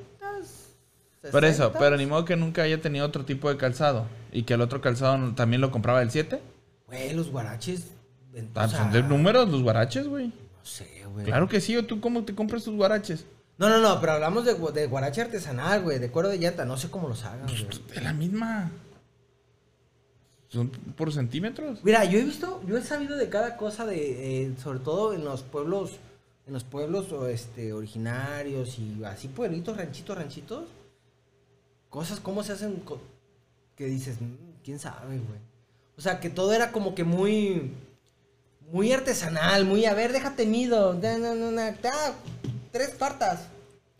Por 1.30 1.44
eso, 1.44 1.64
60? 1.64 1.78
pero 1.78 1.96
ni 1.98 2.06
modo 2.06 2.24
que 2.24 2.34
nunca 2.36 2.62
haya 2.62 2.80
tenido 2.80 3.04
otro 3.06 3.24
tipo 3.26 3.50
de 3.50 3.58
calzado. 3.58 4.06
Y 4.32 4.44
que 4.44 4.54
el 4.54 4.62
otro 4.62 4.80
calzado 4.80 5.34
también 5.34 5.60
lo 5.60 5.70
compraba 5.70 6.00
el 6.00 6.10
7. 6.10 6.40
Güey, 6.86 7.12
los 7.12 7.30
guaraches. 7.30 7.88
en- 8.32 8.46
o 8.54 8.60
Ah, 8.60 8.68
sea, 8.68 8.78
son 8.78 8.92
de 8.92 9.02
números 9.02 9.48
los 9.50 9.62
guaraches, 9.62 10.06
güey. 10.08 10.28
No 10.28 10.64
sé, 10.64 11.04
güey. 11.12 11.26
Claro 11.26 11.46
que 11.48 11.60
sí, 11.60 11.76
o 11.76 11.84
tú 11.84 12.00
cómo 12.00 12.24
te 12.24 12.34
compras 12.34 12.64
tus 12.64 12.74
guaraches. 12.74 13.26
No, 13.58 13.68
no, 13.68 13.80
no, 13.80 14.00
pero 14.00 14.12
hablamos 14.12 14.46
de, 14.46 14.54
de 14.54 14.86
guarache 14.86 15.20
artesanal, 15.20 15.82
güey, 15.82 15.98
de 15.98 16.10
cuero 16.10 16.30
de 16.30 16.38
llanta. 16.38 16.64
No 16.64 16.78
sé 16.78 16.88
cómo 16.88 17.06
los 17.08 17.22
hagan, 17.24 17.42
güey. 17.46 17.66
De 17.94 18.00
la 18.00 18.14
misma. 18.14 18.70
Son 20.50 20.68
por 20.68 21.12
centímetros. 21.12 21.78
Mira, 21.84 22.04
yo 22.04 22.18
he 22.18 22.24
visto, 22.24 22.60
yo 22.66 22.76
he 22.76 22.82
sabido 22.82 23.16
de 23.16 23.28
cada 23.28 23.56
cosa 23.56 23.86
de, 23.86 24.42
eh, 24.42 24.54
sobre 24.60 24.80
todo 24.80 25.14
en 25.14 25.24
los 25.24 25.42
pueblos, 25.42 25.92
en 26.46 26.52
los 26.52 26.64
pueblos 26.64 27.06
este, 27.30 27.72
originarios 27.72 28.76
y 28.80 29.02
así 29.04 29.28
pueblitos, 29.28 29.76
ranchitos, 29.76 30.18
ranchitos. 30.18 30.64
Cosas, 31.88 32.18
cómo 32.18 32.42
se 32.42 32.52
hacen, 32.52 32.82
que 33.76 33.86
dices, 33.86 34.20
"Mm, 34.20 34.34
quién 34.64 34.78
sabe, 34.80 35.18
güey. 35.18 35.38
O 35.96 36.00
sea, 36.00 36.18
que 36.18 36.30
todo 36.30 36.52
era 36.52 36.72
como 36.72 36.96
que 36.96 37.04
muy, 37.04 37.72
muy 38.72 38.92
artesanal, 38.92 39.64
muy, 39.64 39.84
a 39.84 39.94
ver, 39.94 40.12
déjate 40.12 40.46
mido, 40.46 40.98
tres 42.72 42.88
cuartas. 42.98 43.48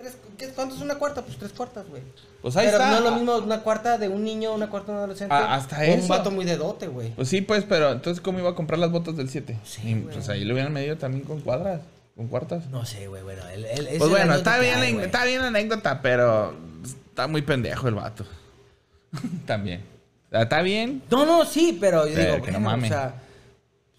Tres, 0.00 0.16
¿qué, 0.38 0.48
¿Cuánto 0.48 0.74
es 0.74 0.80
una 0.80 0.94
cuarta? 0.94 1.22
Pues 1.22 1.36
tres 1.36 1.52
cuartas, 1.52 1.86
güey. 1.88 2.02
Pues 2.40 2.56
ahí 2.56 2.66
Pero 2.66 2.78
está. 2.78 2.90
no 2.90 2.96
es 2.98 3.04
lo 3.04 3.12
mismo 3.12 3.36
una 3.36 3.60
cuarta 3.60 3.98
de 3.98 4.08
un 4.08 4.24
niño, 4.24 4.54
una 4.54 4.70
cuarta 4.70 4.86
de 4.88 4.92
un 4.92 4.98
adolescente. 4.98 5.34
Ah, 5.34 5.54
hasta 5.54 5.84
eso. 5.84 6.02
Un 6.02 6.08
vato 6.08 6.30
muy 6.30 6.44
de 6.44 6.56
dote, 6.56 6.86
güey. 6.88 7.10
Pues 7.14 7.28
sí, 7.28 7.42
pues, 7.42 7.64
pero 7.68 7.92
entonces, 7.92 8.20
¿cómo 8.22 8.38
iba 8.38 8.50
a 8.50 8.54
comprar 8.54 8.78
las 8.78 8.90
botas 8.90 9.16
del 9.16 9.28
7? 9.28 9.58
Sí, 9.64 9.92
güey. 9.92 10.14
pues 10.14 10.28
ahí 10.30 10.44
lo 10.44 10.54
hubieran 10.54 10.72
medido 10.72 10.96
también 10.96 11.24
con 11.24 11.40
cuadras, 11.40 11.82
con 12.16 12.28
cuartas. 12.28 12.66
No 12.70 12.84
sé, 12.86 13.08
güey, 13.08 13.22
bueno, 13.22 13.42
él, 13.48 13.66
él- 13.66 13.80
esa 13.86 13.90
es 13.92 13.98
Pues 13.98 14.10
bueno, 14.10 14.32
anécdota 14.32 14.56
está 14.56 14.78
bien, 14.80 15.00
está 15.00 15.24
bien 15.24 15.40
la 15.42 15.48
anécdota, 15.48 16.00
pero 16.02 16.54
está 16.84 17.26
muy 17.26 17.42
pendejo 17.42 17.88
el 17.88 17.94
vato. 17.94 18.24
también. 19.46 19.82
Está 20.30 20.62
bien. 20.62 21.02
No, 21.10 21.26
no, 21.26 21.44
sí, 21.44 21.76
pero 21.80 22.06
yo 22.06 22.14
Pero 22.14 22.32
digo, 22.34 22.44
que 22.46 22.52
no 22.52 22.60
bueno, 22.60 22.84
o 22.84 22.88
sea, 22.88 23.14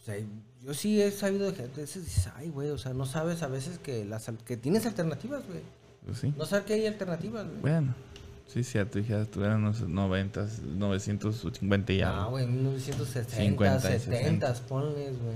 o 0.02 0.06
sea, 0.06 0.16
yo 0.64 0.74
sí 0.74 1.02
he 1.02 1.12
sabido 1.12 1.52
de 1.52 1.58
gente, 1.58 1.82
a 1.82 1.84
veces 1.84 2.06
dices, 2.06 2.30
ay, 2.38 2.50
güey, 2.50 2.70
o 2.70 2.78
sea, 2.78 2.94
no 2.94 3.06
sabes 3.06 3.44
a 3.44 3.48
veces 3.48 3.78
que 3.80 4.06
las 4.06 4.32
que 4.46 4.58
tienes 4.58 4.86
alternativas, 4.86 5.42
güey. 5.48 5.60
Pues 6.06 6.18
sí. 6.20 6.34
No 6.38 6.46
sabes 6.46 6.66
que 6.66 6.74
hay 6.74 6.88
alternativas, 6.88 7.46
güey. 7.48 7.62
Bueno, 7.62 7.94
sí, 8.48 8.64
cierto, 8.64 8.98
dije, 9.00 9.20
estuvieran 9.22 9.58
unos 9.64 9.82
90, 9.82 10.48
950 10.78 11.94
y 11.94 12.00
No, 12.02 12.08
algo. 12.08 12.22
Ah, 12.22 12.26
güey, 12.26 12.48
1960, 12.48 13.36
50 13.38 13.96
y 13.96 14.00
70, 14.00 14.54
ponles, 14.68 15.20
güey. 15.22 15.36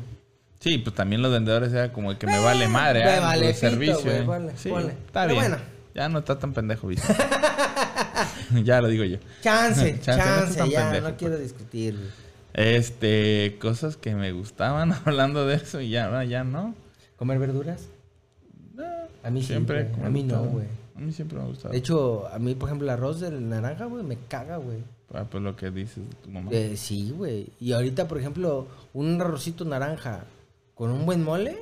Sí, 0.60 0.78
pues 0.80 0.96
también 0.96 1.22
los 1.22 1.32
vendedores 1.32 1.72
era 1.74 1.94
como 1.94 2.18
que 2.18 2.26
me 2.26 2.40
vale 2.40 2.68
madre, 2.68 3.04
me 3.04 3.12
ah, 3.12 3.20
vale 3.20 3.50
el 3.50 3.56
servicio. 3.56 4.00
güey, 4.02 4.18
eh. 4.18 4.24
ponle, 4.24 4.58
sí, 4.58 4.70
ponle. 4.70 4.94
está 4.94 5.24
Pero 5.28 5.40
bien. 5.40 5.52
bueno. 5.52 5.64
Ya 5.94 6.10
no 6.10 6.20
está 6.20 6.38
tan 6.40 6.54
pendejo, 6.54 6.88
¿viste? 6.88 7.14
ya 8.64 8.82
lo 8.82 8.88
digo 8.88 9.04
yo. 9.04 9.18
Chance, 9.42 10.00
Chance, 10.02 10.26
no 10.26 10.36
chance, 10.40 10.58
tan 10.58 10.70
ya, 10.70 10.80
pendejo, 10.82 11.04
no 11.04 11.10
pues. 11.10 11.20
quiero 11.20 11.38
discutir. 11.38 11.98
Este, 12.54 13.58
cosas 13.62 13.96
que 13.98 14.16
me 14.16 14.32
gustaban 14.32 14.94
hablando 15.06 15.46
de 15.46 15.56
eso 15.56 15.80
y 15.82 15.90
ya, 15.90 16.24
ya 16.24 16.44
no. 16.44 16.74
¿Comer 17.18 17.38
verduras? 17.40 17.88
A 19.26 19.32
mí 19.32 19.42
sí, 19.42 19.48
siempre. 19.48 19.92
me 19.98 20.06
A 20.06 20.10
mí 20.10 20.24
no, 20.24 20.44
güey. 20.44 20.68
A 20.96 21.00
mí 21.00 21.12
siempre 21.12 21.40
me 21.40 21.44
ha 21.44 21.48
gustado. 21.48 21.72
De 21.72 21.80
hecho, 21.80 22.28
a 22.32 22.38
mí, 22.38 22.54
por 22.54 22.70
ejemplo, 22.70 22.86
el 22.86 22.92
arroz 22.92 23.20
del 23.20 23.50
naranja, 23.50 23.86
güey, 23.86 24.04
me 24.04 24.18
caga, 24.28 24.58
güey. 24.58 24.84
Ah, 25.14 25.26
pues 25.30 25.44
lo 25.44 25.56
que 25.56 25.72
dices 25.72 26.08
de 26.08 26.16
tu 26.24 26.30
mamá. 26.30 26.52
Eh, 26.54 26.78
sí, 26.78 27.12
güey. 27.12 27.48
Y 27.60 27.74
ahorita, 27.74 28.08
por 28.08 28.20
ejemplo, 28.20 28.68
un 28.94 29.20
arrocito 29.20 29.66
naranja 29.66 30.26
con 30.76 30.92
un 30.92 31.08
buen 31.08 31.24
mole, 31.24 31.58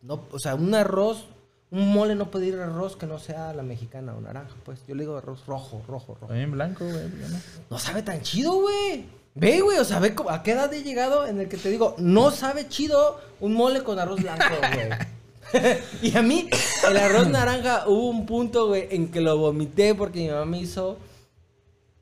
no, 0.00 0.24
o 0.30 0.38
sea, 0.38 0.54
un 0.54 0.74
arroz, 0.74 1.26
un 1.70 1.92
mole 1.92 2.14
no 2.14 2.30
puede 2.30 2.46
ir 2.46 2.54
arroz 2.58 2.96
que 2.96 3.06
no 3.06 3.18
sea 3.18 3.52
la 3.52 3.62
mexicana 3.62 4.14
o 4.14 4.20
naranja, 4.22 4.56
pues. 4.64 4.80
Yo 4.88 4.94
le 4.94 5.02
digo 5.02 5.18
arroz 5.18 5.44
rojo, 5.46 5.82
rojo, 5.86 6.14
rojo. 6.14 6.26
También 6.28 6.50
blanco, 6.50 6.86
güey. 6.86 7.08
no. 7.30 7.38
No 7.68 7.78
sabe 7.78 8.02
tan 8.02 8.22
chido, 8.22 8.54
güey. 8.54 9.04
Ve, 9.34 9.60
güey, 9.60 9.76
o 9.78 9.84
sea, 9.84 9.98
ve 9.98 10.14
a 10.30 10.42
qué 10.42 10.52
edad 10.52 10.72
he 10.72 10.82
llegado 10.82 11.26
en 11.26 11.42
el 11.42 11.48
que 11.50 11.58
te 11.58 11.68
digo, 11.68 11.94
no 11.98 12.30
sabe 12.30 12.68
chido 12.68 13.20
un 13.38 13.52
mole 13.52 13.82
con 13.82 13.98
arroz 13.98 14.22
blanco, 14.22 14.46
güey. 14.58 14.88
y 16.02 16.16
a 16.16 16.22
mí, 16.22 16.48
el 16.88 16.96
arroz 16.96 17.28
naranja, 17.28 17.84
hubo 17.86 18.10
un 18.10 18.26
punto, 18.26 18.68
güey, 18.68 18.88
en 18.90 19.10
que 19.10 19.20
lo 19.20 19.36
vomité 19.36 19.94
porque 19.94 20.20
mi 20.20 20.28
mamá 20.28 20.44
me 20.44 20.60
hizo 20.60 20.98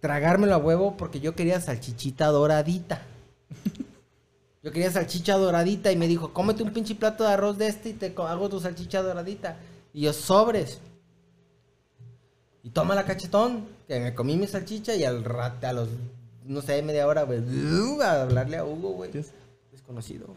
tragármelo 0.00 0.54
a 0.54 0.58
huevo 0.58 0.96
porque 0.96 1.20
yo 1.20 1.34
quería 1.34 1.60
salchichita 1.60 2.26
doradita. 2.26 3.02
Yo 4.62 4.72
quería 4.72 4.90
salchicha 4.90 5.36
doradita 5.36 5.92
y 5.92 5.96
me 5.96 6.08
dijo, 6.08 6.32
cómete 6.32 6.62
un 6.62 6.72
pinche 6.72 6.94
plato 6.94 7.24
de 7.24 7.30
arroz 7.30 7.58
de 7.58 7.66
este 7.66 7.90
y 7.90 7.92
te 7.92 8.14
hago 8.16 8.48
tu 8.48 8.60
salchicha 8.60 9.02
doradita. 9.02 9.58
Y 9.92 10.02
yo, 10.02 10.12
sobres. 10.14 10.80
Y 12.62 12.70
toma 12.70 12.94
la 12.94 13.04
cachetón, 13.04 13.66
que 13.86 14.00
me 14.00 14.14
comí 14.14 14.36
mi 14.36 14.46
salchicha 14.46 14.94
y 14.94 15.04
al 15.04 15.22
rato, 15.22 15.66
a 15.66 15.72
los, 15.74 15.90
no 16.46 16.62
sé, 16.62 16.80
media 16.82 17.06
hora, 17.06 17.24
güey, 17.24 17.40
a 18.02 18.22
hablarle 18.22 18.56
a 18.56 18.64
Hugo, 18.64 18.92
güey. 18.92 19.10
Desconocido. 19.70 20.28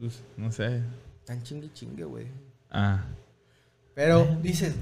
Pues, 0.00 0.20
no 0.36 0.50
sé. 0.50 0.82
Tan 1.24 1.42
chingue 1.42 1.72
chingue, 1.72 2.04
güey. 2.04 2.26
Ah. 2.70 3.04
Pero 3.94 4.36
dices, 4.42 4.74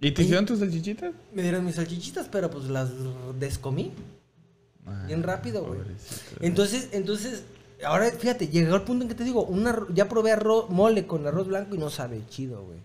¿Y 0.00 0.10
te 0.12 0.22
hicieron 0.22 0.44
tus 0.44 0.58
salchichitas? 0.58 1.12
me 1.32 1.42
dieron 1.42 1.64
mis 1.64 1.76
salchichitas, 1.76 2.28
pero 2.30 2.50
pues 2.50 2.64
las 2.66 2.90
descomí. 3.38 3.92
Ah, 4.86 5.04
Bien 5.06 5.22
rápido, 5.22 5.64
güey. 5.64 5.80
Entonces, 6.40 6.88
entonces, 6.92 7.44
ahora 7.84 8.10
fíjate, 8.10 8.48
llegó 8.48 8.74
el 8.76 8.82
punto 8.82 9.04
en 9.04 9.08
que 9.08 9.14
te 9.14 9.24
digo, 9.24 9.44
un 9.44 9.64
arro- 9.64 9.86
ya 9.94 10.08
probé 10.08 10.32
arroz, 10.32 10.68
mole 10.68 11.06
con 11.06 11.26
arroz 11.26 11.46
blanco 11.48 11.74
y 11.74 11.78
no 11.78 11.88
sabe 11.90 12.20
chido, 12.28 12.62
güey. 12.64 12.78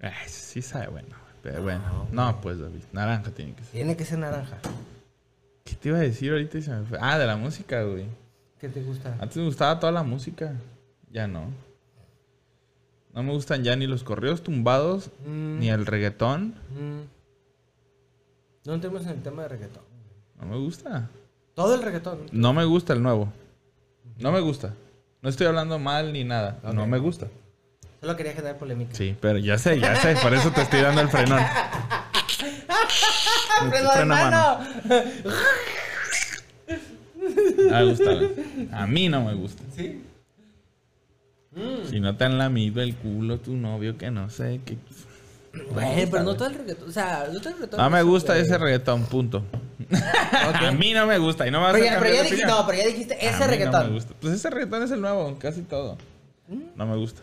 Ay, 0.00 0.28
sí 0.28 0.62
sabe 0.62 0.86
bueno. 0.88 1.16
Pero 1.42 1.62
bueno. 1.62 2.06
No, 2.12 2.40
pues, 2.40 2.58
David. 2.58 2.82
Naranja 2.92 3.30
tiene 3.32 3.54
que 3.54 3.62
ser. 3.62 3.72
Tiene 3.72 3.96
que 3.96 4.04
ser 4.04 4.18
naranja. 4.18 4.58
¿Qué 5.64 5.74
te 5.74 5.88
iba 5.88 5.98
a 5.98 6.02
decir 6.02 6.30
ahorita 6.30 6.58
y 6.58 6.62
se 6.62 6.70
me 6.70 6.84
fue? 6.84 6.98
Ah, 7.00 7.18
de 7.18 7.26
la 7.26 7.36
música, 7.36 7.82
güey. 7.82 8.06
¿Qué 8.60 8.68
te 8.68 8.82
gusta? 8.82 9.16
Antes 9.20 9.36
me 9.38 9.44
gustaba 9.44 9.78
toda 9.80 9.92
la 9.92 10.02
música. 10.02 10.52
Ya 11.10 11.26
no. 11.26 11.50
No 13.18 13.24
me 13.24 13.32
gustan 13.32 13.64
ya 13.64 13.74
ni 13.74 13.88
los 13.88 14.04
correos 14.04 14.44
tumbados, 14.44 15.10
Mm, 15.26 15.58
ni 15.58 15.70
el 15.70 15.86
reggaetón. 15.86 16.54
mm. 16.70 17.00
No 18.64 18.74
entremos 18.74 19.02
en 19.02 19.08
el 19.08 19.22
tema 19.22 19.42
de 19.42 19.48
reggaetón. 19.48 19.82
No 20.40 20.46
me 20.46 20.56
gusta. 20.56 21.08
Todo 21.56 21.74
el 21.74 21.82
reggaetón. 21.82 22.20
No 22.30 22.52
me 22.52 22.64
gusta 22.64 22.92
el 22.92 23.02
nuevo. 23.02 23.32
No 24.20 24.30
me 24.30 24.38
gusta. 24.38 24.72
No 25.20 25.28
estoy 25.30 25.48
hablando 25.48 25.80
mal 25.80 26.12
ni 26.12 26.22
nada. 26.22 26.60
No 26.72 26.86
me 26.86 26.98
gusta. 26.98 27.26
Solo 28.00 28.14
quería 28.16 28.34
generar 28.34 28.56
polémica. 28.56 28.94
Sí, 28.94 29.16
pero 29.20 29.38
ya 29.40 29.58
sé, 29.58 29.80
ya 29.80 29.96
sé. 29.96 30.14
Por 30.22 30.32
eso 30.32 30.52
te 30.52 30.62
estoy 30.62 30.82
dando 30.82 31.00
el 31.00 31.08
frenón. 31.08 31.40
¡Ah, 32.68 33.68
freno 33.68 33.94
de 33.96 34.04
mano! 34.04 34.60
No 37.56 37.70
me 37.72 37.84
gusta. 37.84 38.14
güey. 38.14 38.68
A 38.70 38.86
mí 38.86 39.08
no 39.08 39.24
me 39.24 39.34
gusta. 39.34 39.64
¿Sí? 39.74 40.04
Si 41.98 42.02
no 42.02 42.16
te 42.16 42.22
han 42.22 42.38
lamido 42.38 42.80
el 42.80 42.94
culo 42.94 43.40
tu 43.40 43.56
novio, 43.56 43.98
que 43.98 44.12
no 44.12 44.30
sé. 44.30 44.60
Que... 44.64 44.78
Bueno, 45.72 46.08
pero 46.08 46.22
no 46.22 46.36
todo 46.36 46.46
el 46.46 46.54
reggaetón. 46.54 46.88
O 46.88 46.92
sea, 46.92 47.26
no 47.26 47.40
todo 47.40 47.48
el 47.48 47.54
reggaetón. 47.56 47.80
No 47.80 47.90
me 47.90 48.02
gusta 48.04 48.34
güey. 48.34 48.44
ese 48.44 48.56
reggaetón, 48.56 49.04
punto. 49.06 49.42
A 50.54 50.70
mí 50.70 50.92
no 50.92 51.08
me 51.08 51.18
gusta 51.18 51.48
y 51.48 51.50
no 51.50 51.58
me 51.58 51.64
vas 51.64 51.72
Pero 51.74 51.86
a 51.86 51.90
ya, 51.90 51.98
pero 51.98 52.14
ya 52.14 52.22
dijiste, 52.22 52.46
no, 52.46 52.64
pero 52.66 52.78
ya 52.78 52.86
dijiste 52.86 53.14
A 53.14 53.18
ese 53.18 53.32
No 53.32 53.38
me 53.40 53.46
reggaetón. 53.48 53.92
gusta. 53.94 54.14
Pues 54.20 54.34
ese 54.34 54.48
reggaetón 54.48 54.82
es 54.84 54.90
el 54.92 55.00
nuevo, 55.00 55.36
casi 55.40 55.62
todo. 55.62 55.98
No 56.76 56.86
me 56.86 56.96
gusta. 56.96 57.22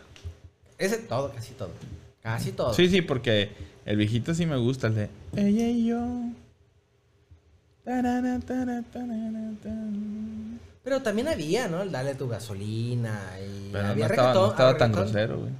ese, 0.76 0.98
todo, 0.98 1.32
casi 1.32 1.54
todo. 1.54 1.70
Casi 2.22 2.52
todo. 2.52 2.74
Sí, 2.74 2.90
sí, 2.90 3.00
porque 3.00 3.52
el 3.86 3.96
viejito 3.96 4.34
sí 4.34 4.44
me 4.44 4.58
gusta, 4.58 4.88
el 4.88 4.94
de 4.94 5.08
ella 5.36 5.68
y 5.68 5.86
yo. 5.86 6.06
Pero 10.86 11.02
también 11.02 11.26
había, 11.26 11.66
¿no? 11.66 11.82
El 11.82 11.90
dale 11.90 12.14
tu 12.14 12.28
gasolina 12.28 13.20
y 13.44 13.70
Pero 13.72 13.82
no 13.86 13.90
había 13.90 14.06
estaba, 14.06 14.32
no 14.34 14.50
estaba 14.50 14.76
tan 14.78 14.92
grosero, 14.92 15.40
güey. 15.40 15.50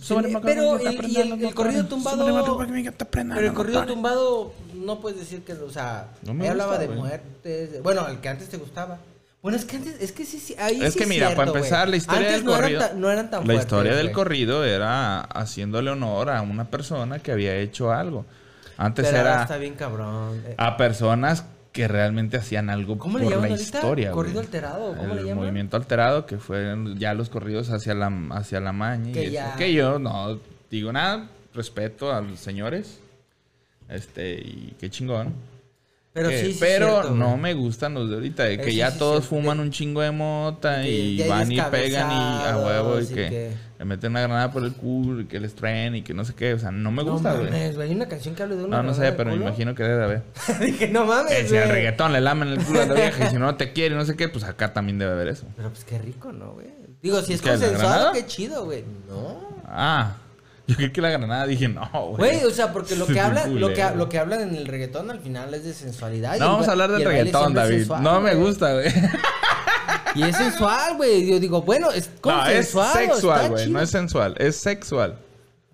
Sí, 0.00 0.14
pero 0.44 0.78
el, 0.78 1.10
y 1.10 1.16
el, 1.16 1.32
el 1.46 1.52
corrido 1.54 1.86
tumbado. 1.86 2.24
Pero 2.24 3.40
el 3.40 3.52
corrido 3.54 3.86
tumbado, 3.86 4.52
no 4.74 5.00
puedes 5.00 5.18
decir 5.18 5.42
que, 5.42 5.54
o 5.54 5.70
sea, 5.70 6.10
No 6.22 6.32
me 6.32 6.48
hablaba 6.48 6.76
gusta, 6.76 6.88
de 6.92 6.96
muertes. 6.96 7.72
de- 7.72 7.80
bueno, 7.80 8.06
el 8.06 8.18
que 8.20 8.28
antes 8.28 8.48
te 8.48 8.56
gustaba. 8.56 8.98
Bueno, 9.42 9.56
es 9.58 9.64
que 9.64 9.78
antes, 9.78 9.96
es 10.00 10.12
que 10.12 10.24
sí, 10.24 10.38
sí, 10.38 10.54
ahí 10.60 10.80
Es 10.80 10.92
sí 10.92 11.00
que 11.00 11.06
mira, 11.06 11.26
cierto, 11.28 11.44
para 11.44 11.56
empezar, 11.58 11.88
la 11.88 11.96
historia 11.96 12.20
Antes 12.28 12.34
del 12.36 12.44
no 12.44 12.50
eran 12.56 12.62
corrido. 12.72 12.98
no 13.00 13.10
eran 13.10 13.30
tan 13.30 13.40
La 13.40 13.46
fuertes, 13.46 13.64
historia 13.64 13.94
del 13.96 14.12
corrido 14.12 14.64
era 14.64 15.20
haciéndole 15.22 15.90
honor 15.90 16.30
a 16.30 16.40
una 16.42 16.70
persona 16.70 17.18
que 17.18 17.32
había 17.32 17.56
hecho 17.56 17.92
algo. 17.92 18.24
Antes 18.76 19.06
Pero 19.06 19.18
era 19.18 19.42
está 19.42 19.56
bien 19.56 19.74
cabrón. 19.74 20.40
Eh, 20.46 20.54
a 20.58 20.76
personas 20.76 21.44
que 21.76 21.86
realmente 21.88 22.36
hacían 22.38 22.70
algo 22.70 22.96
¿Cómo 22.98 23.18
por 23.18 23.28
le 23.30 23.48
la 23.48 23.50
historia. 23.50 24.10
¿Corrido 24.10 24.40
alterado? 24.40 24.96
¿Cómo 24.96 25.10
el 25.12 25.16
le 25.16 25.22
llaman? 25.28 25.44
movimiento 25.44 25.76
alterado, 25.76 26.24
que 26.26 26.38
fueron 26.38 26.98
ya 26.98 27.12
los 27.14 27.28
corridos 27.28 27.70
hacia 27.70 27.94
la, 27.94 28.10
hacia 28.30 28.60
la 28.60 28.72
maña. 28.72 29.12
Que 29.12 29.22
y 29.22 29.26
eso. 29.26 29.32
ya- 29.34 29.56
Que 29.56 29.72
yo 29.74 29.98
no 29.98 30.38
digo 30.70 30.90
nada, 30.92 31.28
respeto 31.54 32.12
a 32.12 32.20
los 32.22 32.40
señores. 32.40 32.98
Este, 33.88 34.34
y 34.34 34.74
qué 34.80 34.90
chingón. 34.90 35.32
Pero 36.16 36.30
Que- 36.30 36.40
sí, 36.46 36.52
sí. 36.54 36.58
pero 36.58 36.90
cierto, 36.92 37.10
no 37.14 37.28
güey. 37.32 37.40
me 37.42 37.52
gustan 37.54 37.92
los 37.92 38.08
de 38.08 38.14
ahorita, 38.14 38.44
de 38.44 38.54
Eh, 38.54 38.58
que 38.58 38.70
sí, 38.70 38.76
ya 38.76 38.96
todos 38.96 39.26
fuman 39.26 39.60
un 39.60 39.70
chingo 39.70 40.00
de 40.00 40.12
mota 40.12 40.82
y 40.86 41.22
van 41.28 41.52
y 41.52 41.60
pegan 41.60 42.10
y 42.10 42.14
a 42.48 42.56
huevo 42.56 42.98
y 43.00 43.06
que, 43.06 43.14
que- 43.14 43.52
le 43.78 43.84
meten 43.84 44.12
una 44.12 44.22
granada 44.22 44.50
por 44.50 44.64
el 44.64 44.72
culo 44.72 45.20
y 45.20 45.26
que 45.26 45.38
les 45.38 45.54
traen 45.54 45.94
y 45.94 46.00
que 46.00 46.14
no 46.14 46.24
sé 46.24 46.32
qué. 46.34 46.54
O 46.54 46.58
sea, 46.58 46.70
no 46.70 46.90
me 46.90 47.04
No 47.04 47.12
gusta, 47.12 47.34
güey. 47.34 47.44
mames, 47.50 47.76
güey. 47.76 47.90
Hay 47.90 47.94
una 47.94 48.08
canción 48.08 48.34
que 48.34 48.42
habla 48.44 48.56
de 48.56 48.64
una 48.64 48.78
No, 48.78 48.82
no 48.84 48.94
sé, 48.94 49.12
pero 49.12 49.28
me 49.30 49.36
imagino 49.36 49.74
que 49.74 49.82
debe 49.82 49.96
de 49.98 50.04
haber. 50.04 50.22
Dije, 50.62 50.88
no 50.88 51.04
mames, 51.04 51.34
Que 51.34 51.46
si 51.48 51.54
el 51.56 51.64
güey. 51.64 51.72
reggaetón 51.76 52.14
le 52.14 52.22
lamen 52.22 52.48
el 52.48 52.64
culo 52.64 52.80
a 52.80 52.86
la 52.86 52.94
vieja 53.02 53.26
y 53.26 53.30
si 53.30 53.36
no 53.36 53.54
te 53.56 53.74
quiere 53.74 53.94
y 53.94 53.98
no 53.98 54.06
sé 54.06 54.16
qué, 54.16 54.30
pues 54.30 54.44
acá 54.44 54.72
también 54.72 54.98
debe 54.98 55.12
haber 55.12 55.28
eso. 55.28 55.46
Pero 55.54 55.68
pues 55.68 55.84
qué 55.84 55.98
rico, 55.98 56.32
¿no, 56.32 56.52
güey? 56.52 56.68
Digo, 57.02 57.20
si 57.20 57.34
es 57.34 57.42
¿Qué, 57.42 57.50
la 57.50 57.58
consensuado, 57.58 58.12
qué 58.12 58.24
chido, 58.24 58.64
güey. 58.64 58.82
No. 59.06 59.38
Ah, 59.66 60.16
Yo 60.66 60.74
creí 60.76 60.90
que 60.90 61.00
la 61.00 61.10
granada 61.10 61.46
dije, 61.46 61.68
no, 61.68 61.88
güey. 62.16 62.32
Güey, 62.38 62.44
o 62.44 62.50
sea, 62.50 62.72
porque 62.72 62.96
lo 62.96 63.06
que 63.06 63.20
hablan, 63.20 63.60
lo 63.60 63.68
que, 63.72 63.84
lo 63.96 64.08
que 64.08 64.18
hablan 64.18 64.40
en 64.40 64.54
el 64.56 64.66
reggaetón 64.66 65.10
al 65.10 65.20
final 65.20 65.54
es 65.54 65.64
de 65.64 65.72
sensualidad. 65.72 66.38
No 66.38 66.46
vamos 66.52 66.68
a 66.68 66.72
hablar 66.72 66.90
del 66.90 67.04
reggaetón, 67.04 67.48
es 67.50 67.54
David. 67.54 67.76
sensual, 67.78 68.02
no 68.02 68.20
me 68.20 68.34
gusta, 68.34 68.72
güey. 68.74 68.86
Y 70.16 70.22
es 70.22 70.36
sensual, 70.36 70.96
güey. 70.96 71.26
Yo 71.30 71.38
digo, 71.38 71.62
bueno, 71.62 71.90
es 71.90 72.08
No, 72.24 72.46
es 72.46 72.72
consensuado. 72.72 72.94
sexual, 72.94 73.50
güey. 73.50 73.70
No 73.70 73.80
es 73.80 73.90
sensual, 73.90 74.34
es 74.38 74.56
sexual. 74.56 75.18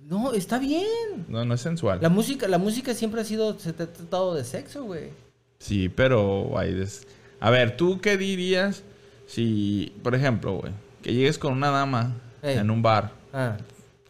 No, 0.08 0.32
está 0.32 0.58
bien. 0.58 1.24
No, 1.28 1.44
no 1.44 1.54
es 1.54 1.60
sensual. 1.60 1.98
La 2.02 2.08
música, 2.10 2.46
la 2.48 2.58
música 2.58 2.92
siempre 2.92 3.20
ha 3.20 3.24
sido, 3.24 3.58
se 3.58 3.72
te 3.72 3.84
ha 3.84 3.92
tratado 3.92 4.34
de 4.34 4.44
sexo, 4.44 4.84
güey. 4.84 5.10
Sí, 5.58 5.88
pero 5.88 6.58
hay 6.58 6.74
des- 6.74 7.06
A 7.40 7.48
ver, 7.50 7.76
¿tú 7.76 8.00
qué 8.00 8.16
dirías 8.18 8.82
si, 9.26 9.94
por 10.02 10.14
ejemplo, 10.14 10.54
güey, 10.58 10.72
que 11.02 11.14
llegues 11.14 11.38
con 11.38 11.52
una 11.52 11.70
dama 11.70 12.14
Ey. 12.42 12.58
en 12.58 12.70
un 12.70 12.82
bar, 12.82 13.12
Ah, 13.32 13.56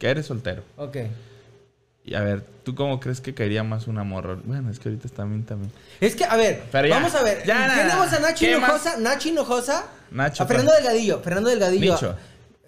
que 0.03 0.11
eres 0.11 0.26
soltero? 0.26 0.64
ok. 0.76 0.96
Y 2.05 2.14
a 2.16 2.20
ver, 2.20 2.42
¿tú 2.64 2.74
cómo 2.74 2.98
crees 2.98 3.20
que 3.20 3.32
caería 3.32 3.62
más 3.62 3.86
una 3.86 4.03
morra? 4.03 4.36
Bueno, 4.42 4.68
es 4.72 4.80
que 4.80 4.88
ahorita 4.88 5.09
también 5.11 5.44
también. 5.44 5.70
Es 6.00 6.16
que, 6.16 6.24
a 6.24 6.34
ver, 6.34 6.64
ya, 6.72 6.88
vamos 6.96 7.14
a 7.14 7.22
ver. 7.22 7.44
ya, 7.46 7.72
Tenemos 7.76 8.12
a 8.12 8.18
Nacho. 8.18 8.44
Hinojosa, 8.44 8.96
Nacho 8.98 9.28
Hinojosa, 9.28 9.84
Nacho, 10.11 10.42
a 10.42 10.46
Fernando. 10.46 10.72
Delgadillo, 10.72 11.20
Fernando 11.20 11.50
Delgadillo. 11.50 11.92
Nicho. 11.94 12.16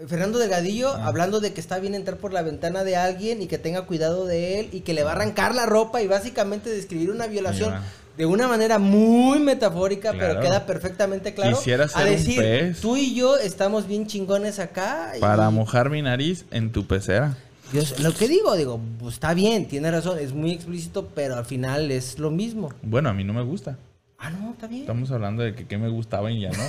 Fernando 0.07 0.39
Delgadillo 0.39 0.91
Ah. 0.91 1.07
hablando 1.07 1.41
de 1.41 1.53
que 1.53 1.61
está 1.61 1.81
bien 1.81 1.97
entrar 1.97 2.19
por 2.19 2.33
la 2.33 2.43
ventana 2.43 2.85
de 2.85 2.95
alguien 2.95 3.43
y 3.43 3.49
que 3.49 3.59
tenga 3.59 3.83
cuidado 3.87 4.25
de 4.25 4.61
él 4.61 4.69
y 4.71 4.83
que 4.83 4.95
le 4.95 5.03
va 5.03 5.11
a 5.11 5.15
arrancar 5.15 5.53
la 5.57 5.67
ropa 5.67 6.01
y 6.01 6.07
básicamente 6.07 6.71
describir 6.71 7.11
una 7.11 7.27
violación 7.27 7.71
Mira. 7.71 7.83
De 8.17 8.27
una 8.27 8.47
manera 8.49 8.79
muy 8.79 9.39
metafórica, 9.41 10.13
pero 10.13 10.41
queda 10.41 10.67
perfectamente 10.67 11.35
claro. 11.35 11.57
Quisiera 11.57 11.85
a 11.85 11.89
ser 11.89 12.07
un 12.07 12.11
decir, 12.13 12.41
pez. 12.41 12.81
tú 12.81 12.97
y 12.97 13.15
yo 13.15 13.37
estamos 13.37 13.87
bien 13.89 14.07
chingones 14.07 14.59
acá. 14.59 15.13
y- 15.17 15.21
Para 15.21 15.51
mojar 15.51 15.91
mi 15.91 16.01
nariz 16.03 16.45
en 16.51 16.71
tu 16.73 16.87
pecera. 16.87 17.37
Yo 17.73 17.83
lo 17.99 18.13
que 18.15 18.29
digo, 18.29 18.55
digo, 18.57 18.79
pues 19.01 19.15
está 19.15 19.35
bien, 19.35 19.67
tiene 19.67 19.91
razón, 19.91 20.19
es 20.21 20.33
muy 20.33 20.53
explícito, 20.53 21.09
pero 21.15 21.35
al 21.37 21.45
final 21.45 21.91
es 21.91 22.19
lo 22.21 22.31
mismo. 22.31 22.73
Bueno, 22.83 23.09
a 23.09 23.13
mí 23.15 23.25
no 23.25 23.33
me 23.33 23.43
gusta. 23.43 23.79
Ah, 24.19 24.31
no, 24.31 24.53
está 24.53 24.69
bien. 24.69 24.83
Estamos 24.83 25.11
hablando 25.11 25.43
de 25.43 25.55
que 25.55 25.67
qué 25.67 25.77
me 25.77 25.89
gustaba 25.89 26.31
y 26.31 26.41
ya 26.43 26.51
no. 26.51 26.63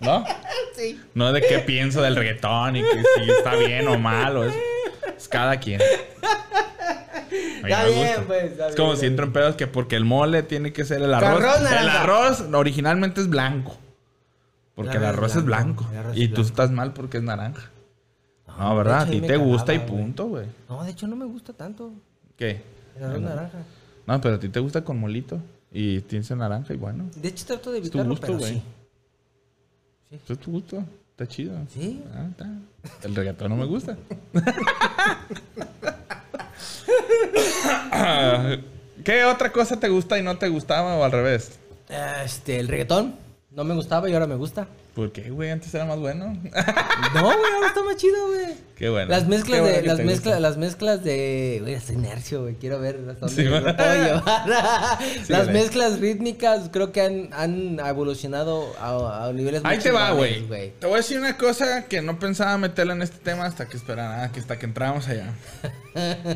¿No? 0.00 0.24
Sí. 0.76 1.00
No 1.14 1.32
de 1.32 1.40
qué 1.40 1.58
pienso 1.60 2.00
del 2.02 2.14
reggaetón 2.16 2.76
y 2.76 2.82
que 2.82 3.02
si 3.24 3.30
está 3.30 3.56
bien 3.56 3.88
o 3.88 3.98
mal 3.98 4.36
o 4.36 4.44
es, 4.44 4.54
es 5.16 5.26
cada 5.26 5.58
quien. 5.58 5.80
Está 7.62 7.84
bien, 7.86 8.24
pues, 8.26 8.44
está 8.52 8.68
es 8.68 8.76
como 8.76 8.88
bien. 8.90 9.00
si 9.00 9.06
entro 9.06 9.26
en 9.26 9.32
pedos 9.32 9.56
que 9.56 9.66
porque 9.66 9.96
el 9.96 10.04
mole 10.04 10.42
tiene 10.42 10.72
que 10.72 10.84
ser 10.84 11.02
el 11.02 11.12
arroz. 11.14 11.60
el 11.60 11.88
arroz 11.88 12.40
originalmente 12.52 13.20
es 13.20 13.28
blanco. 13.28 13.76
Porque 14.74 14.98
El 14.98 15.04
arroz 15.04 15.36
es 15.36 15.44
blanco, 15.44 15.84
blanco. 15.84 15.92
el 15.92 15.98
arroz 15.98 16.16
y 16.16 16.24
es 16.24 16.34
tú 16.34 16.42
estás 16.42 16.70
mal 16.70 16.92
porque 16.92 17.16
es 17.18 17.22
naranja. 17.22 17.70
No, 18.58 18.76
¿verdad? 18.76 19.02
hecho, 19.02 19.08
A 19.08 19.20
ti 19.20 19.26
te 19.26 19.36
gusta 19.36 19.74
y 19.74 19.78
güey. 19.78 19.88
punto, 19.88 20.26
güey. 20.26 20.46
No, 20.68 20.84
de 20.84 20.90
hecho 20.90 21.06
no 21.06 21.16
me 21.16 21.24
gusta 21.24 21.52
tanto 21.52 21.92
¿Qué? 22.36 22.62
el 22.96 23.04
arroz 23.04 23.20
naranja. 23.22 23.58
No, 24.06 24.20
pero 24.20 24.34
a 24.34 24.38
ti 24.38 24.48
te 24.48 24.60
gusta 24.60 24.82
con 24.84 24.98
molito. 24.98 25.40
Y 25.72 26.00
tienes 26.02 26.30
naranja 26.30 26.72
y 26.72 26.76
bueno. 26.76 27.04
De 27.16 27.28
hecho 27.28 27.44
trato 27.46 27.70
de 27.72 27.78
Es 27.78 27.90
tu 27.90 27.98
evitarlo, 27.98 28.10
gusto, 28.10 28.26
pero 28.26 28.38
güey. 28.38 28.52
sí. 28.54 28.62
Eso 30.24 30.32
es 30.34 30.38
tu 30.38 30.50
gusto. 30.52 30.82
Está 31.10 31.26
chido. 31.26 31.56
Sí. 31.72 32.02
Ah, 32.14 32.26
está. 32.30 32.46
El 33.06 33.14
reggaetón 33.16 33.48
no 33.50 33.56
me 33.56 33.64
gusta. 33.66 33.96
¿Qué 39.04 39.24
otra 39.24 39.52
cosa 39.52 39.78
te 39.78 39.88
gusta 39.88 40.18
y 40.18 40.22
no 40.22 40.38
te 40.38 40.48
gustaba 40.48 40.96
o 40.96 41.04
al 41.04 41.12
revés? 41.12 41.58
Este, 42.24 42.58
el 42.58 42.68
reggaetón 42.68 43.16
no 43.50 43.64
me 43.64 43.74
gustaba 43.74 44.08
y 44.08 44.14
ahora 44.14 44.26
me 44.26 44.34
gusta. 44.34 44.66
¿Por 44.96 45.12
qué, 45.12 45.28
güey? 45.28 45.50
Antes 45.50 45.74
era 45.74 45.84
más 45.84 45.98
bueno. 45.98 46.24
No, 47.14 47.22
güey, 47.22 47.52
ahora 47.54 47.66
está 47.68 47.82
más 47.84 47.96
chido, 47.96 48.28
güey. 48.28 48.54
Qué 48.76 48.88
bueno. 48.88 49.10
Las 49.10 49.28
mezclas 49.28 49.60
bueno 49.60 49.76
de, 49.76 49.82
las 49.82 50.02
gusta. 50.02 50.40
las 50.40 50.56
mezclas 50.56 51.04
de, 51.04 51.58
güey, 51.60 51.74
estoy 51.74 51.96
nercio, 51.96 52.42
güey, 52.42 52.54
quiero 52.54 52.80
ver 52.80 52.98
hasta 53.10 53.26
dónde 53.26 53.42
Sí, 53.42 53.42
me 53.42 53.50
¿verdad? 53.50 53.72
lo 53.72 53.76
puedo 53.76 53.94
llevar. 53.94 54.98
las 55.28 55.48
mezclas 55.48 56.00
rítmicas 56.00 56.70
creo 56.72 56.92
que 56.92 57.02
han, 57.02 57.28
han 57.34 57.78
evolucionado 57.78 58.74
a, 58.80 59.26
a 59.26 59.32
niveles 59.34 59.60
Ahí 59.66 59.78
te 59.78 59.90
va, 59.90 60.12
güey. 60.12 60.46
Te 60.78 60.86
voy 60.86 60.94
a 60.94 60.96
decir 60.96 61.18
una 61.18 61.36
cosa 61.36 61.84
que 61.84 62.00
no 62.00 62.18
pensaba 62.18 62.56
meterla 62.56 62.94
en 62.94 63.02
este 63.02 63.18
tema 63.18 63.44
hasta 63.44 63.68
que 63.68 63.76
esperara, 63.76 64.24
ah, 64.24 64.32
que 64.32 64.40
hasta 64.40 64.58
que 64.58 64.64
entramos 64.64 65.06
allá. 65.08 65.34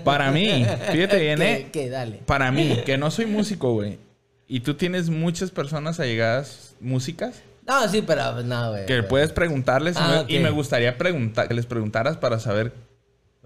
Para 0.04 0.30
mí, 0.32 0.66
fíjate 0.92 1.18
bien, 1.18 1.38
Que, 1.38 1.52
¿eh? 1.54 1.68
que 1.72 1.88
dale. 1.88 2.18
Para 2.26 2.52
mí, 2.52 2.82
que 2.84 2.98
no 2.98 3.10
soy 3.10 3.24
músico, 3.24 3.72
güey. 3.72 3.98
Y 4.46 4.60
tú 4.60 4.74
tienes 4.74 5.08
muchas 5.08 5.50
personas 5.50 5.98
allegadas 5.98 6.74
músicas 6.78 7.42
No, 7.66 7.88
sí, 7.88 8.02
pero 8.02 8.32
pues, 8.34 8.44
no, 8.44 8.70
güey. 8.70 8.86
que 8.86 9.02
puedes 9.02 9.32
preguntarles 9.32 9.96
y 9.96 10.00
Ah, 10.00 10.08
me- 10.08 10.18
ok. 10.20 10.30
y 10.30 10.38
me 10.40 10.50
gustaría 10.50 10.96
preguntar 10.98 11.46
que 11.48 11.54
les 11.54 11.66
preguntaras 11.66 12.16
para 12.16 12.38
saber 12.40 12.72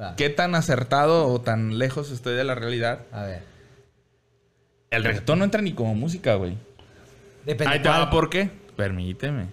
Va, 0.01 0.17
qué 0.17 0.31
tan 0.31 0.55
acertado 0.55 1.27
o 1.29 1.41
tan 1.41 1.79
lejos 1.79 2.11
estoy 2.11 2.35
de 2.35 2.45
la 2.45 2.55
realidad. 2.55 3.01
A 3.13 3.25
ver. 3.25 3.43
El 4.91 5.05
reggaetón 5.05 5.41
no 5.41 5.45
entra 5.45 5.61
ni 5.61 5.73
como 5.73 5.95
música, 5.95 6.35
güey. 6.37 6.57
Depende 7.45 7.75
Ahí 7.75 7.83
te 7.83 7.89
va. 7.89 8.11
¿por 8.11 8.31
qué? 8.31 8.51
Permíteme. 8.77 9.47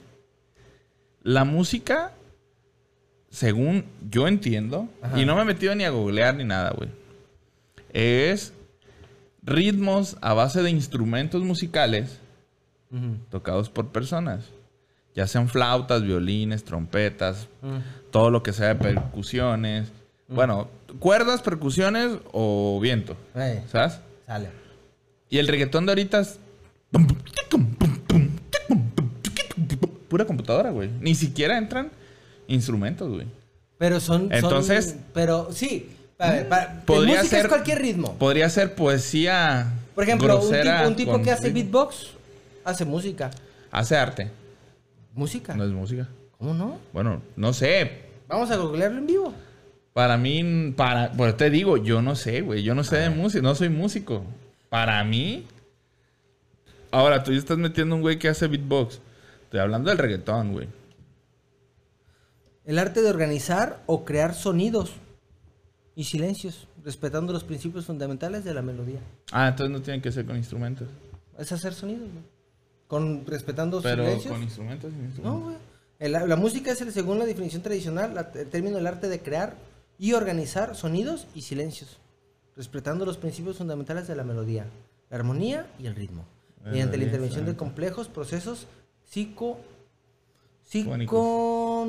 La 1.24 1.44
música, 1.44 2.14
según 3.30 3.86
yo 4.10 4.28
entiendo, 4.28 4.88
Ajá. 5.02 5.20
y 5.20 5.26
no 5.26 5.36
me 5.36 5.42
he 5.42 5.46
metido 5.46 5.76
ni 5.76 5.84
a 5.84 5.90
googlear 5.90 6.36
ni 6.36 6.44
nada, 6.46 6.72
güey, 6.72 6.90
es 7.92 8.54
ritmos 9.44 10.18
a 10.22 10.34
base 10.34 10.62
de 10.64 10.70
instrumentos 10.70 11.44
musicales 11.44 12.20
Tocados 13.30 13.70
por 13.70 13.88
personas. 13.90 14.46
Ya 15.16 15.28
sean 15.28 15.50
flautas, 15.50 16.04
violines, 16.04 16.64
trompetas, 16.64 17.48
Mm. 17.62 17.78
todo 18.12 18.30
lo 18.30 18.44
que 18.44 18.54
sea 18.54 18.70
de 18.70 18.76
percusiones. 18.76 19.92
Bueno, 20.28 20.70
cuerdas, 21.00 21.42
percusiones 21.42 22.14
o 22.32 22.80
viento. 22.82 23.16
¿Sabes? 23.72 24.00
sale. 24.26 24.50
Y 25.30 25.38
el 25.40 25.48
reggaetón 25.48 25.86
de 25.86 25.92
ahorita 25.92 26.20
es. 26.22 26.40
Pura 30.10 30.26
computadora, 30.26 30.72
güey. 30.72 30.90
Ni 31.00 31.16
siquiera 31.16 31.58
entran 31.58 31.90
instrumentos, 32.48 33.10
güey. 33.10 33.28
Pero 33.78 34.00
son, 34.00 34.24
son- 34.24 34.34
Entonces- 34.34 34.96
pero 35.14 35.50
sí. 35.52 35.90
A 36.20 36.32
ver, 36.32 36.50
para, 36.50 36.82
Podría 36.86 37.18
música 37.18 37.38
ser- 37.38 37.46
es 37.46 37.48
cualquier 37.48 37.82
ritmo. 37.82 38.14
Podría 38.20 38.48
ser 38.50 38.76
poesía. 38.76 39.72
Por 39.96 40.04
ejemplo, 40.04 40.40
un 40.40 40.52
tipo, 40.52 40.88
un 40.88 40.96
tipo 40.96 41.12
con 41.14 41.24
que 41.24 41.32
hace 41.32 41.50
beatbox 41.50 42.12
hace 42.64 42.86
música. 42.86 43.32
Hace 43.72 43.96
arte. 43.98 44.32
Música. 45.14 45.56
No 45.56 45.64
es 45.64 45.72
música. 45.72 46.08
¿Cómo 46.38 46.54
no? 46.54 46.80
Bueno, 46.94 47.22
no 47.36 47.54
sé. 47.54 48.10
Vamos 48.28 48.50
a 48.52 48.58
googlearlo 48.58 49.00
en 49.00 49.08
vivo. 49.08 49.34
Para 49.94 50.18
mí, 50.18 50.74
para. 50.76 51.12
Pues 51.12 51.36
te 51.38 51.50
digo, 51.50 51.78
yo 51.78 52.02
no 52.02 52.16
sé, 52.16 52.42
güey. 52.42 52.64
Yo 52.64 52.74
no 52.76 52.84
sé 52.84 52.98
de 52.98 53.10
música. 53.10 53.44
No 53.44 53.56
soy 53.56 53.70
músico. 53.70 54.24
Para 54.70 55.04
mí. 55.04 55.46
Ahora, 56.92 57.24
tú 57.24 57.32
ya 57.32 57.38
estás 57.38 57.58
metiendo 57.58 57.96
un 57.96 58.02
güey 58.02 58.18
que 58.18 58.30
hace 58.30 58.48
beatbox. 58.48 59.02
Estoy 59.44 59.60
hablando 59.60 59.90
del 59.90 59.98
reggaetón, 59.98 60.54
güey. 60.54 60.68
El 62.66 62.80
arte 62.80 63.02
de 63.02 63.10
organizar 63.10 63.82
o 63.86 64.06
crear 64.06 64.34
sonidos 64.34 64.94
y 65.96 66.06
silencios, 66.06 66.68
respetando 66.84 67.34
los 67.34 67.44
principios 67.44 67.86
fundamentales 67.86 68.44
de 68.44 68.54
la 68.54 68.62
melodía. 68.62 69.00
Ah, 69.32 69.50
entonces 69.50 69.72
no 69.72 69.82
tiene 69.82 70.02
que 70.02 70.12
ser 70.12 70.26
con 70.26 70.38
instrumentos. 70.38 70.88
Es 71.38 71.52
hacer 71.52 71.74
sonidos, 71.74 72.10
güey. 72.12 72.24
Con 72.92 73.26
respetando 73.26 73.82
Pero 73.82 74.04
silencios. 74.04 74.34
con 74.34 74.44
instrumentos, 74.44 74.92
sin 74.92 75.24
No, 75.24 75.40
güey. 75.40 75.56
La, 76.12 76.36
música 76.36 76.74
es, 76.74 76.82
el, 76.82 76.92
según 76.92 77.20
la 77.20 77.26
definición 77.26 77.62
tradicional, 77.62 78.14
la- 78.14 78.30
el 78.36 78.50
término 78.50 78.76
del 78.76 78.86
arte 78.86 79.08
de 79.08 79.22
crear 79.22 79.56
y 79.98 80.12
organizar 80.12 80.76
sonidos 80.76 81.26
y 81.34 81.44
silencios, 81.44 82.00
respetando 82.58 83.06
los 83.06 83.16
principios 83.16 83.56
fundamentales 83.60 84.10
de 84.10 84.16
la 84.18 84.26
melodía, 84.26 84.66
la 85.10 85.16
armonía 85.16 85.68
y 85.80 85.86
el 85.86 85.96
ritmo, 85.96 86.26
mediante 86.66 86.98
la 86.98 87.06
intervención 87.06 87.46
de 87.46 87.56
complejos 87.56 88.10
procesos 88.10 88.68
psico... 89.10 89.58
Psico... 90.66 91.88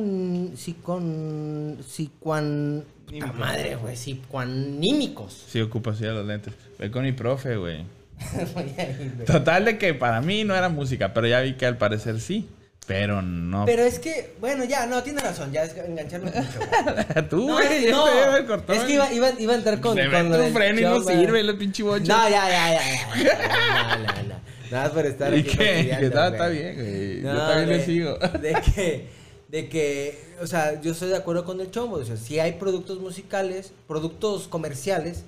Psicon... 0.56 1.78
Psicoan... 1.84 2.84
Puta 3.06 3.32
madre, 3.32 3.74
güey. 3.74 3.96
Psicoanímicos. 3.96 5.46
Sí, 5.48 5.60
ocupa 5.60 5.90
así 5.90 6.06
a 6.06 6.12
los 6.12 6.24
lentes. 6.26 6.54
Ve 6.78 6.92
con 6.92 7.02
mi 7.02 7.12
profe, 7.12 7.56
güey. 7.56 7.84
Total 9.26 9.64
de 9.64 9.78
que 9.78 9.94
para 9.94 10.20
mí 10.20 10.44
no 10.44 10.54
era 10.54 10.68
música, 10.68 11.12
pero 11.14 11.26
ya 11.26 11.40
vi 11.40 11.54
que 11.54 11.66
al 11.66 11.78
parecer 11.78 12.20
sí. 12.20 12.48
Pero 12.86 13.22
no. 13.22 13.64
Pero 13.64 13.82
es 13.84 14.00
que, 14.00 14.34
bueno, 14.40 14.64
ya, 14.64 14.86
no, 14.86 15.04
tiene 15.04 15.20
razón, 15.20 15.52
ya 15.52 15.62
es 15.62 15.76
engancharnos 15.76 16.34
mucho. 16.34 16.58
güey. 16.58 17.28
Tú, 17.30 17.46
No, 17.46 17.54
güey. 17.54 17.84
es, 17.86 17.90
no, 17.92 18.04
te 18.06 18.10
iba 18.16 18.34
a 18.34 18.46
cortar. 18.46 18.76
es 18.76 18.82
que 18.82 18.92
iba, 18.94 19.12
iba, 19.12 19.30
iba 19.38 19.52
a 19.52 19.56
entrar 19.56 19.80
con, 19.80 19.94
Le 19.96 20.02
con 20.10 20.12
mete 20.12 20.28
lo 20.30 20.34
un 20.36 20.42
del 20.42 20.52
freno 20.52 20.80
y 20.80 20.82
no 20.82 21.00
sirve, 21.00 21.40
el 21.40 21.56
pinche 21.56 21.84
bocho. 21.84 22.04
No, 22.12 22.28
ya, 22.28 22.48
ya, 22.50 22.72
ya. 22.72 23.22
ya. 23.22 23.98
No, 23.98 23.98
no, 23.98 24.22
no. 24.28 24.34
Nada 24.72 24.84
más 24.84 24.92
por 24.92 25.06
estar 25.06 25.32
¿Y 25.32 25.40
aquí 25.40 25.50
qué? 25.56 25.96
Que 26.00 26.06
está, 26.06 26.48
bien, 26.48 26.74
güey. 26.74 27.22
Yo 27.22 27.36
también 27.36 27.68
le 27.68 27.78
de- 27.78 27.84
sigo. 27.84 28.18
De 28.18 28.52
que, 28.74 29.08
de 29.48 29.68
que, 29.68 30.18
o 30.40 30.46
sea, 30.48 30.80
yo 30.80 30.90
estoy 30.92 31.10
de 31.10 31.16
acuerdo 31.16 31.44
con 31.44 31.60
el 31.60 31.70
chombo. 31.70 31.96
O 31.96 32.04
sea, 32.04 32.16
si 32.16 32.40
hay 32.40 32.52
productos 32.52 32.98
musicales, 32.98 33.72
productos 33.86 34.48
comerciales 34.48 35.22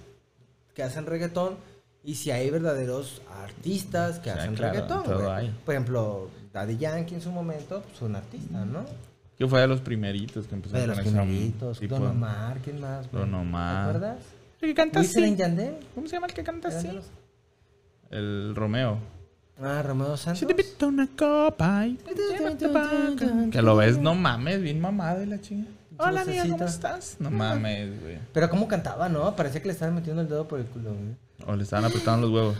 que 0.74 0.82
hacen 0.82 1.06
reggaetón 1.06 1.56
y 2.04 2.14
si 2.16 2.30
hay 2.30 2.50
verdaderos 2.50 3.22
artistas 3.42 4.18
que 4.18 4.30
Sí, 4.32 4.38
hacen 4.38 4.54
claro, 4.54 4.72
reggaetón. 4.74 5.02
todo 5.04 5.16
güey. 5.22 5.30
hay. 5.30 5.54
Por 5.64 5.74
ejemplo, 5.74 6.30
Daddy 6.52 6.76
Yankee 6.76 7.14
en 7.14 7.20
su 7.20 7.30
momento, 7.30 7.82
pues 7.82 8.02
un 8.02 8.14
artista, 8.16 8.64
¿no? 8.64 8.84
Que 9.38 9.48
fue 9.48 9.60
de 9.60 9.66
los 9.66 9.80
primeritos 9.80 10.46
que 10.46 10.54
empezó 10.54 10.72
Fue 10.72 10.80
de 10.82 10.86
los 10.88 10.98
con 10.98 11.06
esa 11.08 11.22
primeritos. 11.22 11.80
tipo- 11.80 11.98
Don 11.98 12.06
Omar, 12.08 12.58
¿quién 12.62 12.80
más? 12.80 13.10
güey? 13.10 13.22
Don 13.24 13.34
Omar. 13.34 13.84
¿Te 13.90 13.96
acuerdas? 13.96 14.18
El 14.60 14.68
que 14.70 14.74
canta 14.74 15.00
así. 15.00 15.36
Yandel. 15.36 15.76
¿Cómo 15.94 16.06
se 16.06 16.12
llama 16.14 16.26
el 16.28 16.34
que 16.34 16.44
canta 16.44 16.68
¿Eran 16.68 16.78
así? 16.78 16.92
los- 16.94 17.10
El 18.10 18.54
Romeo. 18.54 18.98
Ah, 19.60 19.82
Romeo 19.82 20.16
Santos. 20.16 20.40
Si 20.40 20.46
te 20.46 20.84
a 20.84 20.88
una 20.88 21.06
copa 21.16 21.86
y. 21.86 21.96
Que 23.50 23.62
lo 23.62 23.76
ves, 23.76 23.98
no 23.98 24.14
mames, 24.14 24.60
bien 24.62 24.80
mamado 24.80 25.22
y 25.22 25.26
la 25.26 25.40
chinga. 25.40 25.68
Hola 25.98 26.22
amiga, 26.22 26.44
¿cómo 26.48 26.64
estás? 26.64 27.16
No 27.18 27.30
mames, 27.30 28.00
güey. 28.02 28.18
Pero 28.32 28.50
cómo 28.50 28.66
cantaba, 28.68 29.08
¿no? 29.08 29.34
Parecía 29.36 29.60
que 29.60 29.68
le 29.68 29.72
estaban 29.74 29.94
metiendo 29.94 30.22
el 30.22 30.28
dedo 30.28 30.46
por 30.48 30.58
el 30.58 30.66
culo, 30.66 30.90
güey. 30.90 31.14
O 31.46 31.56
le 31.56 31.62
estaban 31.62 31.84
apretando 31.84 32.26
los 32.28 32.34
huevos. 32.36 32.56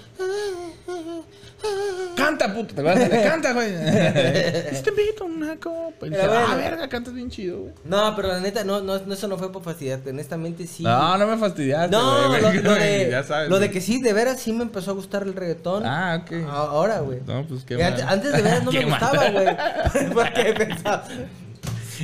Canta, 2.17 2.55
puto, 2.55 2.75
te 2.75 2.83
vas 2.83 2.97
a 2.97 3.09
canta, 3.09 3.53
güey. 3.53 3.69
Si 4.75 4.83
te 4.83 4.91
invito 4.91 5.25
a 5.25 5.27
una 5.27 5.57
copa. 5.57 6.07
Y 6.07 6.11
Pero 6.11 6.23
dice, 6.33 6.45
ah, 6.49 6.55
verga, 6.57 6.89
cantas 6.89 7.13
bien 7.13 7.29
chido, 7.31 7.59
güey. 7.61 7.73
No, 7.85 8.15
pero 8.15 8.29
la 8.29 8.41
neta, 8.41 8.63
no, 8.65 8.81
no, 8.81 8.99
no, 8.99 9.15
eso 9.15 9.27
no 9.29 9.37
fue 9.37 9.51
por 9.51 9.63
fastidiarte. 9.63 10.11
Honestamente, 10.11 10.67
sí. 10.67 10.85
No, 10.85 11.19
no 11.19 11.27
me 11.27 11.37
fastidiaste, 11.37 11.91
No, 11.91 12.29
güey. 12.29 12.41
lo, 12.41 12.53
lo 12.53 12.75
de, 12.75 13.09
ya 13.11 13.25
sabes. 13.25 13.51
lo 13.51 13.59
de 13.59 13.71
que 13.71 13.81
sí, 13.81 14.01
de 14.01 14.13
veras 14.13 14.41
sí 14.41 14.53
me 14.53 14.63
empezó 14.63 14.93
a 14.93 14.95
gustar 14.95 15.23
el 15.25 15.35
reggaetón. 15.35 15.85
Ah, 15.87 16.23
ok. 16.23 16.33
Ahora, 16.49 17.01
güey. 17.01 17.21
No, 17.27 17.45
pues 17.47 17.65
qué 17.65 17.77
mal. 17.79 18.01
antes 18.07 18.33
de 18.33 18.43
veras 18.43 18.63
no 18.65 18.71
me 18.73 18.79
Qué 18.79 18.85
gustaba, 18.85 19.31
güey. 19.31 19.57
Porque 20.15 20.55
pensaba. 20.57 21.05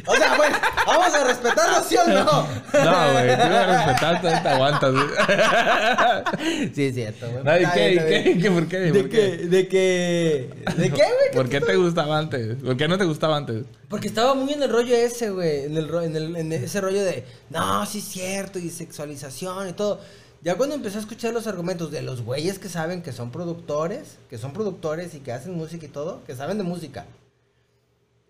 O 0.06 0.14
sea, 0.16 0.36
güey, 0.36 0.50
vamos 0.86 1.14
a 1.14 1.24
respetarlo, 1.24 1.84
¿sí 1.84 1.96
o 1.96 2.06
no? 2.06 2.24
No, 2.24 3.12
güey, 3.12 3.36
tú 3.36 3.48
me 3.48 3.66
respetar, 3.66 4.20
te 4.20 4.48
aguantas, 4.48 4.92
güey. 4.92 6.70
Sí, 6.74 6.84
es 6.86 6.94
cierto, 6.94 7.30
güey. 7.30 7.44
No, 7.44 7.56
¿y 7.56 7.72
qué? 7.72 7.88
bien, 7.88 8.26
¿Y 8.26 8.30
está 8.30 8.42
qué? 8.42 8.50
¿Por 8.50 8.68
qué? 8.68 8.78
¿De 8.78 9.00
¿Por 9.00 9.08
qué? 9.08 9.36
¿De 9.36 9.68
qué? 9.68 10.50
¿De 10.76 10.90
qué, 10.90 11.02
güey? 11.02 11.32
¿Por 11.34 11.48
qué 11.48 11.60
te 11.60 11.76
gustaba 11.76 12.18
antes? 12.18 12.56
¿Por 12.62 12.76
qué 12.76 12.88
no 12.88 12.98
te 12.98 13.04
gustaba 13.04 13.36
antes? 13.36 13.64
Porque 13.88 14.08
estaba 14.08 14.34
muy 14.34 14.52
en 14.52 14.62
el 14.62 14.70
rollo 14.70 14.94
ese, 14.94 15.30
güey. 15.30 15.64
En, 15.64 15.76
el, 15.76 15.92
en, 15.94 16.16
el, 16.16 16.36
en 16.36 16.52
ese 16.52 16.80
rollo 16.80 17.02
de, 17.02 17.24
no, 17.50 17.84
sí 17.86 17.98
es 17.98 18.04
cierto, 18.04 18.58
y 18.58 18.70
sexualización 18.70 19.68
y 19.68 19.72
todo. 19.72 20.00
Ya 20.42 20.56
cuando 20.56 20.74
empecé 20.74 20.96
a 20.96 21.00
escuchar 21.00 21.34
los 21.34 21.46
argumentos 21.46 21.90
de 21.90 22.00
los 22.00 22.22
güeyes 22.22 22.58
que 22.58 22.68
saben 22.68 23.02
que 23.02 23.12
son 23.12 23.30
productores, 23.30 24.16
que 24.30 24.38
son 24.38 24.52
productores 24.52 25.14
y 25.14 25.20
que 25.20 25.32
hacen 25.32 25.54
música 25.54 25.84
y 25.84 25.90
todo, 25.90 26.24
que 26.24 26.34
saben 26.34 26.56
de 26.56 26.64
música. 26.64 27.04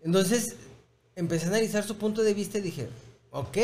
Entonces, 0.03 0.57
empecé 1.15 1.45
a 1.45 1.49
analizar 1.49 1.83
su 1.83 1.97
punto 1.97 2.23
de 2.23 2.33
vista 2.33 2.57
y 2.57 2.61
dije, 2.61 2.87
ok, 3.31 3.57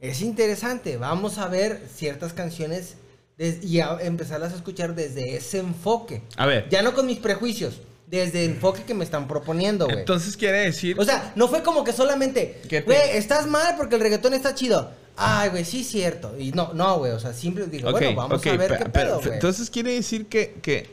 es 0.00 0.20
interesante, 0.20 0.96
vamos 0.96 1.38
a 1.38 1.48
ver 1.48 1.80
ciertas 1.94 2.32
canciones 2.32 2.94
y 3.38 3.80
a 3.80 3.98
empezarlas 4.00 4.52
a 4.52 4.56
escuchar 4.56 4.94
desde 4.94 5.36
ese 5.36 5.58
enfoque. 5.58 6.22
A 6.36 6.46
ver. 6.46 6.68
Ya 6.68 6.82
no 6.82 6.94
con 6.94 7.06
mis 7.06 7.18
prejuicios, 7.18 7.80
desde 8.06 8.44
el 8.44 8.52
enfoque 8.52 8.82
que 8.84 8.94
me 8.94 9.04
están 9.04 9.26
proponiendo, 9.26 9.86
güey. 9.86 9.98
Entonces 10.00 10.36
quiere 10.36 10.58
decir. 10.58 10.98
O 10.98 11.04
sea, 11.04 11.32
no 11.36 11.48
fue 11.48 11.62
como 11.62 11.82
que 11.84 11.92
solamente, 11.92 12.60
¿Qué 12.68 12.80
te- 12.80 12.82
güey, 12.82 13.16
estás 13.16 13.46
mal 13.46 13.74
porque 13.76 13.96
el 13.96 14.02
reggaetón 14.02 14.34
está 14.34 14.54
chido. 14.54 14.90
Ay, 15.16 15.50
güey, 15.50 15.64
sí 15.64 15.80
es 15.80 15.88
cierto. 15.88 16.34
Y 16.38 16.52
no, 16.52 16.72
no, 16.74 16.98
güey, 16.98 17.12
o 17.12 17.20
sea, 17.20 17.32
siempre 17.32 17.66
digo, 17.66 17.90
bueno, 17.90 18.14
vamos 18.14 18.44
a 18.44 18.56
ver 18.56 18.78
qué 18.78 18.88
pedo, 18.90 19.20
güey. 19.20 19.34
Entonces 19.34 19.70
quiere 19.70 19.94
decir 19.94 20.26
que, 20.26 20.54
que, 20.60 20.88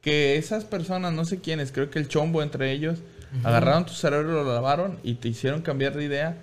que 0.00 0.36
esas 0.36 0.64
personas, 0.64 1.12
no 1.12 1.24
sé 1.24 1.40
quiénes, 1.40 1.72
creo 1.72 1.90
que 1.90 1.98
el 1.98 2.08
chombo 2.08 2.42
entre 2.42 2.70
ellos, 2.72 2.98
agarraron 3.44 3.86
tu 3.86 3.92
cerebro, 3.92 4.32
lo 4.44 4.52
lavaron 4.54 4.98
y 5.02 5.14
te 5.14 5.28
hicieron 5.28 5.62
cambiar 5.62 5.94
de 5.96 6.04
idea. 6.04 6.36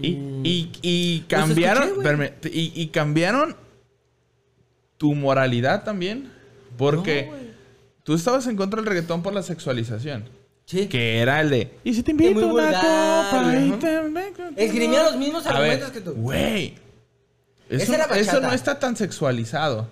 Y, 0.00 0.08
y, 0.44 0.70
y 0.82 1.18
Los 1.20 1.28
cambiaron. 1.28 1.88
escuché, 2.06 2.50
y, 2.52 2.72
y 2.82 2.86
cambiaron 2.88 3.56
tu 4.96 5.14
moralidad 5.14 5.84
también. 5.84 6.30
Porque 6.76 7.28
No, 7.30 7.36
tú 8.04 8.14
estabas 8.14 8.46
en 8.46 8.56
contra 8.56 8.80
del 8.80 8.86
reggaetón 8.88 9.22
por 9.22 9.32
la 9.34 9.42
sexualización. 9.42 10.24
Sí. 10.66 10.86
Que 10.86 11.18
era 11.20 11.40
el 11.40 11.50
de. 11.50 11.70
Y 11.82 11.94
si 11.94 12.02
te 12.02 12.10
invito 12.12 12.38
una 12.40 12.46
vulgar, 12.48 12.74
copa 12.74 13.54
y 13.56 13.68
ajá. 13.70 13.78
te- 14.54 14.64
Esgrimía 14.64 15.02
los 15.04 15.16
mismos 15.16 15.46
A 15.46 15.52
ver, 15.58 15.70
argumentos 15.82 15.90
que 15.90 16.00
tú. 16.02 16.12
Güey. 16.12 16.74
Eso, 17.70 18.40
no 18.40 18.52
está 18.52 18.78
tan 18.78 18.96
sexualizado. 18.96 19.88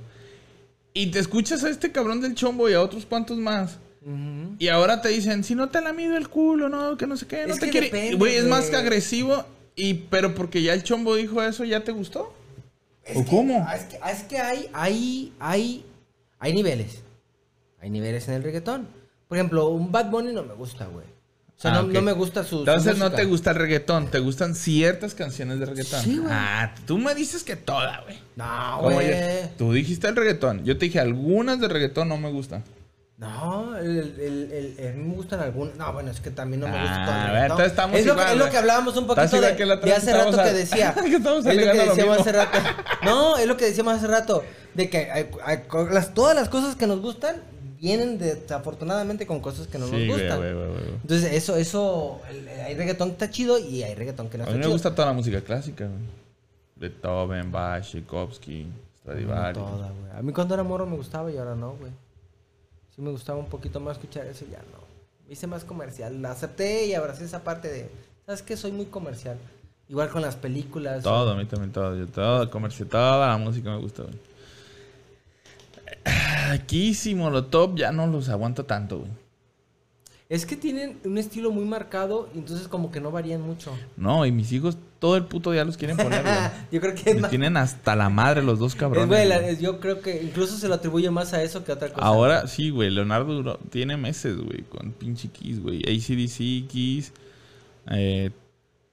Y 0.92 1.10
te 1.10 1.18
escuchas 1.18 1.62
a 1.64 1.68
este 1.70 1.92
cabrón 1.92 2.20
del 2.20 2.34
chombo 2.34 2.68
y 2.70 2.74
a 2.74 2.80
otros 2.80 3.04
cuantos 3.04 3.36
más. 3.38 3.78
Y 4.58 4.68
ahora 4.68 5.02
te 5.02 5.08
dicen, 5.08 5.42
si 5.42 5.54
no 5.56 5.68
te 5.68 5.80
la 5.80 5.92
mido 5.92 6.16
el 6.16 6.28
culo, 6.28 6.68
no, 6.68 6.96
que 6.96 7.06
no 7.08 7.16
sé 7.16 7.26
qué, 7.26 7.46
no 7.46 7.54
Es 7.54 7.58
te 7.60 7.66
que 7.66 7.72
quiere. 7.72 7.86
depende, 7.86 8.16
Güey, 8.16 8.36
es 8.36 8.44
más 8.44 8.66
que 8.70 8.76
agresivo. 8.76 9.44
Y, 9.74 9.94
pero 9.94 10.34
porque 10.34 10.62
ya 10.62 10.72
el 10.74 10.82
chombo 10.84 11.16
dijo 11.16 11.42
eso, 11.42 11.64
¿ya 11.64 11.82
te 11.84 11.92
gustó? 11.92 12.32
Es 13.04 13.16
¿O 13.16 13.24
que- 13.24 13.30
cómo? 13.30 13.68
Es 13.74 13.82
que, 13.84 13.98
es 14.10 14.22
que 14.22 14.38
hay, 14.38 14.68
hay, 14.72 15.32
hay, 15.40 15.84
hay 16.38 16.52
niveles. 16.54 17.02
Hay 17.80 17.90
niveles 17.90 18.26
en 18.28 18.34
el 18.34 18.42
reggaetón. 18.42 18.86
Por 19.28 19.36
ejemplo, 19.38 19.68
un 19.68 19.90
Bad 19.92 20.10
Bunny 20.10 20.32
no 20.32 20.44
me 20.44 20.54
gusta, 20.54 20.86
güey. 20.86 21.04
O 21.04 21.60
sea, 21.60 21.72
Ah, 21.78 21.82
no, 21.82 21.88
no 21.88 22.02
me 22.02 22.12
gusta 22.12 22.42
su. 22.44 22.50
su 22.50 22.58
Entonces 22.60 22.98
no 22.98 23.10
te 23.10 23.24
gusta 23.24 23.50
el 23.50 23.56
reggaetón, 23.56 24.08
te 24.10 24.18
gustan 24.18 24.54
ciertas 24.54 25.14
canciones 25.14 25.58
de 25.58 25.66
reggaetón. 25.66 26.02
Sí, 26.02 26.18
güey. 26.18 26.30
Ah, 26.32 26.74
tú 26.86 26.98
me 26.98 27.14
dices 27.14 27.42
que 27.44 27.56
toda, 27.56 28.02
güey. 28.02 28.18
No, 28.36 28.78
güey. 28.82 29.10
Tú 29.58 29.72
dijiste 29.72 30.06
el 30.06 30.16
reggaetón. 30.16 30.64
Yo 30.64 30.76
te 30.78 30.84
dije, 30.86 31.00
algunas 31.00 31.58
de 31.60 31.68
reggaetón 31.68 32.08
no 32.08 32.18
me 32.18 32.30
gustan. 32.30 32.62
No, 33.18 33.74
el, 33.78 33.88
el, 34.20 34.52
el, 34.52 34.74
el- 34.78 34.94
me 34.96 35.14
gustan 35.14 35.40
algunos. 35.40 35.74
No, 35.76 35.90
bueno, 35.92 36.10
es 36.10 36.20
que 36.20 36.30
también 36.30 36.60
no 36.60 36.68
me 36.68 36.78
gusta 36.78 37.02
Ah, 37.02 37.06
todo 37.06 37.14
a 37.14 37.32
ver, 37.32 37.42
entonces 37.44 37.66
estamos 37.68 37.98
es, 37.98 38.04
lo, 38.06 38.14
que- 38.14 38.22
es 38.32 38.36
lo 38.36 38.50
que 38.50 38.56
hablábamos 38.58 38.94
un 38.98 39.06
poquito 39.06 39.40
de, 39.40 39.56
que 39.56 39.64
la 39.64 39.74
otra 39.76 39.86
de 39.86 39.94
vez 39.94 40.02
hace 40.02 40.12
rato 40.12 40.36
que 40.36 40.40
a- 40.42 40.52
decía. 40.52 40.94
que 41.02 41.16
estábamos 41.16 41.46
es 41.46 41.54
lo 41.56 41.62
que 41.62 41.70
alegando 41.70 41.84
lo 41.84 41.94
decíamos 41.94 42.18
hace 42.20 42.32
rato. 42.32 42.58
No, 43.04 43.38
es 43.38 43.46
lo 43.46 43.56
que 43.56 43.64
decíamos 43.64 43.94
hace 43.94 44.06
rato. 44.06 44.44
De 44.74 44.90
que 44.90 45.10
hay- 45.10 45.30
hay 45.44 45.58
co- 45.66 45.88
las, 45.88 46.12
todas 46.12 46.36
las 46.36 46.50
cosas 46.50 46.76
que 46.76 46.86
nos 46.86 47.00
gustan 47.00 47.36
vienen 47.80 48.18
desafortunadamente 48.18 49.26
con 49.26 49.40
cosas 49.40 49.66
que 49.66 49.78
no 49.78 49.86
Sí, 49.86 50.06
nos 50.06 50.18
gustan. 50.18 50.36
güey, 50.38 50.52
güey, 50.52 50.68
güey. 50.68 50.84
Entonces, 51.02 51.32
eso, 51.32 51.56
eso, 51.56 52.20
el- 52.30 52.48
hay 52.48 52.74
reggaetón 52.74 53.08
que 53.08 53.12
está 53.12 53.30
chido 53.30 53.58
y 53.58 53.82
hay 53.82 53.94
reggaetón 53.94 54.28
que 54.28 54.36
no 54.36 54.44
A 54.44 54.46
está 54.46 54.52
mí 54.52 54.58
me 54.58 54.64
chido. 54.64 54.72
gusta 54.74 54.94
toda 54.94 55.08
la 55.08 55.14
música 55.14 55.40
clásica. 55.40 55.88
Beethoven, 56.76 57.50
Bach, 57.50 57.82
Tchaikovsky, 57.82 58.64
No 58.64 58.72
Stradivari. 59.00 59.54
toda, 59.54 59.90
güey. 59.90 60.18
A 60.18 60.22
mí 60.22 60.32
cuando 60.32 60.52
era 60.54 60.62
morro 60.62 60.84
me 60.86 60.96
gustaba 60.96 61.30
y 61.30 61.38
ahora 61.38 61.54
no, 61.54 61.72
güey. 61.76 61.90
Sí 62.96 63.02
me 63.02 63.10
gustaba 63.10 63.38
un 63.38 63.46
poquito 63.46 63.78
más 63.78 63.98
escuchar 63.98 64.26
eso 64.26 64.46
ya 64.50 64.58
no. 64.72 64.78
Hice 65.30 65.46
más 65.46 65.64
comercial. 65.64 66.22
La 66.22 66.30
acepté 66.30 66.86
y 66.86 66.94
abracé 66.94 67.24
esa 67.24 67.44
parte 67.44 67.68
de, 67.68 67.90
¿sabes 68.24 68.40
qué? 68.40 68.56
Soy 68.56 68.72
muy 68.72 68.86
comercial. 68.86 69.36
Igual 69.88 70.08
con 70.08 70.22
las 70.22 70.34
películas. 70.34 71.02
Todo, 71.02 71.32
a 71.32 71.36
mí 71.36 71.44
también 71.44 71.72
todo. 71.72 71.94
Yo 71.94 72.06
todo, 72.06 72.50
comercio, 72.50 72.86
toda 72.86 73.28
la 73.28 73.36
música 73.36 73.70
me 73.70 73.78
gusta, 73.78 74.04
güey. 74.04 74.14
Aquí 76.52 76.94
sí, 76.94 77.14
Molotov 77.14 77.76
ya 77.76 77.92
no 77.92 78.06
los 78.06 78.28
aguanto 78.30 78.64
tanto, 78.64 79.00
güey. 79.00 79.10
Es 80.28 80.44
que 80.44 80.56
tienen 80.56 80.98
un 81.04 81.18
estilo 81.18 81.52
muy 81.52 81.64
marcado 81.64 82.28
y 82.34 82.38
entonces 82.38 82.66
como 82.66 82.90
que 82.90 83.00
no 83.00 83.12
varían 83.12 83.42
mucho. 83.42 83.72
No, 83.96 84.26
y 84.26 84.32
mis 84.32 84.50
hijos 84.50 84.76
todo 84.98 85.16
el 85.16 85.24
puto 85.26 85.52
día 85.52 85.64
los 85.64 85.76
quieren 85.76 85.96
poner, 85.96 86.24
yo 86.72 86.80
creo 86.80 86.94
que 86.96 87.14
más... 87.14 87.30
tienen 87.30 87.56
hasta 87.56 87.94
la 87.94 88.08
madre 88.08 88.42
los 88.42 88.58
dos 88.58 88.72
es, 88.72 88.78
cabrones. 88.80 89.06
güey, 89.06 89.28
la- 89.28 89.52
yo 89.52 89.78
creo 89.78 90.00
que 90.00 90.20
incluso 90.22 90.56
se 90.56 90.66
lo 90.66 90.74
atribuye 90.74 91.10
más 91.10 91.32
a 91.32 91.42
eso 91.44 91.62
que 91.62 91.70
a 91.70 91.76
otra 91.76 91.92
cosa. 91.92 92.04
Ahora 92.04 92.48
sí, 92.48 92.70
güey. 92.70 92.90
Leonardo 92.90 93.58
tiene 93.70 93.96
meses, 93.96 94.36
güey, 94.36 94.62
con 94.62 94.90
pinche 94.92 95.28
Kiss, 95.28 95.60
güey. 95.62 95.82
ACDC, 95.84 96.66
Kiss, 96.68 97.12
eh, 97.90 98.30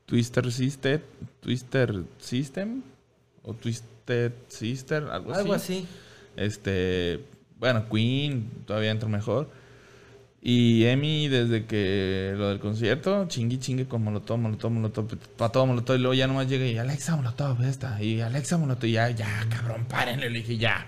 Twister 0.06 0.52
System, 0.52 1.02
Twister 1.40 2.04
System 2.20 2.84
o 3.42 3.54
Twisted 3.56 4.34
Sister, 4.50 5.06
algo 5.12 5.32
así. 5.32 5.42
Algo 5.42 5.54
así. 5.56 5.88
Este, 6.36 7.22
bueno, 7.58 7.86
Queen 7.90 8.52
todavía 8.68 8.92
entra 8.92 9.10
mejor. 9.10 9.50
Y 10.46 10.84
Emi, 10.86 11.30
desde 11.30 11.66
que 11.66 12.34
lo 12.36 12.50
del 12.50 12.60
concierto, 12.60 13.26
chingui 13.30 13.60
chingue 13.60 13.86
con 13.88 14.04
Molotov, 14.04 14.38
Molotov, 14.40 14.72
Molotov, 14.72 15.08
para 15.38 15.52
todo 15.54 15.66
Molotov. 15.66 15.96
Y 15.96 16.00
luego 16.00 16.14
ya 16.14 16.28
nomás 16.28 16.50
llega 16.50 16.66
y 16.68 16.78
Alexa 16.78 17.16
Molotov, 17.16 17.62
esta. 17.64 18.02
Y 18.04 18.20
Alexa 18.20 18.58
Molotov, 18.58 18.86
y 18.90 18.92
ya, 18.92 19.10
ya, 19.12 19.48
cabrón, 19.50 19.86
párenle. 19.88 20.30
Le 20.30 20.40
dije, 20.40 20.58
ya. 20.58 20.86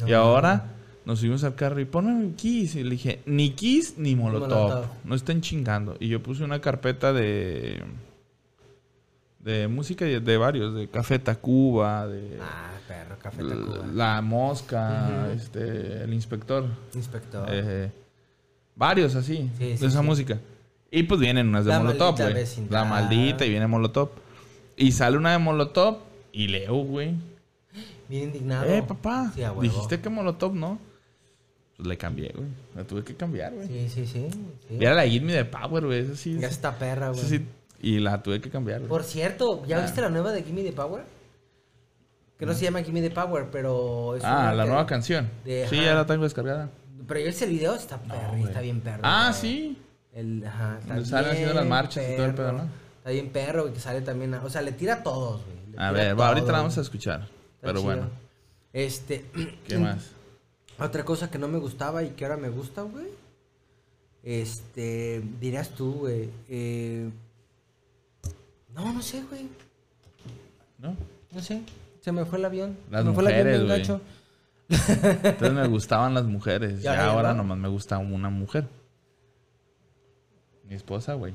No, 0.00 0.06
y 0.06 0.12
ahora 0.12 0.66
nos 1.06 1.20
subimos 1.20 1.42
al 1.44 1.54
carro 1.54 1.80
y 1.80 1.86
ponme 1.86 2.34
Kiss. 2.34 2.74
Y 2.76 2.82
le 2.84 2.90
dije, 2.90 3.20
ni 3.24 3.52
Kiss 3.52 3.94
ni 3.96 4.14
Molotov. 4.16 4.50
Molotov. 4.50 4.86
No 5.04 5.14
estén 5.14 5.40
chingando. 5.40 5.96
Y 5.98 6.08
yo 6.08 6.22
puse 6.22 6.44
una 6.44 6.60
carpeta 6.60 7.14
de. 7.14 7.82
De 9.40 9.66
música 9.66 10.04
de, 10.04 10.20
de 10.20 10.36
varios, 10.36 10.74
de 10.74 10.88
Café 10.88 11.18
Tacuba, 11.18 12.06
de. 12.06 12.38
Ah, 12.40 12.70
perro, 12.86 13.16
Café 13.18 13.42
La, 13.42 13.54
Tacuba. 13.56 13.86
la 13.94 14.20
Mosca, 14.20 15.32
este, 15.34 16.04
el 16.04 16.12
inspector. 16.12 16.66
Inspector. 16.94 17.46
eh, 17.50 17.90
varios 18.82 19.14
así, 19.14 19.48
Sí, 19.58 19.64
de 19.70 19.78
sí, 19.78 19.86
esa 19.86 20.00
sí. 20.00 20.06
música. 20.06 20.38
Y 20.90 21.04
pues 21.04 21.20
vienen 21.20 21.48
unas 21.48 21.64
de 21.64 21.70
La 21.70 21.78
Molotov, 21.78 22.16
güey. 22.20 22.34
La 22.68 22.84
maldita 22.84 23.46
y 23.46 23.50
viene 23.50 23.66
Molotov. 23.68 24.10
Y 24.76 24.90
sale 24.92 25.16
una 25.16 25.32
de 25.32 25.38
Molotov 25.38 25.98
y 26.32 26.48
leo, 26.48 26.74
güey. 26.84 27.14
Bien 28.08 28.24
indignado. 28.24 28.64
Eh, 28.66 28.82
papá, 28.82 29.32
dijiste 29.60 30.00
que 30.00 30.08
Molotov 30.10 30.54
no. 30.54 30.78
Pues 31.76 31.88
le 31.88 31.96
cambié, 31.96 32.32
güey. 32.34 32.48
La 32.74 32.84
tuve 32.84 33.02
que 33.04 33.14
cambiar, 33.14 33.54
güey. 33.54 33.66
Sí, 33.68 33.88
sí, 33.88 34.06
sí. 34.06 34.26
era 34.80 34.94
la 34.94 35.06
Give 35.06 35.24
Me 35.24 35.32
the 35.32 35.44
Power, 35.46 35.86
güey. 35.86 36.00
Esa 36.00 36.16
sí. 36.16 36.36
Ya 36.38 36.48
está 36.48 36.76
perra, 36.78 37.08
güey. 37.10 37.20
sí, 37.24 37.46
Y 37.80 37.98
la 38.00 38.22
tuve 38.22 38.40
que 38.40 38.50
cambiar, 38.50 38.80
güey. 38.80 38.88
Por 38.88 39.04
cierto, 39.04 39.64
¿ya 39.66 39.78
Ah. 39.78 39.82
viste 39.82 40.00
la 40.02 40.10
nueva 40.10 40.32
de 40.32 40.42
Gimme 40.42 40.62
the 40.62 40.72
Power? 40.72 41.04
Que 42.38 42.44
no 42.46 42.52
se 42.54 42.64
llama 42.64 42.82
Gimme 42.82 43.00
the 43.00 43.10
Power, 43.10 43.48
pero 43.50 44.16
es 44.16 44.24
Ah, 44.24 44.40
una 44.40 44.54
la 44.54 44.66
nueva 44.66 44.86
canción. 44.86 45.28
de- 45.44 45.66
sí, 45.70 45.76
ajá. 45.76 45.84
ya 45.86 45.94
la 45.94 46.06
tengo 46.06 46.24
descargada. 46.24 46.68
Pero 47.06 47.20
yo 47.20 47.26
ese 47.28 47.46
video 47.46 47.74
está 47.74 48.00
y 48.06 48.30
güey. 48.30 48.44
está 48.44 48.60
bien 48.60 48.80
perra. 48.80 49.00
Ah, 49.02 49.28
güey. 49.30 49.40
sí. 49.40 49.78
El, 50.12 50.44
ajá, 50.46 50.78
está 50.80 51.04
salen 51.04 51.30
haciendo 51.30 51.54
las 51.54 51.62
bien 51.64 51.68
marchas 51.70 52.04
y 52.10 52.16
todo 52.16 52.26
el 52.26 52.34
pedo, 52.34 52.46
perro. 52.46 52.58
¿no? 52.58 52.68
Está 52.98 53.10
bien 53.10 53.30
perro, 53.30 53.62
güey, 53.62 53.74
que 53.74 53.80
sale 53.80 54.00
también. 54.02 54.34
a- 54.34 54.44
o 54.44 54.50
sea, 54.50 54.62
le 54.62 54.72
tira 54.72 54.94
a 54.94 55.02
todos, 55.02 55.40
güey. 55.44 55.58
A 55.78 55.90
ver, 55.90 56.18
va, 56.18 56.28
ahorita 56.28 56.52
la 56.52 56.58
vamos 56.58 56.76
a 56.78 56.80
escuchar. 56.82 57.20
Está 57.22 57.30
Pero 57.60 57.72
chido. 57.80 57.82
bueno, 57.84 58.10
Este. 58.72 59.24
¿qué 59.66 59.78
más? 59.78 60.10
Otra 60.78 61.04
cosa 61.04 61.30
que 61.30 61.38
no 61.38 61.48
me 61.48 61.58
gustaba 61.58 62.02
y 62.02 62.10
que 62.10 62.24
ahora 62.24 62.36
me 62.36 62.48
gusta, 62.50 62.82
güey. 62.82 63.06
Este. 64.22 65.22
Dirás 65.40 65.70
tú, 65.70 65.92
güey. 66.00 66.28
eh, 66.48 67.08
No, 68.74 68.92
no 68.92 69.02
sé, 69.02 69.22
güey. 69.28 69.48
¿No? 70.78 70.96
No 71.32 71.42
sé. 71.42 71.62
Se 72.00 72.12
me 72.12 72.24
fue 72.24 72.38
el 72.38 72.44
avión. 72.44 72.76
Las 72.90 73.02
se 73.02 73.08
me 73.08 73.14
fue 73.14 73.22
el 73.24 73.26
avión 73.28 73.46
mujeres, 73.46 73.60
bien 73.60 73.68
güey. 73.68 73.80
gacho. 73.80 74.00
Entonces 74.72 75.52
me 75.52 75.66
gustaban 75.68 76.14
las 76.14 76.24
mujeres. 76.24 76.80
¿Y 76.80 76.82
Ya 76.82 76.90
ahora 76.92 77.02
ya 77.04 77.10
ahora 77.10 77.28
no? 77.32 77.38
nomás 77.38 77.58
me 77.58 77.68
gusta 77.68 77.98
una 77.98 78.30
mujer. 78.30 78.66
Mi 80.68 80.74
esposa, 80.74 81.14
güey. 81.14 81.34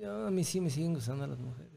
Yo, 0.00 0.26
a 0.26 0.30
mí 0.30 0.44
sí 0.44 0.60
me 0.60 0.70
siguen 0.70 0.94
gustando 0.94 1.26
las 1.26 1.38
mujeres. 1.38 1.72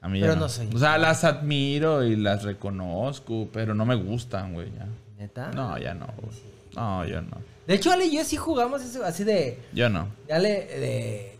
A 0.00 0.08
mí 0.08 0.20
Pero 0.20 0.34
ya 0.34 0.38
no 0.38 0.48
soy. 0.48 0.68
O 0.74 0.78
sea, 0.78 0.98
las 0.98 1.24
admiro 1.24 2.04
y 2.04 2.16
las 2.16 2.44
reconozco, 2.44 3.48
pero 3.52 3.74
no 3.74 3.84
me 3.84 3.96
gustan, 3.96 4.54
güey. 4.54 4.70
ya. 4.72 4.86
¿Neta? 5.18 5.50
No, 5.52 5.76
ya 5.78 5.94
no, 5.94 6.06
güey. 6.18 6.36
No, 6.76 7.04
yo 7.06 7.22
no. 7.22 7.38
De 7.66 7.74
hecho, 7.74 7.90
Ale 7.90 8.04
y 8.06 8.16
yo 8.16 8.24
sí 8.24 8.36
jugamos 8.36 8.82
eso, 8.82 9.04
así 9.04 9.24
de. 9.24 9.58
Yo 9.72 9.88
no. 9.88 10.08
Dale, 10.28 10.48
de. 10.48 11.38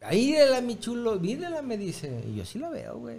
Ahí 0.00 0.34
la 0.50 0.60
mi 0.60 0.78
chulo, 0.78 1.20
mírala, 1.20 1.62
me 1.62 1.76
dice. 1.76 2.24
Y 2.26 2.36
yo 2.36 2.44
sí 2.44 2.58
la 2.58 2.70
veo, 2.70 2.98
güey. 2.98 3.18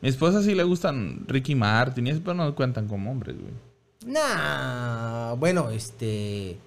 Mi 0.00 0.08
esposa 0.08 0.42
sí 0.42 0.54
le 0.54 0.62
gustan 0.62 1.24
Ricky 1.26 1.54
Martin 1.54 2.06
y 2.06 2.10
eso, 2.10 2.20
pero 2.22 2.34
no 2.34 2.54
cuentan 2.54 2.88
como 2.88 3.10
hombres, 3.10 3.36
güey. 3.36 3.52
Nah, 4.06 5.34
bueno, 5.34 5.70
este. 5.70 6.58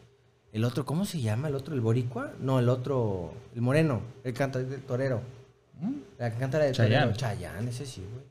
El 0.51 0.63
otro, 0.63 0.86
¿cómo 0.86 1.05
se 1.05 1.21
llama? 1.21 1.49
¿El 1.49 1.55
otro, 1.55 1.75
el 1.75 1.82
boricua? 1.82 2.32
No, 2.39 2.57
el 2.59 2.69
otro, 2.69 3.34
el 3.53 3.61
moreno, 3.61 4.01
el 4.23 4.34
canta 4.34 4.59
del 4.59 4.82
torero. 4.82 5.21
¿Mm? 5.80 5.93
La 6.17 6.30
la 6.30 6.47
del 6.47 6.73
Chayanne. 6.73 6.99
torero. 6.99 7.17
Chayanne, 7.17 7.69
ese 7.69 7.86
sí, 7.86 8.01
güey. 8.01 8.25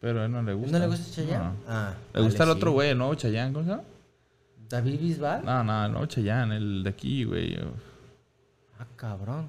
Pero 0.00 0.20
a 0.20 0.26
él 0.26 0.32
no 0.32 0.42
le 0.42 0.52
gusta. 0.52 0.78
¿No 0.78 0.78
le 0.78 0.86
gusta 0.86 1.12
Chayanne? 1.12 1.44
No. 1.44 1.54
Ah. 1.66 1.94
Le 2.14 2.20
gusta 2.20 2.44
el 2.44 2.50
otro 2.50 2.72
güey, 2.72 2.90
el 2.90 2.98
nuevo 2.98 3.14
Chayanne, 3.14 3.52
¿cómo 3.52 3.64
se 3.64 3.70
llama? 3.70 3.82
¿David 4.68 5.00
Bisbal? 5.00 5.44
No, 5.44 5.64
no, 5.64 5.84
el 5.86 5.92
nuevo 5.92 6.06
Chayanne, 6.06 6.56
el 6.56 6.82
de 6.84 6.90
aquí, 6.90 7.24
güey. 7.24 7.56
Ah, 8.78 8.86
cabrón. 8.96 9.48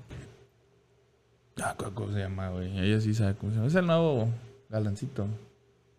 Ah, 1.61 1.75
¿cómo 1.77 1.93
cómo 1.93 2.13
se 2.13 2.19
llama, 2.19 2.49
güey? 2.49 2.79
Ella 2.79 2.99
sí 2.99 3.13
sabe 3.13 3.35
cómo 3.35 3.51
se 3.51 3.57
llama. 3.57 3.67
Es 3.67 3.75
el 3.75 3.85
nuevo 3.85 4.27
galancito. 4.73 5.27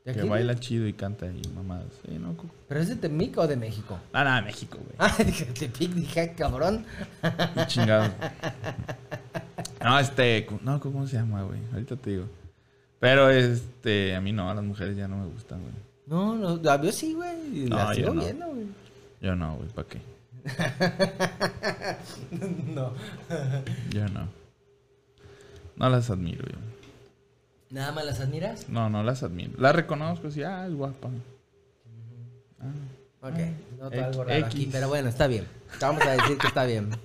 ¿De 0.04 0.12
Que 0.12 0.22
baila 0.24 0.58
chido 0.60 0.86
y 0.86 0.92
canta 0.92 1.26
y 1.26 1.40
mamadas. 1.54 1.86
Sí, 2.04 2.18
no, 2.18 2.36
¿Pero 2.68 2.80
es 2.80 2.88
de 2.88 2.96
Temic 2.96 3.38
o 3.38 3.46
de 3.46 3.56
México? 3.56 3.98
Ah, 4.12 4.24
nada, 4.24 4.42
México, 4.42 4.76
güey. 4.76 4.96
Ah, 4.98 5.16
dije 5.24 5.46
Tepic, 5.46 5.92
dije, 5.92 6.34
cabrón. 6.36 6.84
Qué 7.22 7.66
Chingado. 7.66 8.12
No, 9.82 9.98
este. 9.98 10.46
No, 10.62 10.80
¿cómo 10.80 11.06
se 11.06 11.16
llama, 11.16 11.42
güey? 11.42 11.58
Ahorita 11.74 11.94
te 11.96 12.10
digo. 12.10 12.24
Pero 13.00 13.28
este. 13.28 14.16
A 14.16 14.20
mí 14.22 14.32
no, 14.32 14.50
a 14.50 14.54
las 14.54 14.64
mujeres 14.64 14.96
ya 14.96 15.06
no 15.06 15.18
me 15.18 15.26
gustan, 15.26 15.60
güey. 15.60 15.74
No, 16.06 16.34
no, 16.36 16.56
la 16.56 16.78
veo 16.78 16.90
sí, 16.90 17.12
güey. 17.12 17.68
No, 17.68 17.92
sigo 17.92 18.08
yo 18.08 18.14
no. 18.14 18.22
viendo, 18.22 18.46
güey. 18.46 18.66
Yo 19.20 19.36
no, 19.36 19.56
güey, 19.56 19.68
¿para 19.68 19.88
qué? 19.88 20.00
no. 22.74 22.94
Yo 23.90 24.08
no. 24.08 24.26
No 25.76 25.90
las 25.90 26.08
admiro, 26.08 26.46
yo. 26.46 26.73
¿Nada 27.74 27.92
más 27.92 28.04
las 28.06 28.20
admiras? 28.20 28.68
No, 28.68 28.88
no 28.88 29.02
las 29.02 29.22
admiro. 29.22 29.52
Las 29.58 29.74
reconozco, 29.74 30.30
sí, 30.30 30.42
ah, 30.42 30.66
es 30.66 30.74
guapa. 30.74 31.08
Ah. 32.60 32.72
Ok, 33.28 33.38
noto 33.78 33.94
X- 33.96 34.02
algo 34.04 34.24
raro 34.24 34.46
aquí, 34.46 34.68
pero 34.70 34.88
bueno, 34.88 35.08
está 35.08 35.26
bien. 35.26 35.44
Vamos 35.80 36.02
a 36.06 36.12
decir 36.12 36.38
que 36.38 36.46
está 36.46 36.64
bien. 36.64 36.90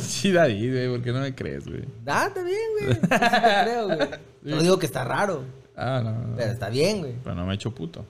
Sí, 0.00 0.32
David, 0.32 0.72
güey, 0.72 0.88
¿por 0.88 1.02
qué 1.04 1.12
no 1.12 1.20
me 1.20 1.32
crees, 1.32 1.66
güey? 1.68 1.84
Ah, 2.06 2.24
está 2.26 2.42
bien, 2.42 2.58
güey. 2.80 3.00
Te 3.00 3.06
creo, 3.08 3.86
güey. 3.86 4.08
No 4.42 4.60
digo 4.60 4.76
que 4.78 4.86
está 4.86 5.04
raro, 5.04 5.44
Ah, 5.76 6.00
no, 6.02 6.10
no. 6.12 6.36
pero 6.36 6.50
está 6.50 6.68
bien, 6.68 6.98
güey. 6.98 7.14
Pero 7.22 7.36
no 7.36 7.46
me 7.46 7.52
he 7.52 7.54
hecho 7.54 7.72
puto. 7.72 8.04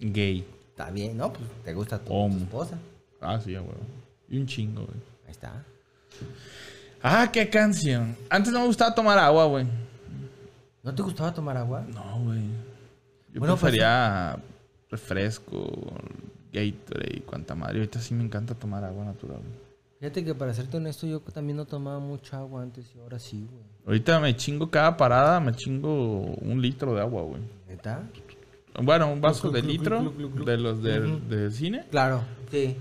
Gay. 0.00 0.44
Está 0.70 0.90
bien, 0.90 1.16
¿no? 1.16 1.32
Pues 1.32 1.44
te 1.64 1.72
gusta 1.74 1.98
tu, 2.00 2.06
tu 2.06 2.36
esposa. 2.38 2.76
Ah, 3.20 3.38
sí, 3.44 3.52
güey. 3.54 3.66
Y 4.30 4.38
un 4.38 4.46
chingo, 4.46 4.82
güey. 4.84 4.96
Ahí 5.26 5.30
está. 5.30 5.64
Ah, 7.02 7.30
qué 7.32 7.48
canción. 7.48 8.16
Antes 8.30 8.52
no 8.52 8.60
me 8.60 8.66
gustaba 8.66 8.94
tomar 8.94 9.18
agua, 9.18 9.46
güey. 9.46 9.66
¿No 10.82 10.94
te 10.94 11.02
gustaba 11.02 11.34
tomar 11.34 11.56
agua? 11.56 11.84
No, 11.92 12.20
güey. 12.24 12.42
Yo 13.32 13.40
Bueno, 13.40 13.54
pues, 13.54 13.62
prefería 13.62 14.38
refresco, 14.90 15.94
Gatorade 16.52 17.16
y 17.16 17.20
cuanta 17.20 17.54
madre. 17.54 17.78
Ahorita 17.78 17.98
sí 18.00 18.14
me 18.14 18.22
encanta 18.22 18.54
tomar 18.54 18.84
agua 18.84 19.04
natural. 19.04 19.40
Fíjate 19.98 20.24
que 20.24 20.34
para 20.34 20.52
serte 20.52 20.76
honesto, 20.76 21.06
yo 21.06 21.20
también 21.20 21.56
no 21.56 21.64
tomaba 21.64 21.98
mucha 21.98 22.38
agua 22.38 22.62
antes 22.62 22.92
y 22.94 22.98
ahora 22.98 23.18
sí, 23.18 23.46
güey. 23.50 23.64
Ahorita 23.86 24.20
me 24.20 24.36
chingo 24.36 24.70
cada 24.70 24.96
parada, 24.96 25.40
me 25.40 25.52
chingo 25.54 26.20
un 26.20 26.60
litro 26.60 26.94
de 26.94 27.00
agua, 27.00 27.22
güey. 27.22 27.42
¿Neta? 27.68 28.02
Bueno, 28.80 29.12
un 29.12 29.20
vaso 29.20 29.50
de 29.50 29.62
litro 29.62 30.12
de 30.44 30.56
los 30.56 30.82
del 30.82 31.52
cine. 31.52 31.84
Claro, 31.90 32.22
sí. 32.50 32.76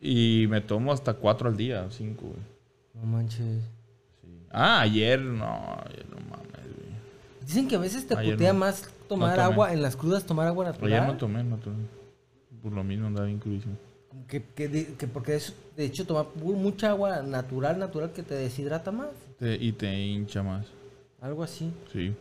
Y 0.00 0.46
me 0.48 0.60
tomo 0.60 0.92
hasta 0.92 1.14
cuatro 1.14 1.48
al 1.48 1.56
día, 1.56 1.86
cinco, 1.90 2.26
güey. 2.26 2.51
No 2.94 3.02
manches. 3.06 3.62
Sí. 4.20 4.28
Ah, 4.50 4.80
ayer 4.80 5.20
no, 5.20 5.44
ayer 5.86 6.06
no 6.10 6.16
mames, 6.30 6.76
güey. 6.76 6.92
Dicen 7.46 7.68
que 7.68 7.76
a 7.76 7.78
veces 7.78 8.06
te 8.06 8.16
Ayer 8.16 8.34
putea 8.34 8.52
no. 8.52 8.58
más 8.60 8.88
tomar 9.08 9.38
agua, 9.40 9.72
en 9.72 9.82
las 9.82 9.96
crudas 9.96 10.24
tomar 10.24 10.46
agua 10.46 10.66
natural. 10.66 10.92
Ayer 10.92 11.06
no 11.06 11.16
tomé, 11.16 11.42
no 11.42 11.56
tomé. 11.56 11.84
Por 12.62 12.72
lo 12.72 12.84
mismo 12.84 13.06
andaba 13.08 13.26
bien 13.26 13.38
crudísimo. 13.38 13.76
Que, 14.28 14.42
que, 14.44 14.68
de- 14.68 14.94
que 14.94 15.08
porque 15.08 15.34
es, 15.36 15.54
de 15.76 15.84
hecho, 15.86 16.06
tomar 16.06 16.26
mucha 16.36 16.90
agua 16.90 17.22
natural, 17.22 17.78
natural, 17.78 18.12
que 18.12 18.22
te 18.22 18.34
deshidrata 18.34 18.92
más. 18.92 19.08
Te- 19.38 19.56
y 19.56 19.72
te 19.72 19.92
hincha 20.00 20.42
más. 20.42 20.66
Algo 21.20 21.42
así. 21.42 21.72
Sí. 21.92 22.14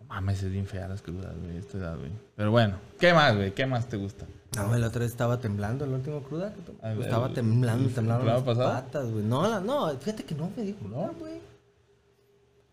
No 0.00 0.06
mames, 0.06 0.42
es 0.42 0.50
bien 0.50 0.66
fea 0.66 0.88
las 0.88 1.02
crudas, 1.02 1.36
güey, 1.38 1.58
esta 1.58 1.78
edad, 1.78 1.96
güey. 1.98 2.10
Pero 2.34 2.50
bueno, 2.50 2.76
¿qué 2.98 3.12
más, 3.12 3.36
güey? 3.36 3.52
¿Qué 3.52 3.66
más 3.66 3.88
te 3.88 3.96
gusta? 3.96 4.26
No, 4.56 4.74
el 4.74 4.82
otro 4.82 5.04
estaba 5.04 5.38
temblando, 5.40 5.86
la 5.86 5.96
última 5.96 6.20
cruda. 6.20 6.54
el- 6.82 7.02
estaba 7.02 7.26
el- 7.28 7.34
temblando, 7.34 7.88
el 7.88 7.94
temblando 7.94 8.24
las 8.24 8.42
pasado? 8.42 8.70
patas, 8.72 9.10
güey. 9.10 9.24
No, 9.24 9.46
la- 9.48 9.60
no, 9.60 9.90
fíjate 9.98 10.24
que 10.24 10.34
no 10.34 10.50
me 10.56 10.62
dio 10.62 10.74
cruda, 10.76 11.12
güey. 11.18 11.40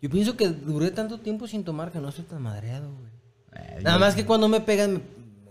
Yo 0.01 0.09
pienso 0.09 0.38
que 0.38 0.47
duré 0.49 0.91
tanto 0.91 1.19
tiempo 1.19 1.47
sin 1.47 1.63
tomar 1.63 1.91
que 1.91 1.99
no 1.99 2.09
estoy 2.09 2.26
tan 2.26 2.41
madreado, 2.41 2.89
güey. 2.91 3.11
Eh, 3.78 3.80
Nada 3.82 3.97
yo- 3.97 3.99
más 4.05 4.15
que 4.15 4.26
cuando 4.26 4.47
me 4.47 4.61
pegan, 4.61 4.93
me, 4.93 5.01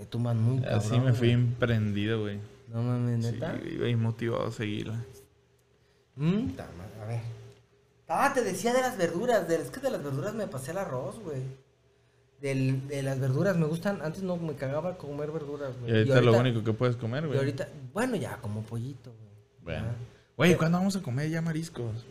me 0.01 0.07
tumban 0.07 0.41
muy 0.43 0.61
cabrón. 0.61 0.79
Así 0.79 0.99
me 1.01 1.13
fui 1.13 1.31
emprendido, 1.31 2.21
güey. 2.23 2.39
No 2.73 2.83
mames, 2.83 3.25
Sí, 3.25 3.33
neta. 3.33 3.57
iba 3.71 3.87
ahí 3.87 3.97
motivado 3.97 4.47
a 4.47 4.53
seguirla. 4.53 5.05
Mm, 6.17 6.49
a 7.03 7.05
ver. 7.07 7.21
Ah, 8.09 8.33
te 8.35 8.43
decía 8.43 8.73
de 8.73 8.81
las 8.81 8.97
verduras. 8.97 9.47
de- 9.49 9.57
es 9.57 9.71
que 9.71 9.81
de 9.81 9.91
las 9.91 10.03
verduras 10.03 10.35
me 10.35 10.47
pasé 10.47 10.71
el 10.73 10.79
arroz, 10.79 11.19
güey. 11.21 11.43
Del- 12.45 12.87
de 12.89 13.03
las 13.03 13.19
verduras 13.19 13.57
me 13.57 13.65
gustan. 13.67 14.01
Antes 14.03 14.23
no 14.23 14.37
me 14.37 14.53
cagaba 14.55 14.99
comer 14.99 15.31
verduras, 15.31 15.71
Y 15.79 15.81
güey. 15.81 15.93
ahorita, 15.97 16.19
es 16.19 16.25
lo 16.27 16.39
único 16.39 16.63
que 16.63 16.75
puedes 16.75 16.95
comer, 16.97 17.25
y 17.25 17.27
güey. 17.29 17.39
ahorita, 17.39 17.69
bueno, 17.95 18.17
ya 18.17 18.37
como 18.37 18.61
pollito, 18.61 19.13
güey. 19.13 19.33
Bueno. 19.63 19.87
Ya. 19.87 19.95
Güey, 20.37 20.55
¿cuándo 20.57 20.77
vamos 20.77 20.95
a 20.95 21.01
comer 21.01 21.31
ya 21.31 21.41
mariscos? 21.41 22.05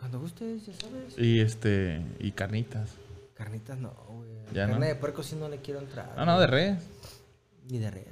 Cuando 0.00 0.18
gustes, 0.18 0.66
ya 0.66 0.72
sabes. 0.72 1.16
Y 1.16 1.38
este, 1.40 2.02
y 2.18 2.32
carnitas. 2.32 2.90
Carnitas 3.34 3.78
no, 3.78 3.92
güey. 4.08 4.28
Ya 4.52 4.66
Carne 4.66 4.80
no. 4.80 4.86
de 4.86 4.94
puerco 4.96 5.22
sí 5.22 5.36
no 5.36 5.48
le 5.48 5.58
quiero 5.58 5.78
entrar. 5.78 6.14
No, 6.16 6.26
no, 6.26 6.40
de 6.40 6.46
res. 6.48 6.82
Ni 7.70 7.78
de 7.78 7.90
res. 7.92 8.06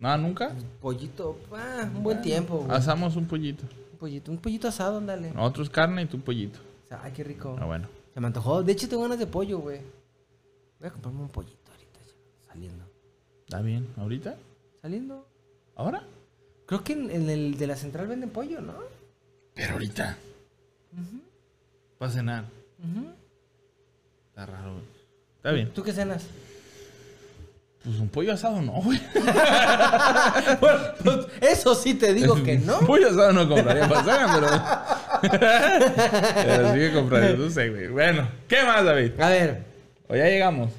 No, 0.00 0.16
nunca. 0.18 0.52
Pollito, 0.80 1.38
ah, 1.52 1.88
un 1.94 2.02
buen 2.02 2.20
tiempo, 2.20 2.58
güey. 2.58 2.76
Asamos 2.76 3.14
un 3.14 3.26
pollito. 3.26 3.62
Un 3.92 3.98
pollito, 3.98 4.32
un 4.32 4.38
pollito 4.38 4.66
asado, 4.66 4.98
ándale. 4.98 5.30
Nosotros 5.30 5.70
carne 5.70 6.02
y 6.02 6.06
tú 6.06 6.18
pollito. 6.20 6.58
O 6.84 6.88
sea, 6.88 7.00
ay, 7.04 7.12
qué 7.12 7.22
rico. 7.22 7.56
Ah, 7.60 7.64
bueno. 7.66 7.86
Se 8.12 8.20
me 8.20 8.26
antojó. 8.26 8.64
De 8.64 8.72
hecho, 8.72 8.88
tengo 8.88 9.02
ganas 9.04 9.20
de 9.20 9.26
pollo, 9.28 9.58
güey. 9.60 9.80
Voy 10.82 10.88
a 10.88 10.92
comprarme 10.94 11.20
un 11.20 11.28
pollito 11.28 11.70
ahorita. 11.70 11.98
ya, 12.00 12.52
Saliendo. 12.52 12.84
¿Está 13.44 13.60
bien? 13.60 13.86
¿Ahorita? 13.96 14.34
Saliendo. 14.80 15.28
¿Ahora? 15.76 16.02
Creo 16.66 16.82
que 16.82 16.94
en, 16.94 17.08
en 17.08 17.30
el 17.30 17.56
de 17.56 17.68
la 17.68 17.76
central 17.76 18.08
venden 18.08 18.30
pollo, 18.30 18.60
¿no? 18.60 18.74
Pero 19.54 19.74
ahorita. 19.74 20.18
Para 21.98 22.10
cenar. 22.10 22.46
Ujú. 22.80 23.12
Está 24.30 24.46
raro, 24.46 24.72
güey. 24.72 24.84
Está 25.36 25.52
bien. 25.52 25.72
¿Tú 25.72 25.84
qué 25.84 25.92
cenas? 25.92 26.24
Pues 27.84 28.00
un 28.00 28.08
pollo 28.08 28.32
asado 28.32 28.60
no, 28.60 28.72
güey. 28.82 29.00
bueno, 30.60 30.80
pues, 31.04 31.18
eso 31.42 31.76
sí 31.76 31.94
te 31.94 32.12
digo 32.12 32.42
que 32.42 32.58
no. 32.58 32.80
Un 32.80 32.86
pollo 32.86 33.08
asado 33.08 33.32
no 33.32 33.48
compraría 33.48 33.88
para 33.88 34.02
cenar, 34.02 35.20
pero... 35.22 35.30
pero 36.44 36.72
sí 36.72 36.78
que 36.80 36.92
compraría, 36.92 37.36
no 37.36 37.48
sé, 37.50 37.70
güey. 37.70 37.86
Bueno, 37.86 38.28
¿qué 38.48 38.64
más, 38.64 38.84
David? 38.84 39.20
A 39.20 39.28
ver. 39.28 39.71
¿O 40.12 40.16
ya 40.16 40.26
llegamos? 40.26 40.70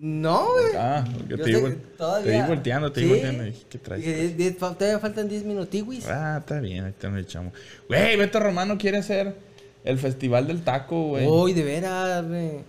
No, 0.00 0.52
güey. 0.52 0.74
Ah, 0.76 1.04
porque 1.12 1.28
Yo 1.28 1.36
te, 1.44 1.76
todavía- 1.96 2.32
te 2.32 2.40
vi 2.42 2.48
volteando, 2.48 2.90
te 2.92 3.00
Sí. 3.02 3.08
volteando. 3.08 3.44
Dije, 3.44 3.62
¿qué 3.68 3.78
traes? 3.78 4.36
Diez- 4.36 4.56
todavía 4.56 4.98
faltan 4.98 5.28
10 5.28 5.44
minutiwis. 5.44 6.06
Ah, 6.08 6.38
está 6.40 6.58
bien, 6.60 6.84
ahorita 6.84 7.08
nos 7.10 7.20
echamos. 7.22 7.52
Güey, 7.86 8.16
Beto 8.16 8.40
Romano 8.40 8.78
quiere 8.78 8.96
hacer 8.98 9.36
el 9.84 9.98
festival 9.98 10.46
del 10.46 10.62
taco, 10.62 11.08
güey. 11.08 11.26
Uy, 11.28 11.52
de 11.52 11.62
veras, 11.64 12.26
güey. 12.26 12.64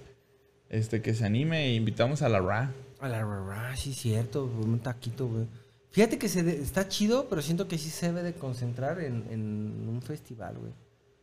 Este, 0.69 1.01
que 1.01 1.13
se 1.13 1.25
anime 1.25 1.65
e 1.67 1.73
invitamos 1.75 2.21
a 2.21 2.29
la 2.29 2.39
Ra. 2.39 2.71
A 2.99 3.07
la 3.09 3.23
ra, 3.23 3.43
ra, 3.45 3.75
sí, 3.77 3.93
cierto. 3.93 4.45
Un 4.45 4.79
taquito, 4.79 5.27
güey. 5.27 5.45
Fíjate 5.89 6.17
que 6.19 6.29
se 6.29 6.43
de- 6.43 6.61
está 6.61 6.87
chido, 6.87 7.27
pero 7.29 7.41
siento 7.41 7.67
que 7.67 7.77
sí 7.77 7.89
se 7.89 8.07
debe 8.07 8.23
de 8.23 8.33
concentrar 8.33 8.99
en, 9.01 9.25
en 9.31 9.87
un 9.89 10.01
festival, 10.01 10.55
güey. 10.59 10.71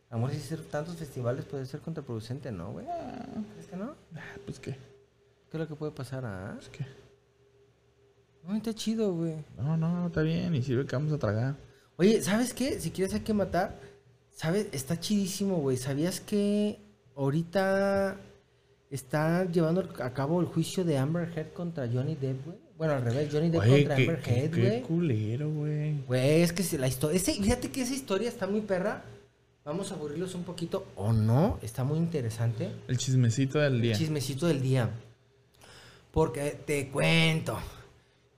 A 0.09 0.15
lo 0.15 0.21
mejor 0.21 0.35
si 0.35 0.41
hacer 0.41 0.61
tantos 0.63 0.95
festivales 0.97 1.45
puede 1.45 1.65
ser 1.67 1.79
contraproducente, 1.81 2.51
¿no, 2.51 2.71
güey? 2.71 2.85
¿Crees 3.53 3.67
que 3.69 3.75
no? 3.77 3.95
Ah, 4.15 4.19
pues 4.45 4.59
qué. 4.59 4.75
¿Qué 5.49 5.57
es 5.57 5.59
lo 5.61 5.67
que 5.67 5.75
puede 5.75 5.91
pasar, 5.91 6.25
ah? 6.25 6.53
Pues 6.55 6.69
qué. 6.69 6.85
No, 8.47 8.55
está 8.55 8.73
chido, 8.73 9.13
güey. 9.13 9.35
No, 9.57 9.77
no, 9.77 10.07
está 10.07 10.21
bien. 10.21 10.53
Y 10.55 10.61
sirve 10.63 10.85
que 10.85 10.95
vamos 10.95 11.11
a 11.11 11.17
tragar. 11.17 11.55
Oye, 11.97 12.21
¿sabes 12.21 12.53
qué? 12.53 12.79
Si 12.79 12.91
quieres 12.91 13.13
hay 13.13 13.19
que 13.21 13.33
matar, 13.33 13.79
¿sabes? 14.31 14.67
Está 14.71 14.99
chidísimo, 14.99 15.57
güey. 15.57 15.77
¿Sabías 15.77 16.19
que 16.21 16.79
ahorita 17.15 18.17
está 18.89 19.45
llevando 19.45 19.87
a 20.01 20.13
cabo 20.13 20.39
el 20.39 20.47
juicio 20.47 20.83
de 20.83 20.97
Amber 20.97 21.31
Heard 21.35 21.53
contra 21.53 21.87
Johnny 21.91 22.15
Depp, 22.15 22.45
güey? 22.45 22.57
Bueno, 22.77 22.93
al 22.93 23.01
revés, 23.03 23.29
Johnny 23.31 23.49
Depp 23.49 23.65
Güey, 23.65 23.83
contra 23.83 23.95
qué, 23.97 24.01
Amber 24.03 24.21
qué- 24.21 24.39
Heard, 24.39 24.51
qué 24.51 24.61
güey. 24.69 24.81
culero, 24.83 25.51
güey. 25.51 26.01
Güey, 26.07 26.41
es 26.41 26.53
que 26.53 26.63
si 26.63 26.77
la 26.77 26.87
historia. 26.87 27.19
fíjate 27.19 27.69
que 27.71 27.81
esa 27.81 27.93
historia 27.93 28.29
está 28.29 28.47
muy 28.47 28.61
perra. 28.61 29.03
Vamos 29.65 29.91
a 29.91 29.95
aburrirlos 29.95 30.33
un 30.33 30.43
poquito. 30.43 30.87
O 30.95 31.11
no, 31.11 31.59
está 31.61 31.83
muy 31.83 31.97
interesante. 31.99 32.71
El 32.87 32.97
chismecito 32.97 33.59
del 33.59 33.81
día. 33.81 33.95
Chismecito 33.95 34.47
del 34.47 34.61
día. 34.61 34.89
Porque 36.11 36.51
te 36.65 36.89
cuento 36.89 37.57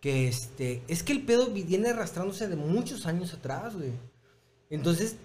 que 0.01 0.27
este. 0.27 0.81
Es 0.87 1.03
que 1.03 1.13
el 1.13 1.23
pedo 1.23 1.47
vi- 1.47 1.63
viene 1.63 1.89
arrastrándose 1.89 2.47
de 2.47 2.55
muchos 2.55 3.05
años 3.05 3.33
atrás, 3.33 3.75
güey. 3.75 3.91
Entonces, 4.69 5.15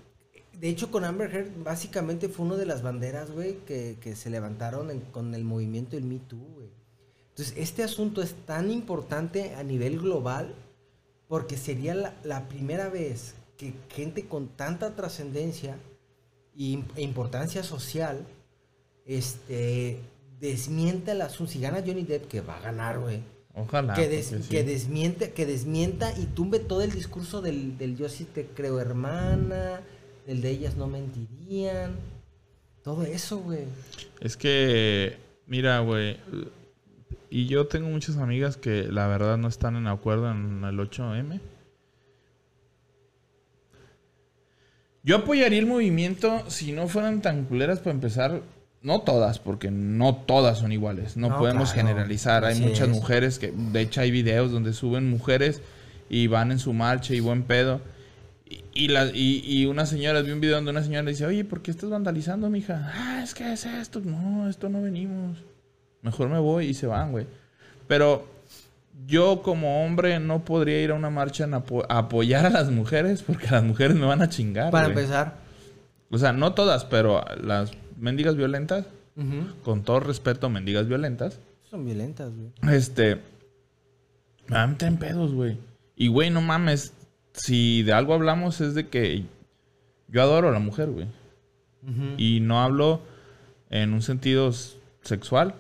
de 0.53 0.68
hecho, 0.68 0.90
con 0.90 1.05
Amber 1.05 1.34
Heard, 1.34 1.62
básicamente 1.62 2.28
fue 2.28 2.47
una 2.47 2.57
de 2.57 2.66
las 2.66 2.82
banderas, 2.82 3.30
güey, 3.30 3.57
que, 3.66 3.97
que 4.01 4.16
se 4.16 4.30
levantaron 4.30 5.01
con 5.12 5.34
el 5.34 5.44
movimiento 5.44 5.97
del 5.97 6.05
Me 6.05 6.18
Too, 6.18 6.38
güey. 6.55 6.68
Entonces, 7.30 7.55
este 7.59 7.82
asunto 7.82 8.22
es 8.22 8.34
tan 8.47 8.70
importante 8.70 9.55
a 9.55 9.62
nivel 9.62 9.99
global 9.99 10.55
porque 11.28 11.57
sería 11.59 11.94
la, 11.94 12.14
la 12.24 12.49
primera 12.49 12.88
vez 12.88 13.34
que 13.59 13.74
gente 13.90 14.26
con 14.26 14.49
tanta 14.49 14.94
trascendencia 14.94 15.76
e 16.59 17.03
importancia 17.03 17.62
social 17.62 18.26
este 19.05 20.01
desmienta 20.41 21.12
el 21.12 21.22
asunto. 21.22 21.53
Si 21.53 21.61
gana 21.61 21.82
Johnny 21.84 22.05
Depp, 22.05 22.26
que 22.28 22.41
va 22.41 22.57
a 22.57 22.61
ganar, 22.61 22.99
güey. 22.99 23.20
Ojalá. 23.55 23.95
que, 23.95 24.07
des- 24.09 24.26
porque 24.28 24.43
sí. 24.43 24.49
que 24.51 24.64
desmiente, 24.64 25.32
que 25.32 25.47
desmienta 25.47 26.12
y 26.18 26.26
tumbe 26.26 26.59
todo 26.59 26.82
el 26.82 26.93
discurso 26.93 27.41
del, 27.41 27.78
del 27.78 27.97
yo 27.97 28.09
sí 28.11 28.24
te 28.24 28.45
creo 28.47 28.80
hermana, 28.80 29.80
el 30.26 30.43
de 30.43 30.51
ellas 30.51 30.76
no 30.76 30.87
mentirían. 30.89 31.97
Todo 32.84 33.05
eso, 33.05 33.39
güey. 33.39 33.64
Es 34.20 34.37
que, 34.37 35.16
mira, 35.47 35.80
güey. 35.80 36.18
Y 37.30 37.47
yo 37.47 37.66
tengo 37.66 37.89
muchas 37.89 38.16
amigas 38.18 38.57
que 38.57 38.84
la 38.84 39.07
verdad 39.09 39.37
no 39.39 39.49
están 39.49 39.74
en 39.76 39.87
acuerdo 39.87 40.30
en 40.30 40.62
el 40.62 40.78
8M. 40.78 41.41
Yo 45.03 45.16
apoyaría 45.16 45.59
el 45.59 45.66
movimiento 45.66 46.49
si 46.51 46.72
no 46.72 46.89
fueran 46.89 47.22
tan 47.22 47.45
culeras 47.45 47.78
para 47.78 47.93
empezar. 47.93 48.43
No 48.87 49.01
todas, 49.01 49.41
porque 49.41 49.70
no 49.72 50.14
todas 50.14 50.59
son 50.59 50.70
iguales. 50.70 51.16
No, 51.16 51.28
No, 51.30 51.39
podemos 51.39 51.72
claro. 51.72 51.89
generalizar. 51.89 52.45
Hay 52.45 52.53
Así 52.55 52.62
muchas 52.62 52.89
es. 52.89 52.95
mujeres 52.95 53.39
que, 53.41 53.51
de 53.53 53.80
hecho, 53.80 54.01
hay 54.01 54.12
videos 54.12 54.53
donde 54.53 54.72
suben 54.72 55.11
mujeres 55.11 55.61
y 56.09 56.28
van 56.28 56.53
en 56.53 56.61
su 56.61 56.72
marcha 56.72 57.12
y 57.12 57.18
buen 57.20 57.43
pedo. 57.43 57.80
Y, 58.49 58.62
y, 58.74 58.89
la- 58.89 59.07
y, 59.12 59.43
y 59.45 59.66
una 59.66 59.87
señora, 59.87 60.22
vi 60.22 60.30
un 60.30 60.41
video 60.41 60.55
donde 60.55 60.70
una 60.70 60.84
señora 60.84 61.03
le 61.03 61.11
dice, 61.11 61.26
oye, 61.26 61.45
¿por 61.45 61.62
qué 61.62 61.72
estás 61.72 61.91
vandalizando, 61.91 62.49
mija? 62.49 62.93
Ah, 62.95 63.20
es 63.24 63.34
que 63.34 63.53
es 63.53 63.66
esto. 63.66 64.01
No, 64.05 64.49
esto 64.49 64.68
no 64.68 64.80
venimos. 64.80 65.37
Mejor 66.03 66.28
me 66.28 66.39
voy 66.39 66.66
y 66.66 66.74
se 66.74 66.87
van, 66.87 67.11
güey. 67.11 67.26
Pero 67.89 68.24
yo 69.09 69.43
como 69.43 69.84
hombre 69.84 70.20
no 70.20 70.45
podría 70.45 70.80
ir 70.80 70.93
a 70.93 70.95
una 70.95 71.11
marcha 71.11 71.43
en 71.43 71.55
apo- 71.55 71.84
a 71.89 71.99
apoyar 71.99 72.47
a 72.47 72.51
las 72.51 72.70
mujeres 72.70 73.24
porque 73.24 73.49
las 73.51 73.64
mujeres 73.64 73.97
me 73.97 74.07
van 74.07 74.22
a 74.22 74.28
chingar. 74.28 74.70
Para 74.70 74.87
empezar. 74.87 75.34
O 76.11 76.18
sea, 76.18 76.32
no 76.32 76.53
todas, 76.55 76.84
pero 76.84 77.24
las 77.43 77.72
mendigas 77.99 78.36
violentas, 78.36 78.86
con 79.64 79.82
todo 79.82 80.01
respeto, 80.01 80.51
mendigas 80.51 80.86
violentas, 80.86 81.40
Son 81.70 81.84
violentas, 81.84 82.32
güey. 82.34 82.76
este, 82.76 83.16
me 84.49 84.57
van 84.57 84.76
a 84.80 84.99
pedos, 84.99 85.32
güey. 85.32 85.57
Y, 85.97 86.09
güey, 86.09 86.30
no 86.30 86.42
mames, 86.42 86.92
si 87.32 87.82
de 87.82 87.92
algo 87.92 88.14
hablamos 88.14 88.61
es 88.61 88.74
de 88.74 88.88
que 88.88 89.24
yo 90.09 90.22
adoro 90.22 90.49
a 90.49 90.53
la 90.53 90.59
mujer, 90.59 90.90
güey. 90.90 91.07
Y 92.16 92.40
no 92.40 92.61
hablo 92.61 93.01
en 93.70 93.92
un 93.92 94.03
sentido 94.03 94.53
sexual. 95.03 95.55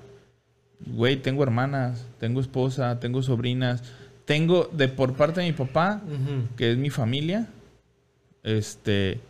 Güey, 0.84 1.16
tengo 1.16 1.42
hermanas, 1.44 2.04
tengo 2.18 2.40
esposa, 2.40 2.98
tengo 2.98 3.22
sobrinas. 3.22 3.82
Tengo, 4.24 4.68
de 4.72 4.88
por 4.88 5.14
parte 5.14 5.40
de 5.40 5.46
mi 5.46 5.52
papá, 5.52 6.02
que 6.56 6.72
es 6.72 6.78
mi 6.78 6.90
familia, 6.90 7.48
este... 8.42 9.20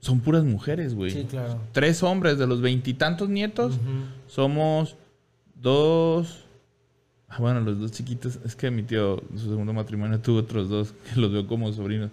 Son 0.00 0.20
puras 0.20 0.44
mujeres, 0.44 0.94
güey. 0.94 1.10
Sí, 1.10 1.26
claro. 1.28 1.60
Tres 1.72 2.02
hombres 2.02 2.38
de 2.38 2.46
los 2.46 2.60
veintitantos 2.60 3.28
nietos. 3.28 3.78
Somos 4.26 4.96
dos... 5.54 6.44
Ah, 7.28 7.36
bueno, 7.38 7.60
los 7.60 7.78
dos 7.78 7.92
chiquitos. 7.92 8.38
Es 8.44 8.56
que 8.56 8.70
mi 8.70 8.82
tío, 8.82 9.22
en 9.30 9.38
su 9.38 9.50
segundo 9.50 9.72
matrimonio, 9.72 10.18
tuvo 10.22 10.38
otros 10.38 10.68
dos 10.68 10.92
que 10.92 11.20
los 11.20 11.30
veo 11.30 11.46
como 11.46 11.72
sobrinos. 11.72 12.10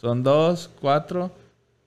Son 0.00 0.22
dos, 0.22 0.70
cuatro, 0.80 1.30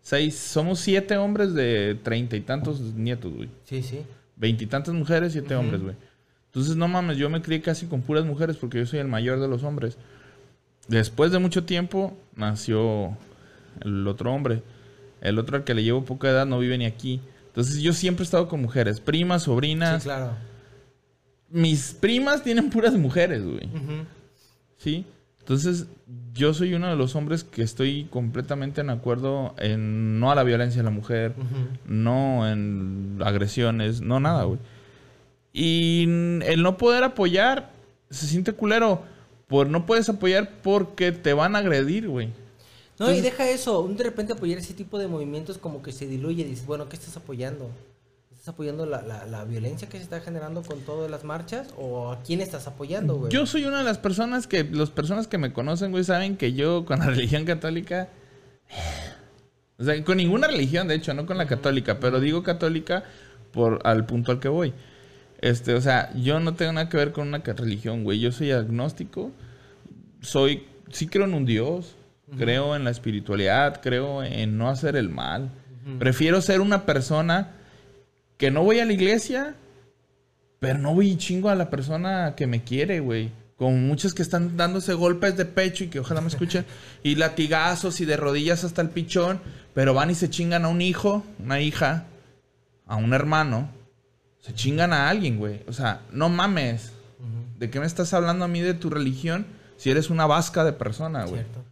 seis. 0.01 0.37
Somos 0.37 0.79
siete 0.79 1.17
hombres 1.17 1.53
de 1.53 1.97
treinta 2.03 2.35
y 2.35 2.41
tantos 2.41 2.79
nietos, 2.79 3.33
güey. 3.33 3.49
Sí, 3.65 3.81
sí. 3.81 4.01
Veintitantas 4.35 4.93
mujeres, 4.93 5.33
siete 5.33 5.55
hombres, 5.55 5.81
güey. 5.81 5.95
Entonces, 6.47 6.75
no 6.75 6.87
mames, 6.87 7.17
yo 7.17 7.29
me 7.29 7.41
crié 7.41 7.61
casi 7.61 7.87
con 7.87 8.01
puras 8.01 8.25
mujeres 8.25 8.57
porque 8.57 8.77
yo 8.77 8.85
soy 8.85 8.99
el 8.99 9.07
mayor 9.07 9.39
de 9.39 9.47
los 9.47 9.63
hombres. 9.63 9.97
Después 10.87 11.31
de 11.31 11.39
mucho 11.39 11.63
tiempo, 11.63 12.17
nació 12.35 13.17
el 13.81 14.07
otro 14.07 14.33
hombre. 14.33 14.61
El 15.22 15.39
otro 15.39 15.57
al 15.57 15.63
que 15.63 15.74
le 15.74 15.84
llevo 15.84 16.03
poca 16.03 16.30
edad 16.30 16.45
no 16.45 16.59
vive 16.59 16.78
ni 16.78 16.86
aquí. 16.86 17.22
Entonces, 17.47 17.82
yo 17.82 17.93
siempre 17.93 18.24
he 18.24 18.26
estado 18.26 18.47
con 18.47 18.61
mujeres, 18.61 18.99
primas, 18.99 19.43
sobrinas. 19.43 20.03
Sí, 20.03 20.09
claro. 20.09 20.32
Mis 21.49 21.93
primas 21.93 22.43
tienen 22.43 22.69
puras 22.69 22.93
mujeres, 22.93 23.43
güey. 23.43 23.69
¿Sí? 24.78 25.05
Entonces, 25.39 25.88
yo 26.34 26.53
soy 26.53 26.74
uno 26.74 26.88
de 26.88 26.95
los 26.95 27.15
hombres 27.15 27.43
que 27.43 27.61
estoy 27.61 28.05
completamente 28.05 28.82
en 28.82 28.89
acuerdo 28.89 29.53
en 29.57 30.19
no 30.19 30.32
a 30.32 30.36
la 30.36 30.43
violencia 30.43 30.80
de 30.80 30.86
la 30.86 30.91
mujer, 30.91 31.34
no 31.86 32.49
en 32.49 33.17
agresiones, 33.24 34.01
no 34.01 34.19
nada, 34.19 34.43
güey. 34.43 34.59
Y 35.51 36.03
el 36.45 36.63
no 36.63 36.78
poder 36.78 37.03
apoyar 37.03 37.72
se 38.09 38.28
siente 38.28 38.53
culero. 38.53 39.03
Por 39.47 39.67
no 39.67 39.86
puedes 39.86 40.07
apoyar 40.07 40.61
porque 40.63 41.11
te 41.11 41.34
van 41.34 41.57
a 41.57 41.59
agredir, 41.59 42.07
güey. 42.07 42.30
No, 43.02 43.12
y 43.12 43.22
deja 43.22 43.49
eso. 43.49 43.82
un 43.82 43.97
De 43.97 44.04
repente 44.04 44.34
apoyar 44.34 44.60
ese 44.60 44.76
tipo 44.76 44.99
de 44.99 45.08
movimientos 45.08 45.58
como 45.58 45.82
que 45.82 45.91
se 45.91 46.06
diluye. 46.06 46.43
Dices, 46.43 46.68
bueno, 46.68 46.88
¿qué 46.88 46.95
estás 46.95 47.18
apoyando? 47.18 47.70
¿Estás 48.32 48.49
apoyando 48.49 48.86
la, 48.86 49.02
la, 49.02 49.26
la 49.26 49.43
violencia 49.43 49.89
que 49.89 49.97
se 49.97 50.04
está 50.04 50.22
generando 50.22 50.62
con 50.62 50.80
todas 50.82 51.10
las 51.10 51.24
marchas? 51.24 51.74
¿O 51.78 52.12
a 52.12 52.22
quién 52.22 52.41
estás 52.41 52.68
apoyando, 52.68 53.16
güey? 53.16 53.32
Yo 53.32 53.47
soy 53.47 53.66
una 53.66 53.80
de 53.80 53.86
las 53.86 53.97
personas 53.97 54.45
que, 54.45 54.64
las 54.64 54.91
personas 54.91 55.28
que 55.28 55.39
me 55.39 55.52
conocen, 55.52 55.89
güey, 55.89 56.04
saben 56.04 56.38
que 56.38 56.54
yo 56.54 56.86
con 56.86 56.99
la 56.99 57.06
religión 57.08 57.43
católica, 57.45 58.10
o 59.80 59.84
sea, 59.84 60.04
con 60.04 60.18
ninguna 60.18 60.47
religión, 60.47 60.88
de 60.88 60.93
hecho, 60.93 61.16
no 61.16 61.26
con 61.26 61.39
la 61.39 61.47
católica, 61.47 61.99
pero 61.99 62.20
digo 62.20 62.43
católica 62.43 63.04
por 63.52 63.80
al 63.84 64.06
punto 64.06 64.32
al 64.32 64.39
que 64.39 64.47
voy. 64.47 64.74
Este, 65.39 65.74
o 65.74 65.82
sea, 65.82 66.14
yo 66.14 66.39
no 66.39 66.54
tengo 66.54 66.74
nada 66.74 66.88
que 66.88 66.97
ver 66.97 67.12
con 67.12 67.28
una 67.28 67.39
religión, 67.39 68.04
güey. 68.04 68.20
Yo 68.20 68.32
soy 68.32 68.52
agnóstico, 68.52 69.32
soy, 70.22 70.68
sí 70.91 71.08
creo 71.08 71.26
en 71.26 71.34
un 71.34 71.45
Dios, 71.45 71.95
creo 72.38 72.75
en 72.75 72.84
la 72.84 72.91
espiritualidad, 72.91 73.82
creo 73.82 74.23
en 74.23 74.57
no 74.57 74.69
hacer 74.69 74.95
el 74.95 75.09
mal. 75.09 75.51
Prefiero 75.99 76.41
ser 76.41 76.61
una 76.61 76.86
persona 76.86 77.53
que 78.38 78.51
no 78.51 78.63
voy 78.63 78.79
a 78.79 78.86
la 78.86 78.93
iglesia, 78.93 79.55
pero 80.59 80.77
no 80.77 80.93
voy 80.93 81.11
y 81.11 81.17
chingo 81.17 81.49
a 81.49 81.55
la 81.55 81.69
persona 81.69 82.36
que 82.36 82.47
me 82.47 82.63
quiere, 82.63 82.99
güey. 82.99 83.32
Como 83.57 83.77
muchos 83.77 84.13
que 84.13 84.21
están 84.21 84.57
dándose 84.57 84.93
golpes 84.93 85.38
de 85.38 85.45
pecho 85.45 85.84
y 85.84 85.88
que 85.88 85.99
ojalá 85.99 86.21
me 86.21 86.27
escuchen. 86.29 86.65
y 87.03 87.15
latigazos 87.15 88.01
y 88.01 88.05
de 88.05 88.17
rodillas 88.17 88.63
hasta 88.63 88.82
el 88.82 88.89
pichón. 88.89 89.39
Pero 89.73 89.93
van 89.93 90.11
y 90.11 90.15
se 90.15 90.29
chingan 90.29 90.65
a 90.65 90.67
un 90.67 90.82
hijo, 90.82 91.23
una 91.39 91.61
hija, 91.61 92.05
a 92.86 92.95
un 92.95 93.13
hermano. 93.13 93.69
Se 94.39 94.53
chingan 94.53 94.93
a 94.93 95.09
alguien, 95.09 95.38
güey. 95.38 95.61
O 95.67 95.73
sea, 95.73 96.01
no 96.11 96.29
mames. 96.29 96.93
¿De 97.57 97.69
qué 97.69 97.79
me 97.79 97.86
estás 97.86 98.13
hablando 98.13 98.45
a 98.45 98.47
mí 98.47 98.61
de 98.61 98.73
tu 98.73 98.89
religión 98.89 99.45
si 99.77 99.91
eres 99.91 100.09
una 100.09 100.25
vasca 100.25 100.63
de 100.63 100.73
persona, 100.73 101.25
güey? 101.25 101.41
Cierto. 101.41 101.63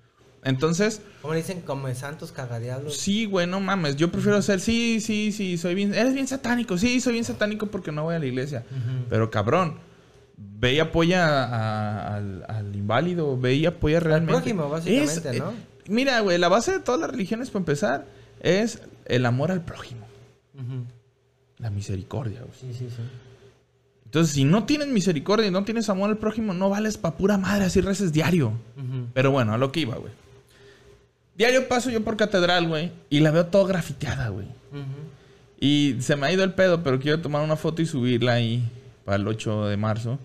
Entonces, 0.43 1.01
Como 1.21 1.33
dicen, 1.33 1.61
como 1.61 1.93
santos 1.93 2.31
cagadiablos. 2.31 2.95
Sí, 2.97 3.25
güey, 3.25 3.45
no 3.45 3.59
mames. 3.59 3.97
Yo 3.97 4.09
prefiero 4.11 4.41
ser, 4.41 4.59
sí, 4.61 4.99
sí, 5.01 5.31
sí, 5.33 5.57
soy 5.57 5.75
bien. 5.75 5.93
Eres 5.93 6.13
bien 6.13 6.27
satánico, 6.27 6.77
sí, 6.77 7.01
soy 7.01 7.13
bien 7.13 7.25
satánico 7.25 7.65
porque 7.67 7.91
no 7.91 8.03
voy 8.03 8.15
a 8.15 8.19
la 8.19 8.25
iglesia. 8.25 8.63
Pero 9.09 9.29
cabrón, 9.29 9.75
ve 10.37 10.75
y 10.75 10.79
apoya 10.79 11.27
a- 11.43 12.15
al, 12.15 12.45
al 12.47 12.75
inválido, 12.75 13.37
ve 13.37 13.55
y 13.55 13.65
apoya 13.65 13.99
realmente. 13.99 14.33
prójimo, 14.41 14.69
básicamente, 14.69 15.29
Es, 15.31 15.39
¿no? 15.39 15.49
eh, 15.51 15.55
mira, 15.89 16.19
güey, 16.21 16.37
la 16.37 16.47
base 16.47 16.71
de 16.71 16.79
todas 16.79 17.01
las 17.01 17.09
religiones, 17.09 17.49
para 17.49 17.59
empezar, 17.59 18.05
es 18.39 18.81
el 19.05 19.25
amor 19.25 19.51
al 19.51 19.65
prójimo, 19.65 20.05
la 21.57 21.69
misericordia, 21.69 22.39
güey. 22.41 22.53
Sí, 22.59 22.67
sí, 22.77 22.87
sí. 22.89 23.01
Entonces, 24.05 24.33
si 24.33 24.43
no 24.45 24.63
tienes 24.65 24.87
misericordia 24.87 25.47
y 25.47 25.51
no 25.51 25.63
tienes 25.65 25.89
amor 25.89 26.09
al 26.09 26.17
prójimo, 26.17 26.53
no 26.53 26.69
vales 26.69 26.97
pa' 26.97 27.15
pura 27.17 27.37
madre, 27.37 27.65
así 27.65 27.81
reces 27.81 28.11
diario. 28.13 28.53
Pero 29.13 29.31
bueno, 29.31 29.53
a 29.53 29.57
lo 29.57 29.71
que 29.71 29.81
iba, 29.81 29.95
güey. 29.97 30.11
Diario 31.39 31.69
paso 31.69 31.89
yo 31.89 32.03
por 32.03 32.17
catedral, 32.17 32.67
güey, 32.67 32.91
y 33.09 33.21
la 33.21 33.31
veo 33.31 33.45
todo 33.45 33.65
grafiteada, 33.65 34.27
güey. 34.27 34.45
Y 35.57 35.95
se 36.01 36.17
me 36.17 36.27
ha 36.27 36.31
ido 36.33 36.43
el 36.43 36.53
pedo, 36.53 36.83
pero 36.83 36.99
quiero 36.99 37.21
tomar 37.21 37.41
una 37.43 37.55
foto 37.55 37.81
y 37.81 37.85
subirla 37.85 38.33
ahí 38.33 38.61
para 39.05 39.15
el 39.15 39.25
8 39.25 39.67
de 39.67 39.77
marzo 39.77 40.19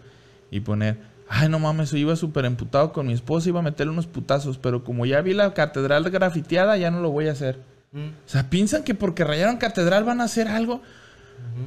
y 0.51 0.59
poner, 0.59 0.97
ay, 1.29 1.49
no 1.49 1.61
mames, 1.61 1.93
yo 1.93 1.99
iba 1.99 2.17
súper 2.17 2.45
emputado 2.45 2.93
con 2.93 3.07
mi 3.07 3.13
esposa, 3.13 3.49
iba 3.49 3.61
a 3.61 3.63
meterle 3.63 3.93
unos 3.93 4.09
putazos, 4.09 4.59
pero 4.59 4.83
como 4.83 5.07
ya 5.07 5.21
vi 5.21 5.35
la 5.35 5.55
catedral 5.55 6.11
grafiteada, 6.11 6.77
ya 6.77 6.91
no 6.91 7.01
lo 7.01 7.11
voy 7.11 7.29
a 7.29 7.33
hacer. 7.33 7.59
Mm. 7.93 8.09
O 8.09 8.29
sea, 8.29 8.51
piensan 8.51 8.83
que 8.83 8.95
porque 8.95 9.23
rayaron 9.23 9.57
catedral 9.57 10.03
van 10.03 10.21
a 10.21 10.25
hacer 10.25 10.49
algo. 10.49 10.83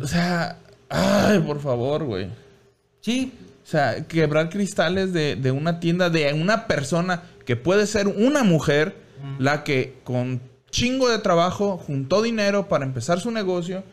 O 0.02 0.08
sea, 0.08 0.58
ay, 0.90 1.40
por 1.40 1.62
favor, 1.62 2.04
güey. 2.04 2.28
Sí, 3.00 3.32
O 3.64 3.70
sea, 3.70 4.06
quebrar 4.08 4.50
cristales 4.50 5.14
de, 5.14 5.38
de 5.38 5.52
una 5.52 5.80
tienda 5.80 6.10
de 6.10 6.34
una 6.34 6.68
persona 6.68 7.24
que 7.46 7.56
puede 7.56 7.88
ser 7.88 8.08
una 8.08 8.44
mujer, 8.44 9.07
la 9.40 9.64
que 9.64 9.96
con 10.04 10.42
chingo 10.70 11.10
de 11.10 11.18
trabajo 11.20 11.78
juntó 11.78 12.22
dinero 12.22 12.68
para 12.68 12.86
empezar 12.86 13.20
su 13.20 13.32
negocio 13.32 13.84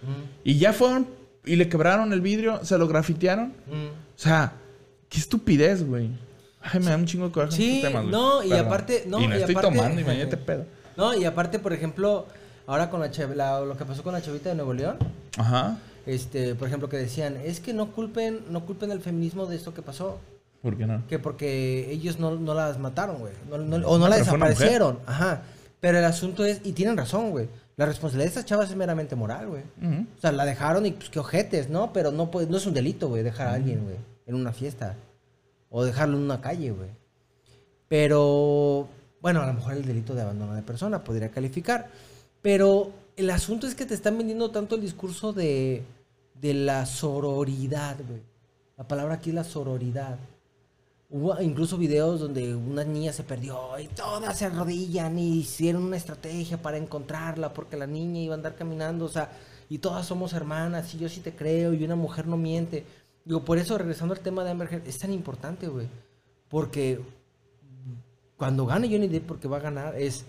y 0.43 0.59
ya 0.59 0.72
fueron 0.72 1.07
y 1.47 1.57
le 1.57 1.68
quebraron 1.68 2.12
el 2.12 2.20
vidrio, 2.20 2.64
se 2.64 2.79
lo 2.79 2.89
grafitearon. 2.89 3.49
Mm. 3.66 3.87
O 4.16 4.16
sea, 4.16 4.53
qué 5.09 5.18
estupidez, 5.18 5.87
güey. 5.87 6.11
Ay, 6.62 6.81
me 6.81 6.87
da 6.87 6.97
un 6.97 7.05
chingo 7.05 7.27
de 7.27 7.33
coraje 7.33 7.53
Sí, 7.53 7.77
estos 7.77 7.91
temas, 7.91 8.03
güey. 8.05 8.12
no, 8.12 8.43
y 8.43 8.49
Perdón. 8.49 8.66
aparte- 8.66 9.05
no, 9.07 9.20
y 9.20 9.27
no 9.29 9.35
y 9.37 9.39
estoy 9.41 9.55
aparte- 9.55 9.77
tomando, 9.77 10.01
imagínate 10.01 10.37
pedo. 10.39 10.64
No, 10.97 11.14
y 11.14 11.25
aparte, 11.25 11.59
por 11.59 11.72
ejemplo, 11.75 12.27
ahora 12.66 12.89
con 12.89 13.01
la, 13.01 13.11
la- 13.35 13.61
lo 13.61 13.77
que 13.77 13.85
pasó 13.85 14.03
con 14.03 14.14
la 14.14 14.22
chavita 14.22 14.49
de 14.49 14.55
Nuevo 14.55 14.72
León, 14.72 14.97
Ajá. 15.37 15.77
este, 16.07 16.55
por 16.55 16.68
ejemplo, 16.68 16.89
que 16.89 16.97
decían, 16.97 17.37
es 17.37 17.61
que 17.61 17.75
no 17.75 17.93
culpen, 17.93 18.41
no 18.51 18.64
culpen 18.64 18.91
al 18.91 19.01
feminismo 19.01 19.45
de 19.47 19.57
esto 19.57 19.75
que 19.75 19.83
pasó, 19.83 20.18
¿Por 20.65 20.77
qué 20.77 20.85
no? 20.87 21.07
que 21.07 21.21
porque 21.21 21.89
ellos 21.93 22.19
no, 22.19 22.35
no 22.35 22.55
las 22.55 22.79
mataron, 22.81 23.19
güey, 23.19 23.33
no- 23.49 23.59
no- 23.59 23.77
o 23.87 23.99
no 23.99 24.07
mujer. 24.07 24.19
desaparecieron, 24.25 24.99
ajá. 25.07 25.43
Pero 25.79 25.99
el 25.99 26.05
asunto 26.05 26.45
es, 26.45 26.61
y 26.65 26.73
tienen 26.73 26.97
razón, 26.97 27.31
güey, 27.31 27.49
la 27.77 27.87
responsabilidad 27.87 28.25
de 28.25 28.29
estas 28.31 28.47
chavas 28.47 28.71
es 28.71 28.77
meramente 28.77 29.15
moral, 29.15 29.47
güey. 29.49 29.62
O 30.17 30.21
sea, 30.21 30.33
la 30.33 30.45
dejaron 30.45 30.87
y 30.87 30.93
pues 30.93 31.11
qué 31.11 31.19
ojetes, 31.21 31.69
¿no? 31.69 31.93
Pero 31.93 32.11
no, 32.11 32.31
puede- 32.31 32.47
no 32.49 32.57
es 32.57 32.67
un 32.67 32.75
delito, 32.75 33.09
güey, 33.09 33.23
dejar 33.23 33.47
a 33.49 33.53
alguien, 33.55 33.85
güey, 33.85 33.97
en 34.27 34.35
una 34.35 34.53
fiesta. 34.53 34.95
O 35.71 35.85
dejarlo 35.85 36.17
en 36.17 36.23
una 36.25 36.41
calle, 36.41 36.71
güey. 36.71 36.89
Pero, 37.89 38.89
bueno, 39.21 39.43
a 39.43 39.47
lo 39.47 39.53
mejor 39.55 39.75
el 39.75 39.85
delito 39.85 40.15
de 40.15 40.23
abandono 40.23 40.55
de 40.55 40.62
persona 40.62 41.05
podría 41.05 41.31
calificar. 41.31 41.89
Pero 42.43 42.91
el 43.17 43.31
asunto 43.31 43.67
es 43.67 43.75
que 43.75 43.85
te 43.87 43.95
están 43.95 44.17
vendiendo 44.19 44.51
tanto 44.51 44.75
el 44.77 44.81
discurso 44.81 45.33
de, 45.33 45.83
de 46.41 46.55
la 46.55 46.87
sororidad, 46.87 47.97
güey. 48.09 48.21
La 48.77 48.89
palabra 48.89 49.15
aquí 49.15 49.31
es 49.31 49.35
la 49.37 49.45
sororidad. 49.45 50.17
Hubo 51.17 51.41
incluso 51.41 51.79
videos 51.79 52.19
donde 52.19 52.57
una 52.57 52.83
niña 52.83 53.12
se 53.12 53.23
perdió 53.23 53.79
y 53.79 53.87
todas 53.87 54.37
se 54.37 54.47
arrodillan 54.47 55.17
y 55.17 55.39
hicieron 55.39 55.85
una 55.85 55.97
estrategia 55.97 56.61
para 56.61 56.77
encontrarla 56.77 57.55
porque 57.55 57.77
la 57.77 57.87
niña 57.87 58.19
iba 58.19 58.35
a 58.35 58.37
andar 58.37 58.57
caminando, 58.57 59.05
o 59.05 59.09
sea, 59.09 59.31
y 59.69 59.79
todas 59.79 60.05
somos 60.07 60.33
hermanas 60.33 60.93
y 60.93 60.99
yo 60.99 61.09
sí 61.09 61.21
te 61.21 61.33
creo 61.33 61.73
y 61.73 61.85
una 61.85 61.95
mujer 61.95 62.27
no 62.27 62.37
miente. 62.37 62.85
Digo, 63.25 63.45
por 63.45 63.59
eso 63.59 63.79
regresando 63.79 64.12
al 64.12 64.23
tema 64.23 64.43
de 64.43 64.51
Amber 64.51 64.67
Heard, 64.73 64.89
es 64.89 64.99
tan 64.99 65.12
importante, 65.12 65.69
güey. 65.69 65.87
Porque 66.49 67.01
cuando 68.37 68.67
gane 68.67 68.89
Johnny 68.89 69.07
Depp, 69.07 69.25
porque 69.25 69.47
va 69.47 69.59
a 69.59 69.61
ganar, 69.61 69.95
es, 69.95 70.25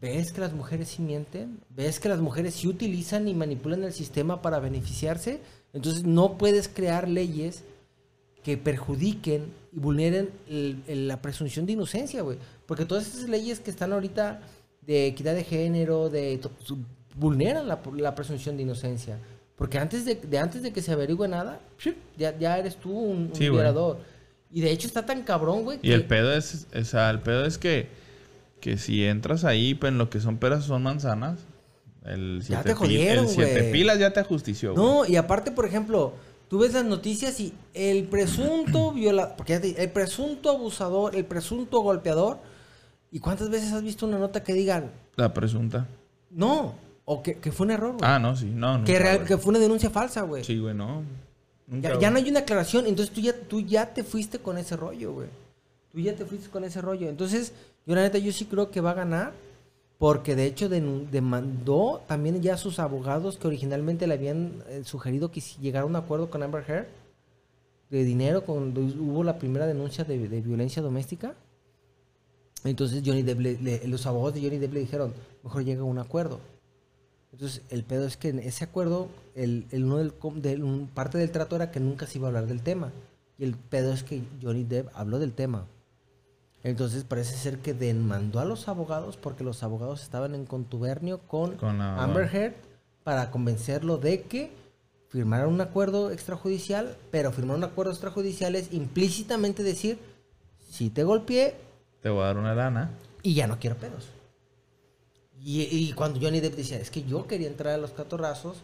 ¿ves 0.00 0.32
que 0.32 0.40
las 0.40 0.52
mujeres 0.52 0.88
sí 0.88 1.02
mienten? 1.02 1.60
¿Ves 1.70 2.00
que 2.00 2.08
las 2.08 2.18
mujeres 2.18 2.56
sí 2.56 2.66
utilizan 2.66 3.28
y 3.28 3.34
manipulan 3.34 3.84
el 3.84 3.92
sistema 3.92 4.42
para 4.42 4.58
beneficiarse? 4.58 5.40
Entonces 5.72 6.02
no 6.02 6.38
puedes 6.38 6.66
crear 6.66 7.06
leyes 7.06 7.62
que 8.42 8.56
perjudiquen 8.56 9.46
y 9.72 9.78
vulneren 9.78 10.30
el- 10.48 10.82
el- 10.88 11.08
la 11.08 11.22
presunción 11.22 11.64
de 11.66 11.72
inocencia, 11.72 12.22
güey. 12.22 12.38
Porque 12.66 12.84
todas 12.84 13.06
esas 13.06 13.28
leyes 13.28 13.60
que 13.60 13.70
están 13.70 13.92
ahorita 13.92 14.40
de 14.86 15.06
equidad 15.06 15.34
de 15.34 15.44
género, 15.44 16.08
de 16.10 16.40
vulneran 17.14 17.68
la, 17.68 17.80
la 17.96 18.14
presunción 18.14 18.56
de 18.56 18.62
inocencia. 18.64 19.18
Porque 19.56 19.78
antes 19.78 20.04
de, 20.04 20.14
de 20.16 20.38
antes 20.38 20.62
de 20.62 20.72
que 20.72 20.82
se 20.82 20.92
averigüe 20.92 21.28
nada, 21.28 21.60
ya, 22.16 22.36
ya 22.38 22.58
eres 22.58 22.76
tú 22.76 22.90
un, 22.90 23.16
un 23.28 23.34
Sí, 23.34 23.48
violador. 23.48 23.98
Y 24.50 24.60
de 24.60 24.70
hecho 24.70 24.86
está 24.86 25.06
tan 25.06 25.22
cabrón, 25.22 25.62
güey. 25.62 25.78
Y 25.82 25.92
el 25.92 26.04
pedo 26.04 26.32
es, 26.34 26.66
o 26.74 26.84
sea, 26.84 27.10
el 27.10 27.20
pedo 27.20 27.44
es 27.46 27.58
que, 27.58 27.86
que 28.60 28.76
si 28.76 29.04
entras 29.04 29.44
ahí, 29.44 29.74
pues 29.74 29.92
en 29.92 29.98
lo 29.98 30.10
que 30.10 30.20
son 30.20 30.38
peras 30.38 30.64
son 30.64 30.82
manzanas, 30.82 31.38
el 32.04 32.42
Ya 32.42 32.62
te 32.62 32.70
pil- 32.72 32.76
jodieron, 32.76 33.24
el 33.26 33.30
siete 33.30 33.70
pilas 33.72 33.98
ya 33.98 34.12
te 34.12 34.20
ajustició. 34.20 34.74
güey. 34.74 34.84
No, 34.84 35.06
y 35.06 35.16
aparte, 35.16 35.52
por 35.52 35.64
ejemplo, 35.66 36.14
tú 36.52 36.58
ves 36.58 36.74
las 36.74 36.84
noticias 36.84 37.40
y 37.40 37.54
el 37.72 38.04
presunto 38.08 38.92
violador, 38.92 39.36
porque 39.38 39.54
el 39.54 39.90
presunto 39.90 40.50
abusador, 40.50 41.16
el 41.16 41.24
presunto 41.24 41.80
golpeador, 41.80 42.40
¿y 43.10 43.20
cuántas 43.20 43.48
veces 43.48 43.72
has 43.72 43.82
visto 43.82 44.04
una 44.06 44.18
nota 44.18 44.42
que 44.44 44.52
digan, 44.52 44.90
La 45.16 45.32
presunta. 45.32 45.86
no, 46.30 46.74
o 47.06 47.22
que, 47.22 47.38
que 47.38 47.52
fue 47.52 47.64
un 47.64 47.70
error, 47.70 47.92
güey? 47.92 48.02
Ah, 48.04 48.18
no, 48.18 48.36
sí, 48.36 48.52
no, 48.54 48.74
nunca, 48.76 48.84
que, 48.92 48.98
real- 48.98 49.16
güey. 49.16 49.28
que 49.28 49.38
fue 49.38 49.48
una 49.48 49.60
denuncia 49.60 49.88
falsa, 49.88 50.20
güey. 50.20 50.44
Sí, 50.44 50.58
güey, 50.58 50.74
no. 50.74 51.02
Nunca, 51.68 51.88
ya, 51.88 51.94
güey. 51.94 52.02
ya 52.02 52.10
no 52.10 52.18
hay 52.18 52.28
una 52.28 52.40
aclaración, 52.40 52.86
entonces 52.86 53.14
tú 53.14 53.22
ya, 53.22 53.32
tú 53.32 53.60
ya 53.62 53.94
te 53.94 54.04
fuiste 54.04 54.38
con 54.38 54.58
ese 54.58 54.76
rollo, 54.76 55.14
güey. 55.14 55.28
Tú 55.90 56.00
ya 56.00 56.14
te 56.14 56.26
fuiste 56.26 56.50
con 56.50 56.64
ese 56.64 56.82
rollo. 56.82 57.08
Entonces, 57.08 57.54
yo 57.86 57.94
la 57.94 58.02
neta, 58.02 58.18
yo 58.18 58.30
sí 58.30 58.44
creo 58.44 58.70
que 58.70 58.82
va 58.82 58.90
a 58.90 58.94
ganar, 58.94 59.32
porque 60.02 60.34
de 60.34 60.46
hecho 60.46 60.68
demandó 60.68 62.02
también 62.08 62.42
ya 62.42 62.54
a 62.54 62.56
sus 62.56 62.80
abogados 62.80 63.38
que 63.38 63.46
originalmente 63.46 64.08
le 64.08 64.14
habían 64.14 64.64
eh, 64.66 64.82
sugerido 64.84 65.30
que 65.30 65.40
llegara 65.60 65.84
a 65.84 65.86
un 65.86 65.94
acuerdo 65.94 66.28
con 66.28 66.42
Amber 66.42 66.64
Heard 66.68 66.88
de 67.88 68.02
dinero 68.02 68.42
cuando 68.42 68.80
hubo 68.80 69.22
la 69.22 69.38
primera 69.38 69.64
denuncia 69.64 70.02
de, 70.02 70.18
violencia 70.40 70.82
doméstica. 70.82 71.36
Entonces 72.64 73.04
Johnny 73.06 73.22
Depp 73.22 73.38
le- 73.38 73.86
los 73.86 74.04
abogados 74.06 74.34
de 74.34 74.42
Johnny 74.42 74.58
Depp 74.58 74.72
le 74.74 74.80
dijeron, 74.80 75.14
mejor 75.44 75.62
llega 75.64 75.82
a 75.82 75.84
un 75.84 76.00
acuerdo. 76.00 76.40
Entonces, 77.30 77.62
el 77.70 77.84
pedo 77.84 78.04
es 78.04 78.16
que 78.16 78.30
en 78.30 78.40
ese 78.40 78.64
acuerdo, 78.64 79.06
el, 79.36 79.66
el 79.70 79.84
uno 79.84 79.98
del, 79.98 80.12
del- 80.42 80.88
parte 80.92 81.16
del 81.16 81.30
trato 81.30 81.54
era 81.54 81.70
que 81.70 81.78
nunca 81.78 82.08
se 82.08 82.18
iba 82.18 82.26
a 82.26 82.30
hablar 82.30 82.48
del 82.48 82.62
tema. 82.62 82.90
Y 83.38 83.44
el 83.44 83.54
pedo 83.54 83.92
es 83.92 84.02
que 84.02 84.20
Johnny 84.42 84.64
Depp 84.64 84.88
habló 84.94 85.20
del 85.20 85.32
tema. 85.32 85.64
Entonces, 86.64 87.02
parece 87.04 87.36
ser 87.36 87.58
que 87.58 87.74
demandó 87.74 88.38
a 88.40 88.44
los 88.44 88.68
abogados 88.68 89.16
porque 89.16 89.42
los 89.44 89.62
abogados 89.62 90.02
estaban 90.02 90.34
en 90.34 90.46
contubernio 90.46 91.18
con, 91.26 91.56
Con 91.56 91.78
la- 91.78 92.02
Amber 92.02 92.28
Heard 92.34 92.54
para 93.02 93.30
convencerlo 93.32 93.98
de 93.98 94.22
que 94.22 94.52
firmaran 95.08 95.48
un 95.48 95.60
acuerdo 95.60 96.10
extrajudicial, 96.12 96.96
pero 97.10 97.32
firmar 97.32 97.56
un 97.56 97.64
acuerdo 97.64 97.90
extrajudicial 97.92 98.54
es 98.54 98.72
implícitamente 98.72 99.62
decir, 99.64 99.98
si 100.70 100.88
te 100.88 101.02
golpeé 101.04 101.56
Te 102.00 102.08
voy 102.08 102.22
a 102.22 102.26
dar 102.26 102.38
una 102.38 102.54
lana. 102.54 102.90
y 103.22 103.34
ya 103.34 103.46
no 103.48 103.58
quiero 103.58 103.76
pedos. 103.76 104.08
Y, 105.40 105.62
y 105.62 105.92
cuando 105.94 106.20
Johnny 106.20 106.38
Depp 106.40 106.54
decía, 106.54 106.78
es 106.78 106.90
que 106.90 107.02
yo 107.02 107.26
quería 107.26 107.48
entrar 107.48 107.74
a 107.74 107.78
los 107.78 107.90
catorrazos 107.90 108.58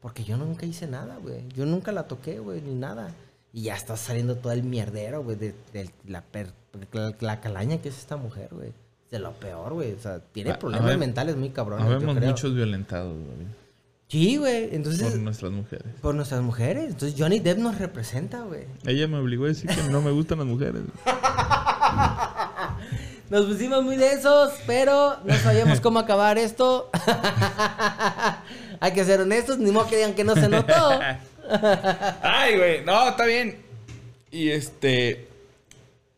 porque 0.00 0.22
yo 0.22 0.36
nunca 0.36 0.66
hice 0.66 0.86
nada, 0.86 1.16
güey. 1.16 1.48
Yo 1.56 1.64
nunca 1.64 1.90
la 1.92 2.06
toqué, 2.06 2.38
güey, 2.38 2.60
ni 2.60 2.74
nada. 2.74 3.14
Y 3.52 3.62
ya 3.62 3.74
está 3.76 3.96
saliendo 3.96 4.36
todo 4.36 4.52
el 4.52 4.62
mierdero, 4.62 5.22
güey, 5.22 5.36
de, 5.36 5.54
de 5.72 5.90
la, 6.06 6.22
per- 6.22 6.52
la, 6.92 7.14
la 7.20 7.40
calaña 7.40 7.78
que 7.78 7.88
es 7.88 7.98
esta 7.98 8.16
mujer, 8.16 8.48
güey. 8.52 8.72
De 9.10 9.18
lo 9.18 9.32
peor, 9.32 9.72
güey. 9.72 9.92
O 9.94 9.98
sea, 9.98 10.20
tiene 10.20 10.50
Ah, 10.50 10.58
problemas 10.58 10.98
mentales 10.98 11.36
muy 11.36 11.48
cabrones, 11.50 11.86
Habemos 11.86 12.14
muchos 12.20 12.54
violentados, 12.54 13.14
güey, 13.14 13.48
Sí, 14.08 14.36
güey. 14.38 14.74
Entonces, 14.74 15.10
por 15.10 15.20
nuestras 15.20 15.52
mujeres. 15.52 15.86
por 16.00 16.14
nuestras 16.14 16.40
mujeres. 16.42 16.84
Entonces, 16.92 17.14
Johnny 17.18 17.40
Depp 17.40 17.58
nos 17.58 17.78
representa, 17.78 18.40
güey. 18.42 18.64
Ella 18.86 19.06
me 19.08 19.18
obligó 19.18 19.44
a 19.44 19.48
decir 19.48 19.68
que 19.68 19.82
no 19.90 20.00
me 20.02 20.10
gustan 20.10 20.38
las 20.38 20.46
mujeres. 20.46 20.82
Nos 23.30 23.44
pusimos 23.44 23.84
muy 23.84 23.96
densos, 23.96 24.52
pero 24.66 25.16
no 25.24 25.34
sabíamos 25.36 25.80
cómo 25.82 25.98
acabar 25.98 26.38
esto. 26.38 26.90
Hay 28.80 28.92
que 28.92 29.04
ser 29.04 29.20
honestos, 29.20 29.58
ni 29.58 29.70
modo 29.70 29.86
que 29.86 29.96
digan 29.96 30.14
que 30.14 30.24
no 30.24 30.34
se 30.34 30.48
notó. 30.48 30.98
Ay, 32.22 32.56
güey. 32.56 32.84
No, 32.84 33.08
está 33.08 33.24
bien. 33.26 33.56
Y 34.30 34.50
este. 34.50 35.28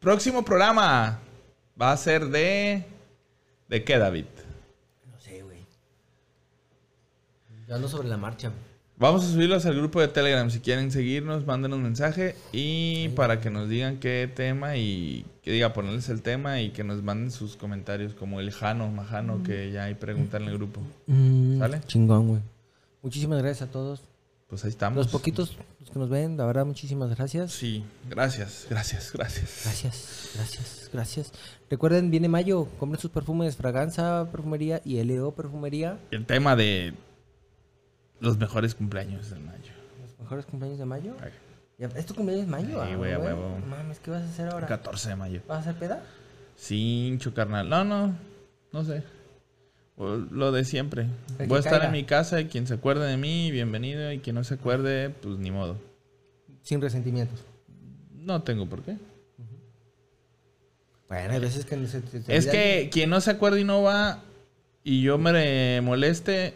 Próximo 0.00 0.44
programa 0.44 1.18
va 1.80 1.92
a 1.92 1.96
ser 1.96 2.26
de. 2.26 2.84
¿De 3.68 3.84
qué, 3.84 3.98
David? 3.98 4.24
No 5.12 5.20
sé, 5.20 5.42
güey. 5.42 5.64
Yo 7.68 7.74
ando 7.74 7.88
sobre 7.88 8.08
la 8.08 8.16
marcha. 8.16 8.50
Vamos 8.96 9.24
a 9.24 9.28
subirlos 9.28 9.64
al 9.64 9.76
grupo 9.76 10.00
de 10.00 10.08
Telegram. 10.08 10.50
Si 10.50 10.60
quieren 10.60 10.90
seguirnos, 10.90 11.46
mándenos 11.46 11.78
un 11.78 11.84
mensaje. 11.84 12.36
Y 12.52 13.08
para 13.10 13.40
que 13.40 13.48
nos 13.48 13.68
digan 13.68 13.98
qué 13.98 14.30
tema 14.34 14.76
y 14.76 15.24
que 15.42 15.52
diga 15.52 15.72
ponerles 15.72 16.10
el 16.10 16.20
tema 16.20 16.60
y 16.60 16.70
que 16.70 16.84
nos 16.84 17.02
manden 17.02 17.30
sus 17.30 17.56
comentarios, 17.56 18.12
como 18.12 18.40
el 18.40 18.50
Jano, 18.50 18.90
Majano, 18.90 19.42
que 19.42 19.72
ya 19.72 19.84
hay 19.84 19.94
preguntas 19.94 20.42
en 20.42 20.48
el 20.48 20.58
grupo. 20.58 20.82
¿Sale? 21.06 21.78
Mm, 21.78 21.86
Chingón, 21.86 22.28
güey. 22.28 22.40
Muchísimas 23.02 23.42
gracias 23.42 23.68
a 23.68 23.72
todos. 23.72 24.02
Pues 24.50 24.64
ahí 24.64 24.70
estamos. 24.70 24.96
Los 24.96 25.06
poquitos 25.06 25.56
los 25.78 25.90
que 25.90 25.98
nos 26.00 26.10
ven, 26.10 26.36
la 26.36 26.44
verdad, 26.44 26.66
muchísimas 26.66 27.08
gracias. 27.16 27.52
Sí, 27.52 27.84
gracias, 28.08 28.66
gracias, 28.68 29.12
gracias. 29.12 29.62
Gracias, 29.64 30.30
gracias, 30.34 30.90
gracias. 30.92 31.32
Recuerden, 31.70 32.10
viene 32.10 32.28
mayo, 32.28 32.66
compren 32.80 33.00
sus 33.00 33.12
perfumes, 33.12 33.56
Fraganza 33.56 34.28
Perfumería 34.32 34.82
y 34.84 35.02
LO 35.04 35.30
Perfumería. 35.30 36.00
El 36.10 36.26
tema 36.26 36.56
de 36.56 36.94
los 38.18 38.38
mejores 38.38 38.74
cumpleaños 38.74 39.30
del 39.30 39.40
mayo. 39.40 39.72
Los 40.02 40.18
mejores 40.18 40.46
cumpleaños 40.46 40.80
de 40.80 40.84
mayo. 40.84 41.14
Ay. 41.22 41.30
Ya, 41.78 41.86
¿Es 41.96 42.04
tu 42.04 42.14
cumpleaños 42.16 42.44
en 42.44 42.50
mayo? 42.50 42.84
Sí, 42.84 42.92
ah, 42.92 42.96
güey, 42.96 43.12
a 43.12 43.18
huevo. 43.20 43.56
Mames, 43.68 44.00
¿qué 44.00 44.10
vas 44.10 44.22
a 44.22 44.28
hacer 44.28 44.48
ahora? 44.48 44.66
14 44.66 45.10
de 45.10 45.16
mayo. 45.16 45.42
¿Vas 45.46 45.58
a 45.58 45.60
hacer 45.60 45.76
peda? 45.76 46.02
Cincho, 46.58 47.32
carnal. 47.32 47.68
No, 47.70 47.84
no. 47.84 48.14
No 48.72 48.84
sé. 48.84 49.02
Lo 50.00 50.50
de 50.50 50.64
siempre. 50.64 51.06
El 51.38 51.46
Voy 51.48 51.56
a 51.56 51.60
estar 51.60 51.72
caiga. 51.74 51.86
en 51.86 51.92
mi 51.92 52.04
casa 52.04 52.40
y 52.40 52.46
quien 52.46 52.66
se 52.66 52.74
acuerde 52.74 53.06
de 53.06 53.16
mí, 53.16 53.50
bienvenido. 53.50 54.10
Y 54.12 54.20
quien 54.20 54.36
no 54.36 54.44
se 54.44 54.54
acuerde, 54.54 55.10
pues 55.10 55.38
ni 55.38 55.50
modo. 55.50 55.76
Sin 56.62 56.80
resentimientos. 56.80 57.40
No 58.14 58.42
tengo 58.42 58.66
por 58.66 58.82
qué. 58.82 58.96
Bueno, 61.08 61.34
hay 61.34 61.40
veces 61.40 61.64
que 61.66 61.76
no 61.76 61.86
se, 61.88 62.02
Es 62.28 62.46
que 62.46 62.88
quien 62.92 63.10
no 63.10 63.20
se 63.20 63.32
acuerde 63.32 63.60
y 63.60 63.64
no 63.64 63.82
va 63.82 64.22
y 64.84 65.02
yo 65.02 65.18
me 65.18 65.80
moleste, 65.82 66.54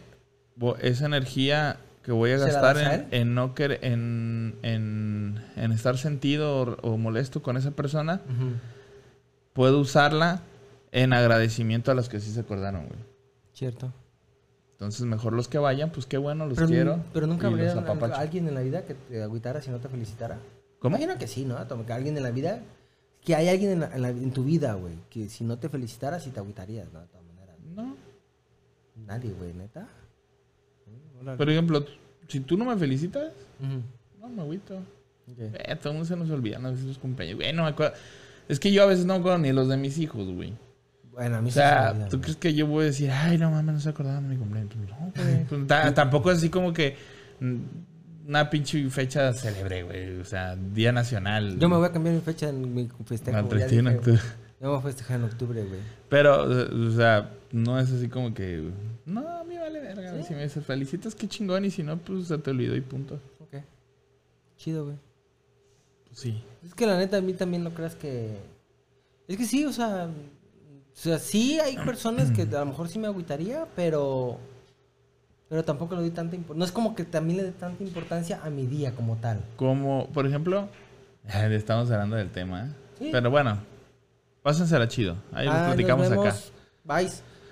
esa 0.81 1.05
energía 1.05 1.77
que 2.03 2.11
voy 2.11 2.31
a 2.31 2.39
¿Se 2.39 2.45
la 2.45 2.51
gastar 2.53 2.77
a 2.77 3.05
en, 3.11 3.35
no 3.35 3.53
querer, 3.53 3.79
en, 3.83 4.55
en, 4.63 5.43
en 5.55 5.71
estar 5.71 5.97
sentido 5.97 6.61
o, 6.61 6.93
o 6.93 6.97
molesto 6.97 7.41
con 7.43 7.57
esa 7.57 7.71
persona, 7.71 8.21
puedo 9.53 9.79
usarla 9.79 10.41
en 10.91 11.13
agradecimiento 11.13 11.91
a 11.91 11.95
los 11.95 12.09
que 12.09 12.19
sí 12.19 12.31
se 12.31 12.39
acordaron, 12.39 12.87
güey. 12.87 13.14
Cierto. 13.55 13.91
Entonces, 14.73 15.01
mejor 15.05 15.33
los 15.33 15.47
que 15.47 15.57
vayan, 15.57 15.89
pues 15.91 16.05
qué 16.05 16.17
bueno, 16.17 16.45
los 16.45 16.55
pero, 16.55 16.67
quiero. 16.67 17.03
pero 17.13 17.25
nunca 17.27 17.47
habría 17.47 17.71
apapacho. 17.71 18.15
alguien 18.15 18.47
en 18.49 18.53
la 18.55 18.61
vida 18.61 18.83
que 18.85 18.93
te 18.93 19.23
agüitara 19.23 19.61
si 19.61 19.71
no 19.71 19.79
te 19.79 19.87
felicitara. 19.89 20.37
¿Cómo? 20.79 20.97
Imagino 20.97 21.17
que 21.17 21.27
sí, 21.27 21.45
¿no? 21.45 21.55
Que 21.85 21.93
alguien 21.93 22.17
en 22.17 22.23
la 22.23 22.31
vida. 22.31 22.61
Que 23.23 23.33
hay 23.33 23.47
alguien 23.49 23.71
en, 23.71 23.79
la- 23.79 23.95
en 23.95 24.01
la- 24.01 24.09
en 24.09 24.31
tu 24.31 24.43
vida, 24.43 24.73
güey. 24.73 24.93
Que 25.09 25.29
si 25.29 25.43
no 25.45 25.57
te 25.57 25.69
felicitara, 25.69 26.19
sí 26.19 26.29
te 26.29 26.39
agüitarías, 26.39 26.91
¿no? 26.93 26.99
De 27.01 27.07
todas 27.07 27.25
maneras. 27.25 27.55
No. 27.73 27.95
Nadie, 29.07 29.31
güey, 29.31 29.53
neta. 29.53 29.87
Hola. 31.21 31.37
Por 31.37 31.49
ejemplo, 31.49 31.83
si 32.27 32.41
tú 32.41 32.57
no 32.57 32.65
me 32.65 32.75
felicitas, 32.77 33.31
no 34.19 34.27
me 34.29 34.41
agüito. 34.41 34.75
Ok. 34.75 35.39
Eh, 35.39 35.75
todo 35.77 35.89
el 35.93 35.99
mundo 35.99 36.05
se 36.05 36.15
nos 36.17 36.29
olvida 36.29 36.57
a 36.57 36.69
veces 36.69 36.85
los 36.85 36.97
cumpleaños. 36.99 37.37
Güey, 37.37 37.53
no 37.53 37.63
me 37.63 37.69
acuerdo. 37.69 37.95
Es 38.47 38.59
que 38.59 38.71
yo 38.71 38.83
a 38.83 38.85
veces 38.85 39.05
no 39.05 39.13
me 39.13 39.19
acuerdo 39.21 39.39
ni 39.39 39.51
los 39.53 39.67
de 39.69 39.77
mis 39.77 39.97
hijos, 39.97 40.27
güey. 40.31 40.53
Bueno, 41.15 41.37
a 41.37 41.41
mí 41.41 41.47
O 41.49 41.51
sí 41.51 41.59
se 41.59 41.65
me 41.65 41.69
sea, 41.71 42.09
¿tú 42.09 42.19
crees 42.21 42.35
que 42.37 42.53
yo 42.53 42.67
voy 42.67 42.83
a 42.83 42.85
decir, 42.87 43.09
ay, 43.09 43.37
no 43.37 43.49
mames, 43.49 43.73
no 43.75 43.79
se 43.79 43.89
acordaban 43.89 44.23
de 44.23 44.35
mi 44.35 44.37
cumpleaños? 44.37 44.75
No, 44.75 45.11
güey. 45.15 45.45
Pues, 45.45 45.67
ta- 45.67 45.93
tampoco 45.93 46.29
es 46.31 46.39
así 46.39 46.49
como 46.49 46.73
que 46.73 46.97
mm, 47.39 47.55
una 48.27 48.49
pinche 48.49 48.87
fecha 48.89 49.31
célebre, 49.33 49.83
güey. 49.83 50.19
O 50.19 50.25
sea, 50.25 50.55
Día 50.57 50.91
Nacional. 50.91 51.57
Yo 51.57 51.69
me 51.69 51.77
voy 51.77 51.87
a 51.87 51.91
cambiar 51.91 52.15
mi 52.15 52.21
fecha 52.21 52.49
en 52.49 52.73
mi 52.73 52.89
festejo. 53.05 53.37
Al 53.37 53.45
güey, 53.45 53.59
ya 53.59 53.67
31 53.67 53.89
de 53.91 53.95
dije, 53.97 54.11
octubre. 54.11 54.35
Yo 54.59 54.67
me 54.67 54.67
voy 54.69 54.77
a 54.77 54.81
festejar 54.81 55.19
en 55.19 55.23
octubre, 55.25 55.63
güey. 55.63 55.79
Pero, 56.09 56.43
o 56.43 56.91
sea, 56.91 57.31
no 57.51 57.79
es 57.79 57.91
así 57.91 58.09
como 58.09 58.33
que. 58.33 58.69
No, 59.05 59.39
a 59.39 59.43
mí 59.45 59.57
vale 59.57 59.79
verga. 59.79 60.21
Si 60.23 60.33
me 60.33 60.43
dices 60.43 60.65
felicitas, 60.65 61.15
qué 61.15 61.27
chingón. 61.29 61.63
Y 61.65 61.71
si 61.71 61.81
no, 61.83 61.97
pues 61.97 62.27
se 62.27 62.37
te 62.39 62.49
olvidó 62.49 62.75
y 62.75 62.81
punto. 62.81 63.21
Ok. 63.39 63.61
Chido, 64.57 64.83
güey. 64.85 64.97
Pues 66.07 66.19
sí. 66.19 66.43
Es 66.65 66.73
que 66.73 66.85
la 66.87 66.97
neta, 66.97 67.17
a 67.17 67.21
mí 67.21 67.33
también 67.33 67.63
no 67.63 67.73
creas 67.73 67.95
que. 67.95 68.37
Es 69.29 69.37
que 69.37 69.45
sí, 69.45 69.65
o 69.65 69.71
sea. 69.71 70.09
O 70.95 70.97
sea, 70.97 71.19
sí 71.19 71.59
hay 71.59 71.75
personas 71.85 72.31
que 72.31 72.43
a 72.43 72.59
lo 72.59 72.65
mejor 72.67 72.87
sí 72.87 72.99
me 72.99 73.07
agüitaría, 73.07 73.65
pero. 73.75 74.39
Pero 75.47 75.63
tampoco 75.63 75.95
le 75.95 76.01
doy 76.01 76.09
tanta 76.11 76.35
importancia. 76.35 76.59
No 76.59 76.65
es 76.65 76.71
como 76.71 76.95
que 76.95 77.03
también 77.03 77.37
le 77.37 77.43
dé 77.43 77.51
tanta 77.51 77.83
importancia 77.83 78.39
a 78.43 78.49
mi 78.49 78.65
día 78.65 78.95
como 78.95 79.17
tal. 79.17 79.41
Como, 79.57 80.07
por 80.11 80.25
ejemplo, 80.25 80.67
estamos 81.51 81.91
hablando 81.91 82.15
del 82.15 82.31
tema. 82.31 82.65
¿eh? 82.65 82.69
Sí. 82.97 83.09
Pero 83.11 83.29
bueno, 83.29 83.59
pásensela 84.41 84.87
chido. 84.87 85.15
Ahí 85.31 85.45
lo 85.45 85.51
Ah, 85.51 85.57
nos 85.59 85.67
platicamos 85.67 86.11
acá. 86.11 86.35
Bye. 86.83 87.09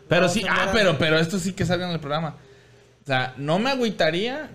Pero 0.10 0.22
Vamos 0.22 0.34
sí, 0.34 0.44
ah, 0.50 0.70
pero, 0.74 0.98
pero 0.98 1.18
esto 1.20 1.38
sí 1.38 1.54
que 1.54 1.66
salga 1.66 1.86
en 1.88 1.94
el 1.94 2.00
programa. 2.00 2.36
O 3.04 3.06
sea, 3.06 3.36
no 3.38 3.60
me 3.60 3.70
agüitaría 3.70 4.50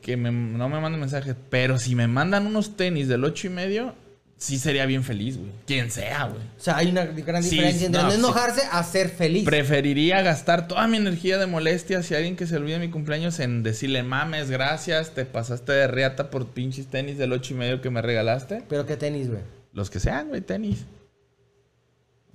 que 0.00 0.16
me- 0.16 0.30
no 0.32 0.68
me 0.70 0.80
manden 0.80 1.00
mensajes, 1.00 1.36
pero 1.50 1.78
si 1.78 1.94
me 1.94 2.08
mandan 2.08 2.46
unos 2.46 2.76
tenis 2.76 3.08
del 3.08 3.24
ocho 3.24 3.46
y 3.46 3.50
medio, 3.50 3.94
sí 4.38 4.58
sería 4.58 4.86
bien 4.86 5.04
feliz, 5.04 5.36
güey. 5.36 5.50
Quien 5.66 5.90
sea, 5.90 6.24
güey. 6.24 6.40
O 6.40 6.60
sea, 6.60 6.76
hay 6.78 6.88
una 6.88 7.04
gran 7.04 7.42
Sí, 7.42 7.50
diferencia 7.50 7.86
entre 7.86 8.00
no, 8.02 8.06
no 8.08 8.12
sí. 8.14 8.18
enojarse 8.18 8.62
a 8.70 8.82
ser 8.84 9.08
feliz. 9.10 9.44
Preferiría 9.44 10.22
gastar 10.22 10.68
toda 10.68 10.86
mi 10.86 10.96
energía 10.96 11.36
de 11.38 11.46
molestia 11.46 11.98
hacia 11.98 12.16
alguien 12.18 12.36
que 12.36 12.46
se 12.46 12.56
olvide 12.56 12.74
de 12.78 12.86
mi 12.86 12.90
cumpleaños 12.90 13.38
en 13.40 13.62
decirle, 13.62 14.02
mames, 14.02 14.50
gracias, 14.50 15.10
te 15.10 15.24
pasaste 15.26 15.72
de 15.72 15.86
reata 15.88 16.30
por 16.30 16.46
pinches 16.48 16.86
tenis 16.86 17.18
del 17.18 17.32
ocho 17.32 17.52
y 17.54 17.56
medio 17.56 17.80
que 17.82 17.90
me 17.90 18.00
regalaste. 18.00 18.62
Pero 18.68 18.86
qué 18.86 18.96
tenis, 18.96 19.28
güey. 19.28 19.42
Los 19.72 19.90
que 19.90 20.00
sean, 20.00 20.28
güey, 20.28 20.40
tenis. 20.40 20.84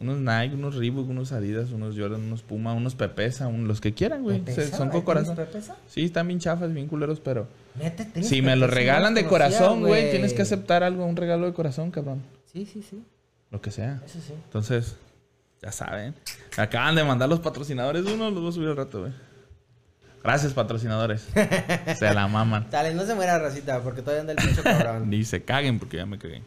Unos 0.03 0.19
Nike, 0.19 0.55
unos 0.55 0.75
Reebok, 0.75 1.09
unos 1.09 1.31
Adidas, 1.31 1.71
unos 1.71 1.97
Jordan, 1.97 2.21
unos 2.21 2.43
Puma, 2.43 2.73
unos 2.73 2.95
Pepesa, 2.95 3.47
un- 3.47 3.67
los 3.67 3.79
que 3.81 3.93
quieran, 3.93 4.21
güey. 4.23 4.39
¿Pepesa? 4.39 4.61
Se- 4.71 4.77
Son 4.77 4.87
¿Hay 4.89 4.91
con 4.93 5.01
corazón. 5.01 5.35
Pepesa? 5.35 5.77
Sí, 5.87 6.03
están 6.03 6.27
bien 6.27 6.39
chafas, 6.39 6.73
bien 6.73 6.87
culeros, 6.87 7.19
pero... 7.19 7.47
Neta, 7.75 8.05
Si 8.21 8.41
me 8.41 8.55
lo 8.55 8.67
regalan 8.67 9.13
de 9.15 9.25
corazón, 9.25 9.79
güey, 9.81 10.11
tienes 10.11 10.33
que 10.33 10.41
aceptar 10.43 10.83
algo, 10.83 11.05
un 11.05 11.15
regalo 11.15 11.45
de 11.45 11.53
corazón, 11.53 11.89
cabrón. 11.91 12.21
Sí, 12.51 12.65
sí, 12.65 12.83
sí. 12.87 13.01
Lo 13.49 13.61
que 13.61 13.71
sea. 13.71 14.01
Eso 14.05 14.19
sí. 14.19 14.33
Entonces, 14.45 14.95
ya 15.61 15.71
saben. 15.71 16.13
Acaban 16.57 16.95
de 16.95 17.03
mandar 17.03 17.29
los 17.29 17.39
patrocinadores. 17.39 18.03
Uno 18.05 18.29
los 18.29 18.39
voy 18.41 18.49
a 18.49 18.51
subir 18.51 18.67
al 18.69 18.77
rato, 18.77 18.99
güey. 19.01 19.13
Gracias, 20.23 20.53
patrocinadores. 20.53 21.27
Se 21.97 22.13
la 22.13 22.27
maman. 22.27 22.67
Dale, 22.71 22.93
no 22.93 23.05
se 23.05 23.13
muera 23.15 23.37
racita, 23.39 23.81
porque 23.81 24.01
todavía 24.01 24.21
anda 24.21 24.33
el 24.33 24.39
pincho 24.39 24.63
cabrón. 24.63 25.09
Ni 25.09 25.23
se 25.25 25.43
caguen 25.43 25.79
porque 25.79 25.97
ya 25.97 26.05
me 26.05 26.17
cagué. 26.17 26.41